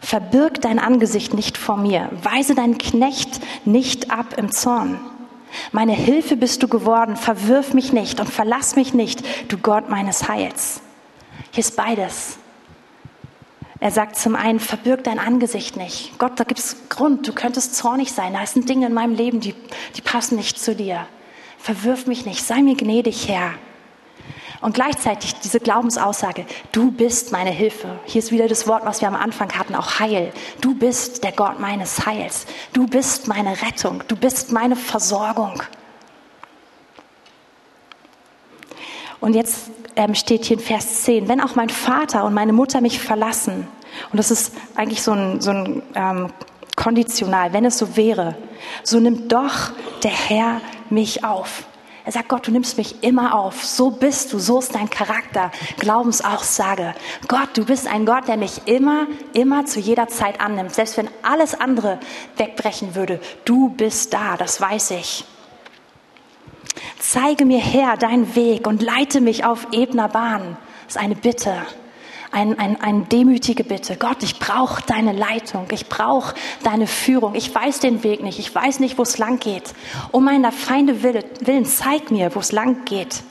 Verbirg 0.00 0.60
dein 0.60 0.78
Angesicht 0.78 1.34
nicht 1.34 1.58
vor 1.58 1.76
mir, 1.76 2.08
weise 2.22 2.54
deinen 2.54 2.78
Knecht 2.78 3.40
nicht 3.64 4.10
ab 4.10 4.34
im 4.36 4.50
Zorn. 4.50 5.00
Meine 5.70 5.92
Hilfe 5.92 6.36
bist 6.36 6.62
du 6.62 6.68
geworden, 6.68 7.16
verwirf 7.16 7.74
mich 7.74 7.92
nicht 7.92 8.20
und 8.20 8.28
verlass 8.28 8.74
mich 8.74 8.94
nicht, 8.94 9.22
du 9.48 9.58
Gott 9.58 9.90
meines 9.90 10.28
Heils. 10.28 10.80
Hier 11.50 11.60
ist 11.60 11.76
beides. 11.76 12.38
Er 13.82 13.90
sagt 13.90 14.14
zum 14.14 14.36
einen, 14.36 14.60
verbirg 14.60 15.02
dein 15.02 15.18
Angesicht 15.18 15.76
nicht. 15.76 16.16
Gott, 16.16 16.38
da 16.38 16.44
gibt 16.44 16.60
es 16.60 16.88
Grund, 16.88 17.26
du 17.26 17.32
könntest 17.32 17.74
zornig 17.74 18.12
sein. 18.12 18.32
Da 18.32 18.46
sind 18.46 18.68
Dinge 18.68 18.86
in 18.86 18.94
meinem 18.94 19.16
Leben, 19.16 19.40
die, 19.40 19.56
die 19.96 20.02
passen 20.02 20.36
nicht 20.36 20.56
zu 20.56 20.76
dir. 20.76 21.04
Verwirf 21.58 22.06
mich 22.06 22.24
nicht, 22.24 22.46
sei 22.46 22.62
mir 22.62 22.76
gnädig, 22.76 23.26
Herr. 23.26 23.54
Und 24.60 24.74
gleichzeitig 24.74 25.34
diese 25.40 25.58
Glaubensaussage, 25.58 26.46
du 26.70 26.92
bist 26.92 27.32
meine 27.32 27.50
Hilfe. 27.50 27.98
Hier 28.04 28.20
ist 28.20 28.30
wieder 28.30 28.46
das 28.46 28.68
Wort, 28.68 28.86
was 28.86 29.00
wir 29.00 29.08
am 29.08 29.16
Anfang 29.16 29.50
hatten, 29.58 29.74
auch 29.74 29.98
Heil. 29.98 30.32
Du 30.60 30.76
bist 30.76 31.24
der 31.24 31.32
Gott 31.32 31.58
meines 31.58 32.06
Heils. 32.06 32.46
Du 32.72 32.86
bist 32.86 33.26
meine 33.26 33.62
Rettung. 33.62 34.04
Du 34.06 34.14
bist 34.14 34.52
meine 34.52 34.76
Versorgung. 34.76 35.60
Und 39.18 39.34
jetzt 39.34 39.72
ähm, 39.96 40.14
steht 40.14 40.44
hier 40.44 40.56
in 40.56 40.62
Vers 40.62 41.02
10, 41.02 41.28
wenn 41.28 41.40
auch 41.40 41.54
mein 41.54 41.68
Vater 41.68 42.24
und 42.24 42.34
meine 42.34 42.52
Mutter 42.52 42.80
mich 42.80 42.98
verlassen, 42.98 43.66
und 44.10 44.18
das 44.18 44.30
ist 44.30 44.54
eigentlich 44.74 45.02
so 45.02 45.12
ein, 45.12 45.40
so 45.40 45.50
ein 45.50 45.82
ähm, 45.94 46.32
Konditional, 46.76 47.52
wenn 47.52 47.64
es 47.64 47.78
so 47.78 47.96
wäre, 47.96 48.36
so 48.82 48.98
nimmt 49.00 49.30
doch 49.32 49.70
der 50.02 50.10
Herr 50.10 50.60
mich 50.90 51.24
auf. 51.24 51.64
Er 52.04 52.10
sagt, 52.10 52.28
Gott, 52.28 52.48
du 52.48 52.50
nimmst 52.50 52.78
mich 52.78 53.04
immer 53.04 53.38
auf. 53.38 53.64
So 53.64 53.90
bist 53.90 54.32
du, 54.32 54.40
so 54.40 54.58
ist 54.58 54.74
dein 54.74 54.90
Charakter. 54.90 55.52
Glaubensaussage. 55.78 56.94
Gott, 57.28 57.50
du 57.54 57.64
bist 57.64 57.86
ein 57.86 58.06
Gott, 58.06 58.26
der 58.26 58.36
mich 58.36 58.66
immer, 58.66 59.06
immer 59.34 59.66
zu 59.66 59.78
jeder 59.78 60.08
Zeit 60.08 60.40
annimmt. 60.40 60.74
Selbst 60.74 60.96
wenn 60.96 61.08
alles 61.22 61.54
andere 61.54 62.00
wegbrechen 62.36 62.96
würde, 62.96 63.20
du 63.44 63.68
bist 63.68 64.12
da, 64.12 64.36
das 64.36 64.60
weiß 64.60 64.92
ich. 64.92 65.24
Zeige 66.98 67.44
mir 67.44 67.60
her 67.60 67.96
deinen 67.96 68.34
Weg 68.34 68.66
und 68.66 68.82
leite 68.82 69.20
mich 69.20 69.44
auf 69.44 69.66
ebner 69.72 70.08
Bahn. 70.08 70.56
Das 70.86 70.96
ist 70.96 71.02
eine 71.02 71.14
Bitte, 71.14 71.54
ein, 72.30 72.58
ein, 72.58 72.80
eine 72.80 73.02
demütige 73.02 73.64
Bitte. 73.64 73.96
Gott, 73.96 74.22
ich 74.22 74.38
brauche 74.38 74.82
deine 74.86 75.12
Leitung, 75.12 75.66
ich 75.70 75.88
brauche 75.88 76.34
deine 76.62 76.86
Führung. 76.86 77.34
Ich 77.34 77.54
weiß 77.54 77.80
den 77.80 78.02
Weg 78.02 78.22
nicht, 78.22 78.38
ich 78.38 78.54
weiß 78.54 78.80
nicht, 78.80 78.98
wo 78.98 79.02
es 79.02 79.18
lang 79.18 79.38
geht. 79.38 79.74
Um 80.10 80.24
meiner 80.24 80.52
Feinde 80.52 81.02
willen, 81.02 81.64
zeig 81.66 82.10
mir, 82.10 82.34
wo 82.34 82.40
es 82.40 82.52
lang 82.52 82.84
geht. 82.84 83.22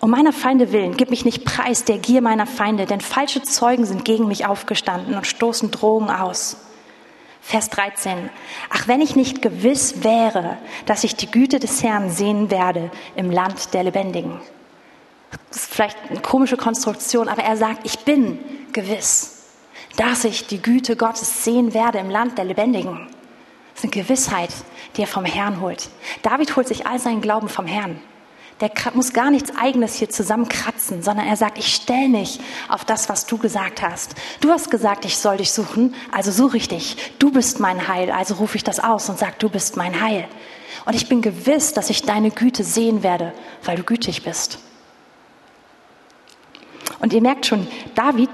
Um 0.00 0.10
meiner 0.10 0.32
Feinde 0.32 0.70
willen, 0.70 0.96
gib 0.96 1.10
mich 1.10 1.24
nicht 1.24 1.44
preis 1.44 1.84
der 1.84 1.98
Gier 1.98 2.22
meiner 2.22 2.46
Feinde, 2.46 2.86
denn 2.86 3.00
falsche 3.00 3.42
Zeugen 3.42 3.86
sind 3.86 4.04
gegen 4.04 4.28
mich 4.28 4.46
aufgestanden 4.46 5.16
und 5.16 5.26
stoßen 5.26 5.72
Drohungen 5.72 6.10
aus. 6.10 6.58
Vers 7.46 7.70
13. 7.70 8.28
Ach, 8.70 8.88
wenn 8.88 9.00
ich 9.00 9.14
nicht 9.14 9.40
gewiss 9.40 10.02
wäre, 10.02 10.58
dass 10.84 11.04
ich 11.04 11.14
die 11.14 11.30
Güte 11.30 11.60
des 11.60 11.80
Herrn 11.80 12.10
sehen 12.10 12.50
werde 12.50 12.90
im 13.14 13.30
Land 13.30 13.72
der 13.72 13.84
Lebendigen. 13.84 14.40
Das 15.50 15.58
ist 15.58 15.72
vielleicht 15.72 15.96
eine 16.10 16.18
komische 16.18 16.56
Konstruktion, 16.56 17.28
aber 17.28 17.44
er 17.44 17.56
sagt, 17.56 17.86
ich 17.86 18.00
bin 18.00 18.40
gewiss, 18.72 19.44
dass 19.96 20.24
ich 20.24 20.48
die 20.48 20.60
Güte 20.60 20.96
Gottes 20.96 21.44
sehen 21.44 21.72
werde 21.72 21.98
im 21.98 22.10
Land 22.10 22.36
der 22.36 22.46
Lebendigen. 22.46 23.06
Das 23.74 23.84
ist 23.84 23.94
eine 23.94 24.02
Gewissheit, 24.02 24.50
die 24.96 25.02
er 25.02 25.06
vom 25.06 25.24
Herrn 25.24 25.60
holt. 25.60 25.88
David 26.22 26.56
holt 26.56 26.66
sich 26.66 26.84
all 26.84 26.98
seinen 26.98 27.20
Glauben 27.20 27.48
vom 27.48 27.66
Herrn. 27.66 28.00
Der 28.60 28.70
muss 28.94 29.12
gar 29.12 29.30
nichts 29.30 29.52
Eigenes 29.54 29.96
hier 29.96 30.08
zusammenkratzen, 30.08 31.02
sondern 31.02 31.26
er 31.26 31.36
sagt, 31.36 31.58
ich 31.58 31.74
stelle 31.74 32.08
mich 32.08 32.40
auf 32.68 32.86
das, 32.86 33.10
was 33.10 33.26
du 33.26 33.36
gesagt 33.36 33.82
hast. 33.82 34.14
Du 34.40 34.50
hast 34.50 34.70
gesagt, 34.70 35.04
ich 35.04 35.18
soll 35.18 35.36
dich 35.36 35.52
suchen, 35.52 35.94
also 36.10 36.30
suche 36.30 36.56
ich 36.56 36.66
dich. 36.66 36.96
Du 37.18 37.30
bist 37.30 37.60
mein 37.60 37.86
Heil, 37.86 38.10
also 38.10 38.34
rufe 38.34 38.56
ich 38.56 38.64
das 38.64 38.80
aus 38.80 39.10
und 39.10 39.18
sage, 39.18 39.34
du 39.38 39.50
bist 39.50 39.76
mein 39.76 40.00
Heil. 40.00 40.26
Und 40.86 40.94
ich 40.94 41.08
bin 41.08 41.20
gewiss, 41.20 41.74
dass 41.74 41.90
ich 41.90 42.02
deine 42.02 42.30
Güte 42.30 42.64
sehen 42.64 43.02
werde, 43.02 43.34
weil 43.62 43.76
du 43.76 43.82
gütig 43.82 44.22
bist. 44.22 44.58
Und 47.00 47.12
ihr 47.12 47.20
merkt 47.20 47.44
schon, 47.44 47.66
David 47.94 48.30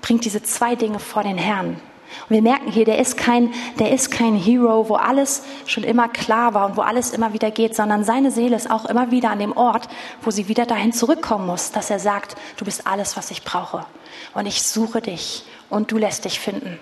bringt 0.00 0.24
diese 0.24 0.42
zwei 0.42 0.74
Dinge 0.74 0.98
vor 0.98 1.22
den 1.22 1.36
Herrn. 1.36 1.80
Und 2.28 2.34
wir 2.34 2.42
merken 2.42 2.70
hier, 2.70 2.84
der 2.84 2.98
ist 2.98 3.16
kein, 3.16 3.52
der 3.78 3.92
ist 3.92 4.10
kein 4.10 4.34
Hero, 4.34 4.88
wo 4.88 4.96
alles 4.96 5.42
schon 5.66 5.84
immer 5.84 6.08
klar 6.08 6.54
war 6.54 6.66
und 6.66 6.76
wo 6.76 6.82
alles 6.82 7.12
immer 7.12 7.32
wieder 7.32 7.50
geht, 7.50 7.74
sondern 7.74 8.04
seine 8.04 8.30
Seele 8.30 8.56
ist 8.56 8.70
auch 8.70 8.84
immer 8.86 9.10
wieder 9.10 9.30
an 9.30 9.38
dem 9.38 9.56
Ort, 9.56 9.88
wo 10.22 10.30
sie 10.30 10.48
wieder 10.48 10.66
dahin 10.66 10.92
zurückkommen 10.92 11.46
muss, 11.46 11.72
dass 11.72 11.90
er 11.90 11.98
sagt, 11.98 12.36
du 12.56 12.64
bist 12.64 12.86
alles, 12.86 13.16
was 13.16 13.30
ich 13.30 13.44
brauche. 13.44 13.86
Und 14.34 14.46
ich 14.46 14.62
suche 14.62 15.00
dich 15.00 15.44
und 15.68 15.92
du 15.92 15.98
lässt 15.98 16.24
dich 16.24 16.40
finden. 16.40 16.78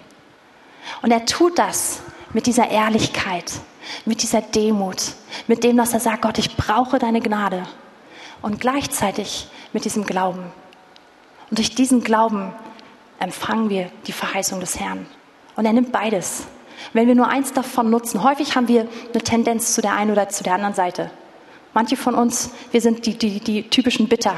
Und 1.03 1.11
er 1.11 1.27
tut 1.27 1.59
das 1.59 2.01
mit 2.33 2.47
dieser 2.47 2.71
Ehrlichkeit, 2.71 3.53
mit 4.05 4.23
dieser 4.23 4.43
Demut, 4.43 5.15
mit 5.47 5.65
dem, 5.65 5.77
dass 5.77 5.93
er 5.93 6.01
sagt, 6.01 6.23
Gott, 6.23 6.39
ich 6.39 6.57
brauche 6.57 6.99
deine 6.99 7.21
Gnade. 7.21 7.65
Und 8.41 8.61
gleichzeitig 8.61 9.49
mit 9.73 9.85
diesem 9.85 10.05
Glauben. 10.05 10.53
Und 11.51 11.59
durch 11.59 11.75
diesen 11.75 12.05
Glauben 12.05 12.53
empfangen 13.19 13.71
wir 13.71 13.91
die 14.07 14.13
Verheißung 14.13 14.61
des 14.61 14.79
Herrn. 14.79 15.07
Und 15.57 15.65
er 15.65 15.73
nimmt 15.73 15.93
beides. 15.93 16.47
Wenn 16.93 17.09
wir 17.09 17.15
nur 17.15 17.29
eins 17.29 17.53
davon 17.53 17.91
nutzen, 17.91 18.23
häufig 18.23 18.57
haben 18.57 18.69
wir 18.69 18.87
eine 19.13 19.23
Tendenz 19.23 19.75
zu 19.75 19.83
der 19.83 19.95
einen 19.95 20.13
oder 20.13 20.29
zu 20.29 20.45
der 20.45 20.55
anderen 20.55 20.75
Seite. 20.75 21.11
Manche 21.75 21.97
von 21.97 22.15
uns, 22.15 22.51
wir 22.71 22.81
sind 22.81 23.07
die, 23.07 23.19
die, 23.19 23.41
die 23.41 23.69
typischen 23.69 24.09
Bitter. 24.09 24.35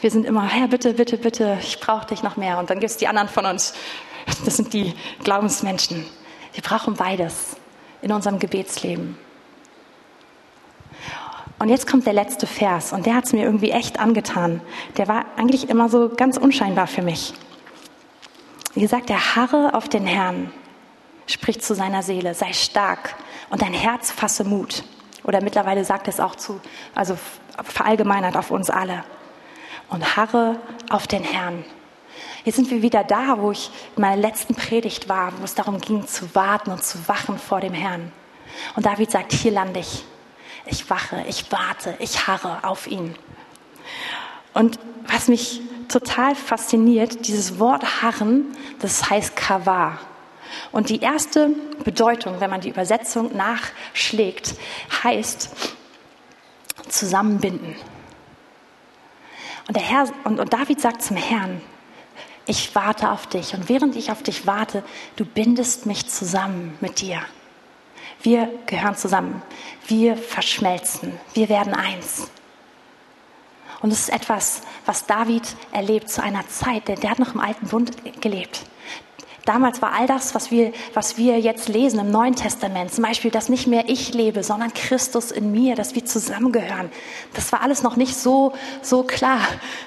Wir 0.00 0.10
sind 0.10 0.24
immer, 0.24 0.46
Herr, 0.46 0.68
bitte, 0.68 0.94
bitte, 0.94 1.16
bitte, 1.18 1.58
ich 1.60 1.80
brauche 1.80 2.06
dich 2.06 2.22
noch 2.22 2.36
mehr. 2.36 2.58
Und 2.58 2.70
dann 2.70 2.80
gibt 2.80 2.90
es 2.90 2.96
die 2.96 3.08
anderen 3.08 3.28
von 3.28 3.46
uns, 3.46 3.74
das 4.44 4.56
sind 4.56 4.72
die 4.72 4.94
Glaubensmenschen. 5.24 6.04
Wir 6.52 6.62
brauchen 6.62 6.94
beides 6.94 7.56
in 8.02 8.12
unserem 8.12 8.38
Gebetsleben. 8.38 9.16
Und 11.58 11.68
jetzt 11.68 11.90
kommt 11.90 12.06
der 12.06 12.12
letzte 12.12 12.46
Vers 12.46 12.92
und 12.92 13.04
der 13.04 13.16
hat 13.16 13.24
es 13.24 13.32
mir 13.32 13.44
irgendwie 13.44 13.70
echt 13.70 13.98
angetan. 13.98 14.60
Der 14.96 15.08
war 15.08 15.24
eigentlich 15.36 15.68
immer 15.68 15.88
so 15.88 16.08
ganz 16.08 16.36
unscheinbar 16.36 16.86
für 16.86 17.02
mich. 17.02 17.34
Wie 18.74 18.80
gesagt, 18.80 19.08
der 19.08 19.36
Harre 19.36 19.74
auf 19.74 19.88
den 19.88 20.06
Herrn 20.06 20.52
spricht 21.26 21.62
zu 21.62 21.74
seiner 21.74 22.02
Seele, 22.02 22.34
sei 22.34 22.52
stark 22.52 23.14
und 23.50 23.62
dein 23.62 23.72
Herz 23.72 24.10
fasse 24.10 24.44
Mut. 24.44 24.84
Oder 25.24 25.42
mittlerweile 25.42 25.84
sagt 25.84 26.08
es 26.08 26.20
auch 26.20 26.36
zu, 26.36 26.60
also 26.94 27.18
verallgemeinert 27.62 28.36
auf 28.36 28.50
uns 28.50 28.70
alle. 28.70 29.04
Und 29.88 30.16
harre 30.16 30.58
auf 30.90 31.06
den 31.06 31.24
Herrn. 31.24 31.64
Jetzt 32.44 32.56
sind 32.56 32.70
wir 32.70 32.82
wieder 32.82 33.04
da, 33.04 33.38
wo 33.38 33.50
ich 33.50 33.70
in 33.96 34.02
meiner 34.02 34.20
letzten 34.20 34.54
Predigt 34.54 35.08
war, 35.08 35.32
wo 35.38 35.44
es 35.44 35.54
darum 35.54 35.80
ging, 35.80 36.06
zu 36.06 36.34
warten 36.34 36.70
und 36.70 36.84
zu 36.84 37.08
wachen 37.08 37.38
vor 37.38 37.60
dem 37.60 37.74
Herrn. 37.74 38.12
Und 38.76 38.86
David 38.86 39.10
sagt, 39.10 39.32
hier 39.32 39.52
lande 39.52 39.80
ich. 39.80 40.04
Ich 40.66 40.88
wache, 40.90 41.24
ich 41.28 41.50
warte, 41.50 41.94
ich 41.98 42.26
harre 42.26 42.64
auf 42.64 42.86
ihn. 42.86 43.14
Und 44.52 44.78
was 45.06 45.28
mich 45.28 45.62
total 45.88 46.34
fasziniert, 46.34 47.26
dieses 47.26 47.58
Wort 47.58 48.02
harren, 48.02 48.46
das 48.80 49.08
heißt 49.08 49.36
kavar. 49.36 49.98
Und 50.72 50.88
die 50.88 51.00
erste 51.00 51.50
Bedeutung, 51.84 52.40
wenn 52.40 52.50
man 52.50 52.60
die 52.60 52.70
Übersetzung 52.70 53.36
nachschlägt, 53.36 54.54
heißt 55.02 55.50
zusammenbinden. 56.88 57.76
Und, 59.66 59.76
der 59.76 59.82
Herr, 59.82 60.08
und, 60.24 60.40
und 60.40 60.52
David 60.52 60.80
sagt 60.80 61.02
zum 61.02 61.16
Herrn, 61.16 61.60
ich 62.46 62.74
warte 62.74 63.10
auf 63.10 63.26
dich. 63.26 63.52
Und 63.52 63.68
während 63.68 63.94
ich 63.94 64.10
auf 64.10 64.22
dich 64.22 64.46
warte, 64.46 64.82
du 65.16 65.26
bindest 65.26 65.84
mich 65.84 66.08
zusammen 66.08 66.76
mit 66.80 67.02
dir. 67.02 67.20
Wir 68.22 68.50
gehören 68.66 68.96
zusammen. 68.96 69.42
Wir 69.86 70.16
verschmelzen. 70.16 71.12
Wir 71.34 71.50
werden 71.50 71.74
eins. 71.74 72.30
Und 73.80 73.92
es 73.92 74.00
ist 74.00 74.08
etwas, 74.08 74.62
was 74.88 75.04
David 75.04 75.42
erlebt 75.70 76.08
zu 76.08 76.22
einer 76.22 76.48
Zeit, 76.48 76.88
denn 76.88 76.98
der 77.00 77.10
hat 77.10 77.18
noch 77.18 77.34
im 77.34 77.40
alten 77.40 77.66
Bund 77.66 77.92
gelebt. 78.22 78.62
Damals 79.44 79.80
war 79.82 79.92
all 79.92 80.06
das, 80.06 80.34
was 80.34 80.50
wir, 80.50 80.72
was 80.94 81.18
wir 81.18 81.38
jetzt 81.38 81.68
lesen 81.68 82.00
im 82.00 82.10
Neuen 82.10 82.34
Testament, 82.34 82.92
zum 82.92 83.04
Beispiel, 83.04 83.30
dass 83.30 83.50
nicht 83.50 83.66
mehr 83.66 83.88
ich 83.88 84.14
lebe, 84.14 84.42
sondern 84.42 84.72
Christus 84.72 85.30
in 85.30 85.52
mir, 85.52 85.74
dass 85.74 85.94
wir 85.94 86.04
zusammengehören. 86.04 86.90
Das 87.34 87.52
war 87.52 87.60
alles 87.60 87.82
noch 87.82 87.96
nicht 87.96 88.14
so, 88.14 88.54
so 88.80 89.02
klar 89.02 89.40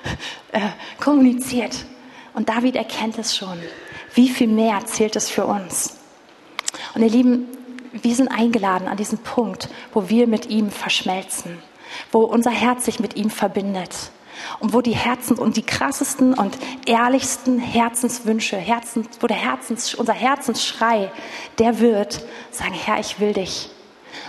äh, 0.52 0.62
kommuniziert. 1.00 1.86
Und 2.34 2.50
David 2.50 2.76
erkennt 2.76 3.18
es 3.18 3.36
schon. 3.36 3.60
Wie 4.14 4.30
viel 4.30 4.48
mehr 4.48 4.86
zählt 4.86 5.16
es 5.16 5.30
für 5.30 5.46
uns? 5.46 5.98
Und 6.94 7.02
ihr 7.02 7.10
Lieben, 7.10 7.48
wir 7.92 8.16
sind 8.16 8.30
eingeladen 8.30 8.88
an 8.88 8.98
diesen 8.98 9.18
Punkt, 9.18 9.68
wo 9.94 10.10
wir 10.10 10.28
mit 10.28 10.48
ihm 10.50 10.70
verschmelzen 10.70 11.58
wo 12.12 12.20
unser 12.20 12.52
Herz 12.52 12.86
sich 12.86 13.00
mit 13.00 13.16
ihm 13.16 13.30
verbindet 13.30 14.12
und 14.60 14.74
wo 14.74 14.82
die 14.82 14.96
Herzen 14.96 15.38
und 15.38 15.58
die 15.58 15.64
krassesten 15.64 16.34
und 16.34 16.58
ehrlichsten 16.86 17.60
Herzenswünsche, 17.60 18.58
Herzens, 18.58 19.08
wo 19.20 19.28
der 19.28 19.38
Herzens, 19.38 19.94
unser 19.96 20.14
Herzensschrei, 20.14 21.12
der 21.58 21.80
wird 21.80 22.24
sagen, 22.52 22.74
Herr, 22.74 23.00
ich 23.00 23.20
will 23.20 23.34
dich. 23.34 23.70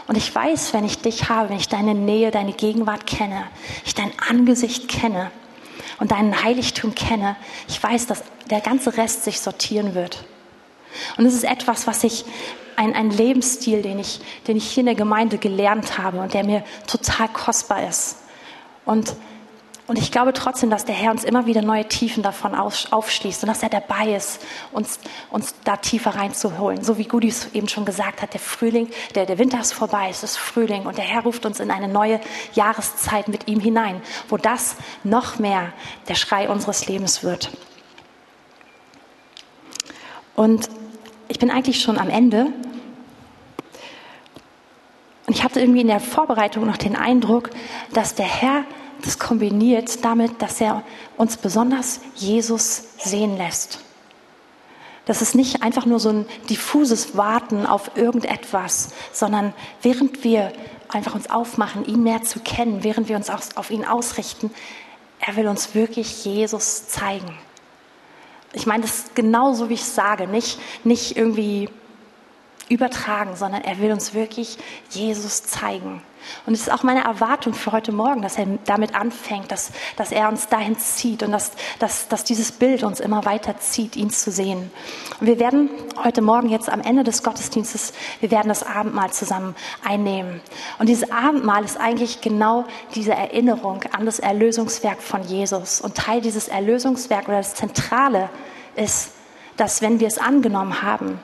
Und 0.07 0.17
ich 0.17 0.35
weiß, 0.35 0.75
wenn 0.75 0.85
ich 0.85 0.99
dich 0.99 1.29
habe, 1.29 1.51
wenn 1.51 1.57
ich 1.57 1.69
deine 1.69 1.95
Nähe, 1.95 2.31
deine 2.31 2.53
Gegenwart 2.53 3.07
kenne, 3.07 3.45
ich 3.85 3.95
dein 3.95 4.13
Angesicht 4.29 4.89
kenne 4.89 5.31
und 5.99 6.11
deinen 6.11 6.43
Heiligtum 6.43 6.95
kenne, 6.95 7.37
ich 7.69 7.83
weiß, 7.83 8.07
dass 8.07 8.23
der 8.51 8.61
ganze 8.61 8.97
Rest 8.97 9.25
sich 9.25 9.41
sortieren 9.41 9.95
wird. 9.95 10.25
Und 11.17 11.27
es 11.27 11.35
ist 11.35 11.45
etwas, 11.45 11.87
was 11.87 12.05
ich 12.05 12.25
ein, 12.77 12.95
ein 12.95 13.11
Lebensstil, 13.11 13.83
den 13.83 13.99
ich, 13.99 14.21
den 14.47 14.57
ich 14.57 14.71
hier 14.71 14.83
in 14.83 14.87
der 14.87 14.95
Gemeinde 14.95 15.39
gelernt 15.39 15.99
habe 15.99 16.19
und 16.21 16.35
der 16.35 16.45
mir 16.45 16.65
total 16.87 17.29
kostbar 17.29 17.89
ist. 17.89 18.19
Und, 18.85 19.15
und 19.89 19.99
ich 19.99 20.13
glaube 20.13 20.33
trotzdem, 20.33 20.71
dass 20.71 20.85
der 20.85 20.95
Herr 20.95 21.11
uns 21.11 21.25
immer 21.25 21.47
wieder 21.47 21.61
neue 21.61 21.87
Tiefen 21.89 22.23
davon 22.23 22.55
aufschließt 22.55 23.43
und 23.43 23.49
dass 23.49 23.65
er 23.65 23.69
dabei 23.69 24.15
ist, 24.15 24.41
uns, 24.71 25.01
uns 25.31 25.55
da 25.65 25.77
tiefer 25.77 26.15
reinzuholen. 26.15 26.85
So 26.85 26.99
wie 26.99 27.05
Gudis 27.05 27.49
eben 27.53 27.69
schon 27.69 27.85
gesagt 27.85 28.23
hat, 28.23 28.33
der 28.33 28.41
Frühling, 28.41 28.89
der, 29.17 29.27
der 29.27 29.39
Winter 29.39 29.61
ist 29.61 29.73
vorbei, 29.73 30.07
es 30.09 30.23
ist 30.23 30.39
Frühling 30.39 30.87
und 30.87 30.99
der 30.99 31.05
Herr 31.05 31.25
ruft 31.25 31.45
uns 31.47 31.59
in 31.59 31.73
eine 31.73 31.89
neue 31.89 32.21
Jahreszeit 32.55 33.27
mit 33.27 33.49
ihm 33.49 33.59
hinein, 33.59 34.01
wo 34.29 34.37
das 34.37 34.77
noch 35.03 35.41
mehr 35.41 35.73
der 36.09 36.15
Schrei 36.15 36.49
unseres 36.49 36.87
Lebens 36.87 37.25
wird. 37.25 37.51
Und 40.37 40.69
ich 41.27 41.41
bin 41.41 41.51
eigentlich 41.51 41.83
schon 41.83 41.99
am 41.99 42.09
Ende. 42.09 42.47
Und 45.27 45.37
ich 45.37 45.43
hatte 45.43 45.61
irgendwie 45.61 45.81
in 45.81 45.89
der 45.89 46.01
Vorbereitung 46.01 46.67
noch 46.67 46.77
den 46.77 46.95
Eindruck, 46.95 47.51
dass 47.93 48.15
der 48.15 48.27
Herr 48.27 48.65
das 49.03 49.19
kombiniert 49.19 50.05
damit, 50.05 50.41
dass 50.41 50.61
er 50.61 50.83
uns 51.17 51.37
besonders 51.37 52.01
Jesus 52.15 52.85
sehen 52.99 53.37
lässt. 53.37 53.81
Das 55.05 55.21
ist 55.21 55.35
nicht 55.35 55.63
einfach 55.63 55.85
nur 55.85 55.99
so 55.99 56.11
ein 56.11 56.27
diffuses 56.49 57.17
Warten 57.17 57.67
auf 57.67 57.97
irgendetwas, 57.97 58.91
sondern 59.13 59.53
während 59.83 60.23
wir 60.23 60.53
einfach 60.89 61.15
uns 61.15 61.29
aufmachen, 61.29 61.85
ihn 61.85 62.03
mehr 62.03 62.23
zu 62.23 62.39
kennen, 62.41 62.85
während 62.85 63.09
wir 63.09 63.17
uns 63.17 63.31
auf 63.31 63.71
ihn 63.71 63.85
ausrichten, 63.85 64.51
er 65.19 65.37
will 65.37 65.49
uns 65.49 65.75
wirklich 65.75 66.25
Jesus 66.25 66.89
zeigen. 66.89 67.37
Ich 68.53 68.67
meine 68.67 68.83
das 68.83 68.99
ist 68.99 69.15
genauso, 69.15 69.69
wie 69.69 69.75
ich 69.75 69.85
sage, 69.85 70.27
nicht, 70.27 70.59
nicht 70.85 71.17
irgendwie 71.17 71.69
übertragen, 72.73 73.37
sondern 73.37 73.63
er 73.63 73.79
will 73.79 73.93
uns 73.93 74.15
wirklich 74.15 74.59
Jesus 74.91 75.45
zeigen. 75.45 76.03
Und 76.47 76.55
es 76.55 76.63
ist 76.63 76.73
auch 76.73 76.83
meine 76.83 77.05
Erwartung 77.05 77.53
für 77.53 77.73
heute 77.73 77.93
Morgen, 77.93 78.23
dass 78.23 78.39
er 78.39 78.47
damit 78.65 78.95
anfängt, 78.95 79.51
dass, 79.51 79.73
dass 79.97 80.13
er 80.13 80.29
uns 80.29 80.49
dahin 80.49 80.79
zieht 80.79 81.23
und 81.23 81.33
dass, 81.33 81.53
dass, 81.79 82.09
dass 82.09 82.25
dieses 82.25 82.53
Bild 82.53 82.85
uns 82.85 83.01
immer 83.01 83.25
weiter 83.25 83.59
zieht, 83.59 83.97
ihn 83.97 84.11
zu 84.11 84.31
sehen. 84.31 84.71
Und 85.21 85.27
wir 85.27 85.41
werden 85.41 85.69
heute 86.03 86.23
Morgen 86.23 86.49
jetzt 86.49 86.71
am 86.71 86.81
Ende 86.81 87.05
des 87.05 87.23
Gottesdienstes, 87.23 87.93
wir 88.21 88.31
werden 88.31 88.49
das 88.49 88.63
Abendmahl 88.63 89.13
zusammen 89.13 89.55
einnehmen. 89.85 90.41
Und 90.79 90.89
dieses 90.89 91.11
Abendmahl 91.11 91.65
ist 91.65 91.79
eigentlich 91.79 92.21
genau 92.21 92.65
diese 92.95 93.15
Erinnerung 93.15 93.83
an 93.93 94.07
das 94.07 94.19
Erlösungswerk 94.19 95.03
von 95.03 95.23
Jesus. 95.23 95.81
Und 95.81 95.97
Teil 95.97 96.21
dieses 96.21 96.49
Erlösungswerk 96.49 97.29
oder 97.29 97.39
das 97.39 97.55
Zentrale 97.55 98.31
ist, 98.77 99.11
dass 99.57 99.83
wenn 99.83 100.01
wir 100.01 100.07
es 100.07 100.19
angenommen 100.19 100.83
haben, 100.83 101.21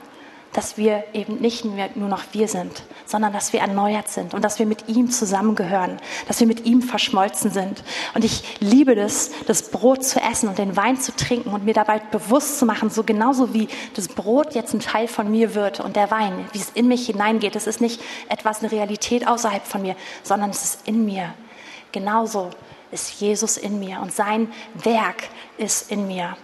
dass 0.58 0.76
wir 0.76 1.04
eben 1.12 1.36
nicht 1.36 1.64
nur 1.64 2.08
noch 2.08 2.24
wir 2.32 2.48
sind, 2.48 2.82
sondern 3.06 3.32
dass 3.32 3.52
wir 3.52 3.60
erneuert 3.60 4.08
sind 4.08 4.34
und 4.34 4.44
dass 4.44 4.58
wir 4.58 4.66
mit 4.66 4.88
ihm 4.88 5.08
zusammengehören, 5.08 6.00
dass 6.26 6.40
wir 6.40 6.48
mit 6.48 6.66
ihm 6.66 6.82
verschmolzen 6.82 7.52
sind. 7.52 7.84
Und 8.12 8.24
ich 8.24 8.42
liebe 8.58 8.96
das, 8.96 9.30
das 9.46 9.70
Brot 9.70 10.02
zu 10.02 10.20
essen 10.20 10.48
und 10.48 10.58
den 10.58 10.76
Wein 10.76 10.96
zu 11.00 11.14
trinken 11.14 11.50
und 11.50 11.64
mir 11.64 11.74
dabei 11.74 12.00
bewusst 12.00 12.58
zu 12.58 12.66
machen, 12.66 12.90
so 12.90 13.04
genauso 13.04 13.54
wie 13.54 13.68
das 13.94 14.08
Brot 14.08 14.56
jetzt 14.56 14.74
ein 14.74 14.80
Teil 14.80 15.06
von 15.06 15.30
mir 15.30 15.54
wird 15.54 15.78
und 15.78 15.94
der 15.94 16.10
Wein, 16.10 16.48
wie 16.50 16.58
es 16.58 16.70
in 16.70 16.88
mich 16.88 17.06
hineingeht. 17.06 17.54
Es 17.54 17.68
ist 17.68 17.80
nicht 17.80 18.00
etwas, 18.28 18.58
eine 18.58 18.72
Realität 18.72 19.28
außerhalb 19.28 19.64
von 19.64 19.82
mir, 19.82 19.94
sondern 20.24 20.50
es 20.50 20.64
ist 20.64 20.88
in 20.88 21.04
mir. 21.04 21.34
Genauso 21.92 22.50
ist 22.90 23.20
Jesus 23.20 23.58
in 23.58 23.78
mir 23.78 24.00
und 24.00 24.12
sein 24.12 24.50
Werk 24.74 25.28
ist 25.56 25.92
in 25.92 26.08
mir. 26.08 26.36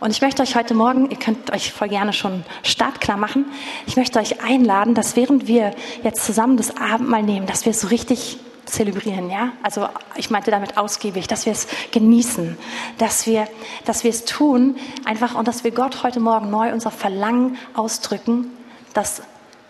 Und 0.00 0.10
ich 0.10 0.20
möchte 0.20 0.42
euch 0.42 0.56
heute 0.56 0.74
Morgen, 0.74 1.10
ihr 1.10 1.18
könnt 1.18 1.52
euch 1.52 1.72
voll 1.72 1.88
gerne 1.88 2.12
schon 2.12 2.44
startklar 2.62 3.16
machen, 3.16 3.46
ich 3.86 3.96
möchte 3.96 4.18
euch 4.18 4.42
einladen, 4.42 4.94
dass 4.94 5.16
während 5.16 5.46
wir 5.46 5.72
jetzt 6.02 6.24
zusammen 6.24 6.56
das 6.56 6.76
Abendmahl 6.76 7.22
nehmen, 7.22 7.46
dass 7.46 7.64
wir 7.64 7.70
es 7.70 7.80
so 7.80 7.88
richtig 7.88 8.38
zelebrieren, 8.64 9.30
ja? 9.30 9.52
Also 9.62 9.88
ich 10.16 10.30
meinte 10.30 10.50
damit 10.50 10.76
ausgiebig, 10.76 11.26
dass 11.26 11.46
wir 11.46 11.52
es 11.52 11.68
genießen, 11.92 12.56
dass 12.98 13.26
wir, 13.26 13.46
dass 13.84 14.04
wir 14.04 14.10
es 14.10 14.24
tun, 14.24 14.76
einfach 15.04 15.34
und 15.34 15.46
dass 15.48 15.64
wir 15.64 15.70
Gott 15.70 16.02
heute 16.02 16.20
Morgen 16.20 16.50
neu 16.50 16.72
unser 16.72 16.90
Verlangen 16.90 17.56
ausdrücken, 17.74 18.50
dass 18.94 19.22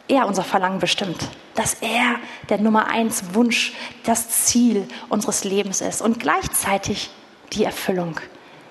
er 0.09 0.27
unser 0.27 0.45
Verlangen 0.45 0.79
bestimmt, 0.79 1.29
dass 1.55 1.75
er 1.75 2.17
der 2.49 2.59
Nummer 2.59 2.87
eins 2.87 3.35
Wunsch, 3.35 3.73
das 4.05 4.29
Ziel 4.45 4.87
unseres 5.09 5.45
Lebens 5.45 5.81
ist 5.81 6.03
und 6.03 6.21
gleichzeitig 6.21 7.11
die 7.53 7.65
Erfüllung 7.65 8.21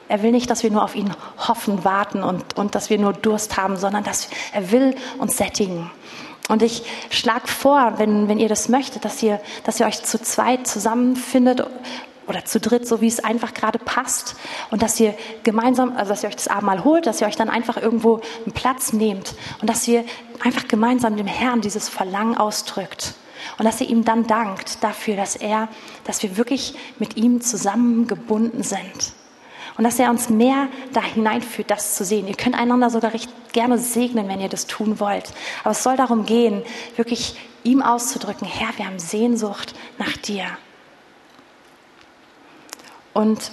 Er 0.10 0.22
will 0.22 0.32
nicht, 0.32 0.50
dass 0.50 0.64
wir 0.64 0.72
nur 0.72 0.84
auf 0.84 0.96
ihn 0.96 1.14
hoffen, 1.38 1.84
warten 1.84 2.24
und, 2.24 2.58
und 2.58 2.76
dass 2.76 2.90
wir 2.90 3.00
nur 3.00 3.14
Durst 3.14 3.58
haben, 3.58 3.78
sondern 3.78 4.04
dass 4.04 4.30
er 4.52 4.72
will 4.72 4.96
uns 5.18 5.38
sättigen. 5.38 5.90
Und 6.50 6.62
ich 6.62 6.84
schlage 7.10 7.48
vor, 7.48 7.94
wenn, 7.98 8.28
wenn 8.28 8.40
ihr 8.40 8.50
das 8.50 8.68
möchtet, 8.68 9.06
dass 9.06 9.24
ihr, 9.24 9.40
dass 9.64 9.80
ihr 9.80 9.86
euch 9.86 10.04
zu 10.04 10.22
zweit 10.22 10.68
zusammenfindet 10.68 11.66
oder 12.28 12.44
zu 12.46 12.60
dritt, 12.60 12.88
so 12.88 13.02
wie 13.02 13.08
es 13.08 13.24
einfach 13.24 13.54
gerade 13.54 13.80
passt. 13.80 14.36
Und 14.70 14.82
dass 14.82 15.00
ihr 15.00 15.16
gemeinsam, 15.44 15.96
also 15.96 16.10
dass 16.10 16.24
ihr 16.24 16.30
euch 16.30 16.36
das 16.36 16.50
Abendmahl 16.50 16.84
holt, 16.84 17.06
dass 17.06 17.22
ihr 17.22 17.28
euch 17.28 17.36
dann 17.36 17.50
einfach 17.50 17.78
irgendwo 17.78 18.22
einen 18.44 18.54
Platz 18.54 18.92
nehmt 18.94 19.36
und 19.62 19.70
dass 19.70 19.88
ihr 19.88 20.04
einfach 20.44 20.68
gemeinsam 20.68 21.16
dem 21.16 21.28
Herrn 21.28 21.62
dieses 21.62 21.88
Verlangen 21.88 22.38
ausdrückt. 22.38 23.14
Und 23.58 23.66
dass 23.66 23.82
ihr 23.82 23.90
ihm 23.90 24.06
dann 24.06 24.28
dankt 24.28 24.84
dafür, 24.84 25.16
dass 25.16 25.36
er, 25.36 25.70
dass 26.06 26.24
wir 26.24 26.38
wirklich 26.38 26.76
mit 27.00 27.18
ihm 27.18 27.42
zusammengebunden 27.42 28.64
sind. 28.64 29.14
Und 29.78 29.84
dass 29.84 29.98
er 29.98 30.10
uns 30.10 30.30
mehr 30.30 30.68
da 30.94 31.02
hineinführt, 31.02 31.72
das 31.72 31.96
zu 31.96 32.06
sehen. 32.06 32.28
Ihr 32.28 32.36
könnt 32.36 32.56
einander 32.56 32.90
sogar 32.90 33.14
recht 33.14 33.30
gerne 33.54 33.78
segnen, 33.80 34.28
wenn 34.28 34.40
ihr 34.40 34.50
das 34.50 34.68
tun 34.68 35.00
wollt. 35.00 35.32
Aber 35.64 35.72
es 35.72 35.84
soll 35.84 35.98
darum 35.98 36.26
gehen, 36.26 36.62
wirklich 36.96 37.36
ihm 37.64 37.82
auszudrücken, 37.82 38.48
Herr, 38.48 38.78
wir 38.78 38.86
haben 38.86 39.00
Sehnsucht 39.00 39.74
nach 39.98 40.16
dir. 40.18 40.46
Und 43.14 43.52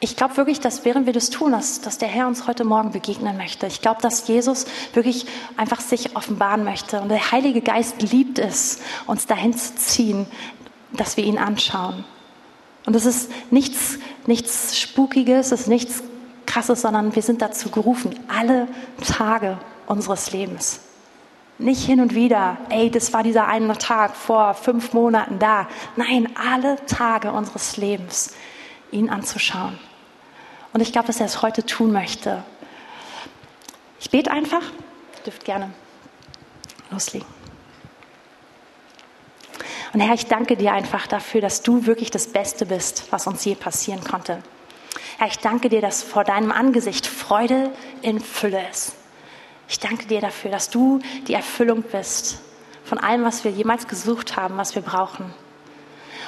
ich 0.00 0.16
glaube 0.16 0.36
wirklich, 0.36 0.60
dass 0.60 0.84
während 0.84 1.06
wir 1.06 1.12
das 1.12 1.30
tun, 1.30 1.52
dass, 1.52 1.80
dass 1.80 1.98
der 1.98 2.08
Herr 2.08 2.26
uns 2.26 2.46
heute 2.46 2.64
Morgen 2.64 2.92
begegnen 2.92 3.36
möchte. 3.36 3.66
Ich 3.66 3.80
glaube, 3.80 4.02
dass 4.02 4.26
Jesus 4.28 4.66
wirklich 4.92 5.26
einfach 5.56 5.80
sich 5.80 6.16
offenbaren 6.16 6.64
möchte. 6.64 7.00
Und 7.00 7.08
der 7.08 7.32
Heilige 7.32 7.60
Geist 7.60 8.02
liebt 8.02 8.38
es, 8.38 8.80
uns 9.06 9.26
dahin 9.26 9.56
zu 9.56 9.74
ziehen, 9.76 10.26
dass 10.92 11.16
wir 11.16 11.24
ihn 11.24 11.38
anschauen. 11.38 12.04
Und 12.86 12.94
es 12.94 13.06
ist 13.06 13.30
nichts, 13.50 13.98
nichts 14.26 14.78
Spukiges, 14.78 15.52
es 15.52 15.62
ist 15.62 15.66
nichts 15.68 16.02
Krasses, 16.46 16.82
sondern 16.82 17.14
wir 17.14 17.22
sind 17.22 17.42
dazu 17.42 17.70
gerufen, 17.70 18.18
alle 18.28 18.68
Tage 19.06 19.58
unseres 19.86 20.32
Lebens. 20.32 20.80
Nicht 21.58 21.84
hin 21.84 22.00
und 22.00 22.14
wieder, 22.14 22.56
ey, 22.68 22.90
das 22.90 23.12
war 23.12 23.22
dieser 23.22 23.46
eine 23.46 23.78
Tag 23.78 24.16
vor 24.16 24.54
fünf 24.54 24.92
Monaten 24.92 25.38
da. 25.38 25.68
Nein, 25.96 26.28
alle 26.34 26.76
Tage 26.86 27.30
unseres 27.30 27.76
Lebens 27.76 28.34
ihn 28.90 29.08
anzuschauen. 29.08 29.78
Und 30.72 30.80
ich 30.80 30.92
glaube, 30.92 31.06
dass 31.06 31.20
er 31.20 31.26
es 31.26 31.42
heute 31.42 31.64
tun 31.64 31.92
möchte. 31.92 32.42
Ich 34.00 34.10
bete 34.10 34.30
einfach, 34.30 34.62
dürft 35.24 35.44
gerne 35.44 35.70
loslegen. 36.90 37.43
Und 39.94 40.00
Herr, 40.00 40.14
ich 40.14 40.26
danke 40.26 40.56
dir 40.56 40.72
einfach 40.72 41.06
dafür, 41.06 41.40
dass 41.40 41.62
du 41.62 41.86
wirklich 41.86 42.10
das 42.10 42.26
Beste 42.26 42.66
bist, 42.66 43.04
was 43.10 43.28
uns 43.28 43.44
je 43.44 43.54
passieren 43.54 44.02
konnte. 44.02 44.42
Herr, 45.18 45.28
ich 45.28 45.38
danke 45.38 45.68
dir, 45.68 45.80
dass 45.80 46.02
vor 46.02 46.24
deinem 46.24 46.50
Angesicht 46.50 47.06
Freude 47.06 47.70
in 48.02 48.18
Fülle 48.18 48.60
ist. 48.68 48.96
Ich 49.68 49.78
danke 49.78 50.06
dir 50.06 50.20
dafür, 50.20 50.50
dass 50.50 50.68
du 50.68 50.98
die 51.28 51.34
Erfüllung 51.34 51.82
bist 51.82 52.40
von 52.84 52.98
allem, 52.98 53.22
was 53.22 53.44
wir 53.44 53.52
jemals 53.52 53.86
gesucht 53.86 54.36
haben, 54.36 54.56
was 54.56 54.74
wir 54.74 54.82
brauchen. 54.82 55.32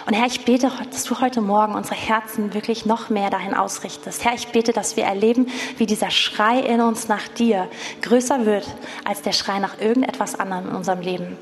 Und 0.07 0.15
Herr, 0.15 0.27
ich 0.27 0.45
bete, 0.45 0.71
dass 0.93 1.03
du 1.03 1.21
heute 1.21 1.41
Morgen 1.41 1.75
unsere 1.75 1.97
Herzen 1.97 2.55
wirklich 2.55 2.87
noch 2.87 3.11
mehr 3.11 3.31
dahin 3.31 3.53
ausrichtest. 3.53 4.25
Herr, 4.25 4.35
ich 4.35 4.47
bete, 4.47 4.73
dass 4.73 4.97
wir 4.97 5.03
erleben, 5.03 5.49
wie 5.77 5.87
dieser 5.87 6.13
Schrei 6.13 6.61
in 6.61 6.81
uns 6.81 7.09
nach 7.09 7.27
dir 7.27 7.69
größer 8.03 8.47
wird 8.47 8.65
als 9.05 9.23
der 9.23 9.33
Schrei 9.33 9.59
nach 9.59 9.81
irgendetwas 9.81 10.39
anderem 10.39 10.69
in 10.69 10.77
unserem 10.77 11.01
Leben. 11.01 11.37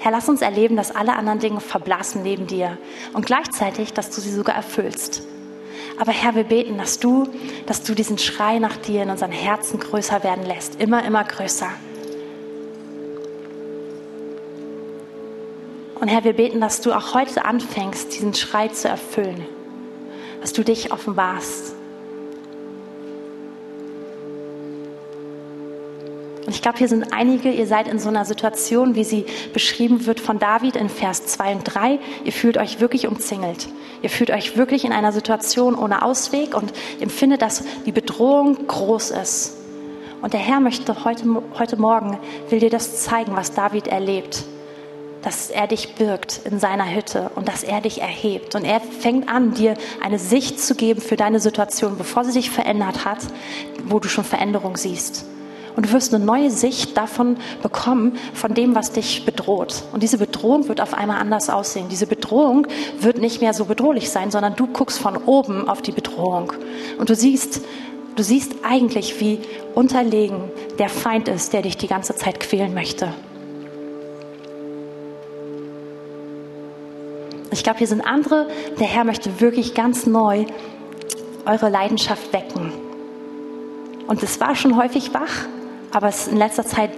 Herr, 0.00 0.12
lass 0.12 0.28
uns 0.28 0.42
erleben, 0.42 0.76
dass 0.76 0.94
alle 0.94 1.14
anderen 1.14 1.38
Dinge 1.38 1.60
verblassen 1.60 2.22
neben 2.22 2.46
dir 2.46 2.78
und 3.12 3.26
gleichzeitig, 3.26 3.92
dass 3.92 4.10
du 4.10 4.20
sie 4.20 4.32
sogar 4.32 4.54
erfüllst. 4.54 5.22
Aber 5.98 6.12
Herr, 6.12 6.34
wir 6.34 6.44
beten, 6.44 6.76
dass 6.78 6.98
du, 6.98 7.28
dass 7.66 7.82
du 7.82 7.94
diesen 7.94 8.18
Schrei 8.18 8.58
nach 8.58 8.76
dir 8.76 9.02
in 9.02 9.10
unseren 9.10 9.32
Herzen 9.32 9.78
größer 9.78 10.24
werden 10.24 10.44
lässt, 10.44 10.80
immer, 10.80 11.04
immer 11.04 11.24
größer. 11.24 11.70
Und 16.00 16.08
Herr, 16.08 16.24
wir 16.24 16.34
beten, 16.34 16.60
dass 16.60 16.80
du 16.80 16.92
auch 16.92 17.14
heute 17.14 17.44
anfängst, 17.44 18.12
diesen 18.14 18.34
Schrei 18.34 18.68
zu 18.68 18.88
erfüllen, 18.88 19.46
dass 20.40 20.52
du 20.52 20.62
dich 20.62 20.92
offenbarst. 20.92 21.73
Und 26.46 26.54
ich 26.54 26.62
glaube, 26.62 26.78
hier 26.78 26.88
sind 26.88 27.12
einige, 27.12 27.50
ihr 27.50 27.66
seid 27.66 27.88
in 27.88 27.98
so 27.98 28.08
einer 28.08 28.24
Situation, 28.24 28.94
wie 28.94 29.04
sie 29.04 29.24
beschrieben 29.52 30.06
wird 30.06 30.20
von 30.20 30.38
David 30.38 30.76
in 30.76 30.88
Vers 30.88 31.26
2 31.26 31.56
und 31.56 31.64
3. 31.64 31.98
Ihr 32.24 32.32
fühlt 32.32 32.58
euch 32.58 32.80
wirklich 32.80 33.06
umzingelt. 33.06 33.68
Ihr 34.02 34.10
fühlt 34.10 34.30
euch 34.30 34.56
wirklich 34.56 34.84
in 34.84 34.92
einer 34.92 35.12
Situation 35.12 35.74
ohne 35.74 36.02
Ausweg 36.02 36.54
und 36.54 36.72
empfindet, 37.00 37.42
dass 37.42 37.64
die 37.86 37.92
Bedrohung 37.92 38.66
groß 38.66 39.12
ist. 39.12 39.56
Und 40.20 40.32
der 40.32 40.40
Herr 40.40 40.60
möchte 40.60 41.04
heute, 41.04 41.24
heute 41.58 41.76
Morgen, 41.76 42.18
will 42.50 42.60
dir 42.60 42.70
das 42.70 43.02
zeigen, 43.02 43.36
was 43.36 43.52
David 43.52 43.88
erlebt 43.88 44.44
dass 45.24 45.48
er 45.48 45.66
dich 45.66 45.94
birgt 45.94 46.42
in 46.44 46.58
seiner 46.58 46.94
Hütte 46.94 47.30
und 47.34 47.48
dass 47.48 47.62
er 47.62 47.80
dich 47.80 48.02
erhebt. 48.02 48.54
Und 48.54 48.64
er 48.64 48.80
fängt 48.80 49.26
an, 49.26 49.54
dir 49.54 49.74
eine 50.02 50.18
Sicht 50.18 50.60
zu 50.60 50.74
geben 50.74 51.00
für 51.00 51.16
deine 51.16 51.40
Situation, 51.40 51.96
bevor 51.96 52.24
sie 52.24 52.32
sich 52.32 52.50
verändert 52.50 53.06
hat, 53.06 53.20
wo 53.86 54.00
du 54.00 54.08
schon 54.08 54.24
Veränderung 54.24 54.76
siehst. 54.76 55.24
Und 55.76 55.86
du 55.86 55.92
wirst 55.92 56.14
eine 56.14 56.24
neue 56.24 56.50
Sicht 56.50 56.96
davon 56.96 57.36
bekommen, 57.62 58.16
von 58.32 58.54
dem, 58.54 58.74
was 58.74 58.92
dich 58.92 59.24
bedroht. 59.24 59.82
Und 59.92 60.02
diese 60.02 60.18
Bedrohung 60.18 60.68
wird 60.68 60.80
auf 60.80 60.94
einmal 60.94 61.20
anders 61.20 61.50
aussehen. 61.50 61.88
Diese 61.88 62.06
Bedrohung 62.06 62.66
wird 63.00 63.18
nicht 63.18 63.40
mehr 63.40 63.54
so 63.54 63.64
bedrohlich 63.64 64.10
sein, 64.10 64.30
sondern 64.30 64.54
du 64.54 64.66
guckst 64.66 64.98
von 64.98 65.16
oben 65.16 65.68
auf 65.68 65.82
die 65.82 65.92
Bedrohung. 65.92 66.52
Und 66.98 67.10
du 67.10 67.14
siehst, 67.14 67.62
du 68.14 68.22
siehst 68.22 68.52
eigentlich, 68.62 69.20
wie 69.20 69.40
unterlegen 69.74 70.50
der 70.78 70.88
Feind 70.88 71.28
ist, 71.28 71.52
der 71.52 71.62
dich 71.62 71.76
die 71.76 71.88
ganze 71.88 72.14
Zeit 72.14 72.38
quälen 72.38 72.72
möchte. 72.74 73.08
Ich 77.50 77.62
glaube, 77.62 77.78
hier 77.78 77.86
sind 77.86 78.00
andere. 78.00 78.48
Der 78.78 78.86
Herr 78.86 79.04
möchte 79.04 79.40
wirklich 79.40 79.74
ganz 79.74 80.06
neu 80.06 80.44
eure 81.46 81.68
Leidenschaft 81.68 82.32
wecken. 82.32 82.72
Und 84.06 84.22
es 84.22 84.40
war 84.40 84.54
schon 84.54 84.76
häufig 84.76 85.14
wach, 85.14 85.46
aber 85.94 86.08
es 86.08 86.22
ist 86.22 86.28
in 86.28 86.36
letzter 86.36 86.64
Zeit 86.64 86.90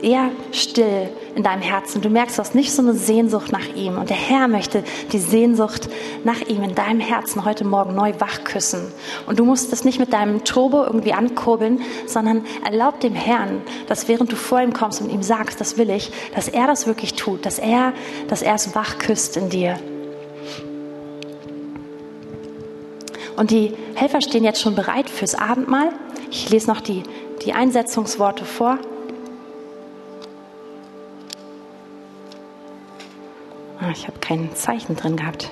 eher 0.00 0.30
still 0.52 1.08
in 1.34 1.42
deinem 1.42 1.62
Herzen. 1.62 2.00
Du 2.00 2.08
merkst, 2.08 2.38
du 2.38 2.40
hast 2.40 2.54
nicht 2.54 2.72
so 2.72 2.82
eine 2.82 2.94
Sehnsucht 2.94 3.50
nach 3.52 3.74
ihm. 3.74 3.98
Und 3.98 4.10
der 4.10 4.16
Herr 4.16 4.46
möchte 4.48 4.84
die 5.12 5.18
Sehnsucht 5.18 5.88
nach 6.24 6.40
ihm 6.42 6.62
in 6.62 6.74
deinem 6.74 7.00
Herzen 7.00 7.44
heute 7.44 7.64
Morgen 7.64 7.94
neu 7.94 8.12
wachküssen. 8.18 8.92
Und 9.26 9.38
du 9.38 9.44
musst 9.44 9.72
das 9.72 9.84
nicht 9.84 9.98
mit 9.98 10.12
deinem 10.12 10.44
Turbo 10.44 10.84
irgendwie 10.84 11.12
ankurbeln, 11.12 11.80
sondern 12.06 12.44
erlaub 12.64 13.00
dem 13.00 13.14
Herrn, 13.14 13.62
dass 13.88 14.08
während 14.08 14.30
du 14.30 14.36
vor 14.36 14.60
ihm 14.60 14.72
kommst 14.72 15.00
und 15.00 15.10
ihm 15.10 15.22
sagst, 15.22 15.60
das 15.60 15.76
will 15.76 15.90
ich, 15.90 16.10
dass 16.34 16.48
er 16.48 16.66
das 16.66 16.86
wirklich 16.86 17.14
tut, 17.14 17.44
dass 17.44 17.58
er, 17.58 17.92
dass 18.28 18.42
er 18.42 18.54
es 18.54 18.74
wachküsst 18.74 19.36
in 19.36 19.48
dir. 19.48 19.78
Und 23.36 23.50
die 23.52 23.72
Helfer 23.94 24.20
stehen 24.20 24.44
jetzt 24.44 24.60
schon 24.60 24.74
bereit 24.74 25.08
fürs 25.08 25.36
Abendmahl. 25.36 25.90
Ich 26.30 26.50
lese 26.50 26.68
noch 26.68 26.80
die, 26.80 27.04
die 27.44 27.52
Einsetzungsworte 27.52 28.44
vor. 28.44 28.78
Ah, 33.80 33.90
ich 33.92 34.06
habe 34.06 34.18
kein 34.20 34.54
Zeichen 34.54 34.96
drin 34.96 35.16
gehabt. 35.16 35.50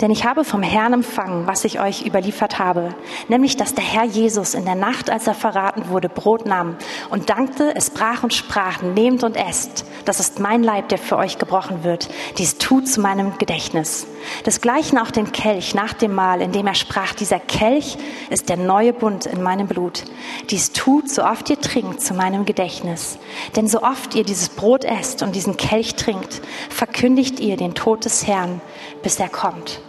Denn 0.00 0.10
ich 0.10 0.24
habe 0.24 0.44
vom 0.44 0.62
Herrn 0.62 0.92
empfangen, 0.92 1.46
was 1.46 1.64
ich 1.64 1.80
euch 1.80 2.04
überliefert 2.04 2.58
habe, 2.58 2.94
nämlich 3.28 3.56
dass 3.56 3.74
der 3.74 3.84
Herr 3.84 4.04
Jesus 4.04 4.54
in 4.54 4.64
der 4.64 4.74
Nacht, 4.74 5.08
als 5.08 5.26
er 5.26 5.34
verraten 5.34 5.88
wurde, 5.88 6.08
Brot 6.08 6.46
nahm 6.46 6.76
und 7.10 7.30
dankte, 7.30 7.74
es 7.74 7.90
brach 7.90 8.22
und 8.22 8.34
sprach, 8.34 8.82
nehmt 8.82 9.22
und 9.24 9.36
esst, 9.36 9.86
das 10.04 10.20
ist 10.20 10.40
mein 10.40 10.62
Leib, 10.62 10.88
der 10.88 10.98
für 10.98 11.16
euch 11.16 11.38
gebrochen 11.38 11.84
wird, 11.84 12.08
dies 12.38 12.58
tut 12.58 12.88
zu 12.88 13.00
meinem 13.00 13.38
Gedächtnis. 13.38 14.06
Desgleichen 14.44 14.98
auch 14.98 15.10
den 15.10 15.32
Kelch 15.32 15.74
nach 15.74 15.92
dem 15.92 16.14
Mahl, 16.14 16.40
in 16.40 16.52
dem 16.52 16.66
er 16.66 16.74
sprach, 16.74 17.14
dieser 17.14 17.38
Kelch 17.38 17.96
ist 18.30 18.48
der 18.48 18.56
neue 18.56 18.92
Bund 18.92 19.26
in 19.26 19.42
meinem 19.42 19.66
Blut. 19.66 20.04
Dies 20.50 20.72
tut, 20.72 21.10
so 21.10 21.24
oft 21.24 21.50
ihr 21.50 21.60
trinkt, 21.60 22.00
zu 22.00 22.14
meinem 22.14 22.44
Gedächtnis. 22.44 23.18
Denn 23.56 23.68
so 23.68 23.82
oft 23.82 24.14
ihr 24.14 24.24
dieses 24.24 24.48
Brot 24.48 24.84
esst 24.84 25.22
und 25.22 25.34
diesen 25.34 25.56
Kelch 25.56 25.94
trinkt, 25.94 26.40
verkündigt 26.70 27.40
ihr 27.40 27.56
den 27.56 27.74
Tod 27.74 28.04
des 28.04 28.26
Herrn, 28.26 28.60
bis 29.02 29.18
er 29.18 29.28
kommt. 29.28 29.80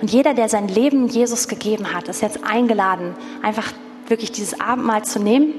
Und 0.00 0.10
jeder, 0.10 0.34
der 0.34 0.48
sein 0.48 0.68
Leben 0.68 1.08
Jesus 1.08 1.48
gegeben 1.48 1.92
hat, 1.92 2.08
ist 2.08 2.22
jetzt 2.22 2.42
eingeladen, 2.44 3.14
einfach 3.42 3.72
wirklich 4.08 4.32
dieses 4.32 4.60
Abendmahl 4.60 5.04
zu 5.04 5.20
nehmen. 5.20 5.54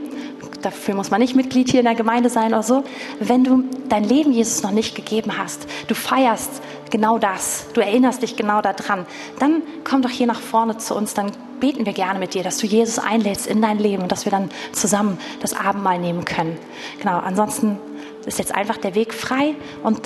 Dafür 0.62 0.96
muss 0.96 1.12
man 1.12 1.22
nicht 1.22 1.36
Mitglied 1.36 1.70
hier 1.70 1.80
in 1.80 1.86
der 1.86 1.96
Gemeinde 1.96 2.30
sein 2.30 2.48
oder 2.54 2.64
so. 2.64 2.84
Wenn 3.20 3.44
du 3.44 3.64
dein 3.90 4.04
Leben 4.04 4.32
Jesus 4.32 4.64
noch 4.64 4.72
nicht 4.72 4.96
gegeben 4.96 5.38
hast, 5.38 5.68
du 5.88 5.96
feierst 5.96 6.62
genau 6.90 7.18
das, 7.18 7.68
du 7.74 7.82
erinnerst 7.82 8.22
dich 8.22 8.36
genau 8.36 8.62
daran, 8.62 9.06
dann 9.40 9.62
komm 9.84 10.02
doch 10.02 10.10
hier 10.10 10.28
nach 10.28 10.40
vorne 10.40 10.78
zu 10.78 10.96
uns, 10.96 11.14
dann 11.14 11.32
beten 11.60 11.86
wir 11.86 11.94
gerne 11.94 12.20
mit 12.20 12.34
dir, 12.34 12.44
dass 12.44 12.58
du 12.58 12.68
Jesus 12.68 13.00
einlädst 13.00 13.48
in 13.48 13.62
dein 13.62 13.80
Leben 13.80 14.04
und 14.04 14.12
dass 14.12 14.26
wir 14.26 14.32
dann 14.32 14.50
zusammen 14.74 15.18
das 15.42 15.54
Abendmahl 15.54 16.00
nehmen 16.00 16.26
können. 16.26 16.58
Genau, 17.00 17.20
ansonsten 17.20 17.78
ist 18.26 18.40
jetzt 18.40 18.54
einfach 18.54 18.78
der 18.78 18.96
Weg 18.96 19.14
frei 19.14 19.56
und 19.84 20.00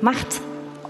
macht 0.00 0.40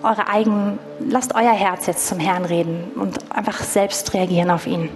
eure 0.03 0.29
eigenen, 0.29 0.79
lasst 1.09 1.35
euer 1.35 1.53
Herz 1.53 1.87
jetzt 1.87 2.09
zum 2.09 2.19
Herrn 2.19 2.45
reden 2.45 2.93
und 2.97 3.19
einfach 3.33 3.63
selbst 3.63 4.15
reagieren 4.15 4.51
auf 4.51 4.67
ihn. 4.67 4.89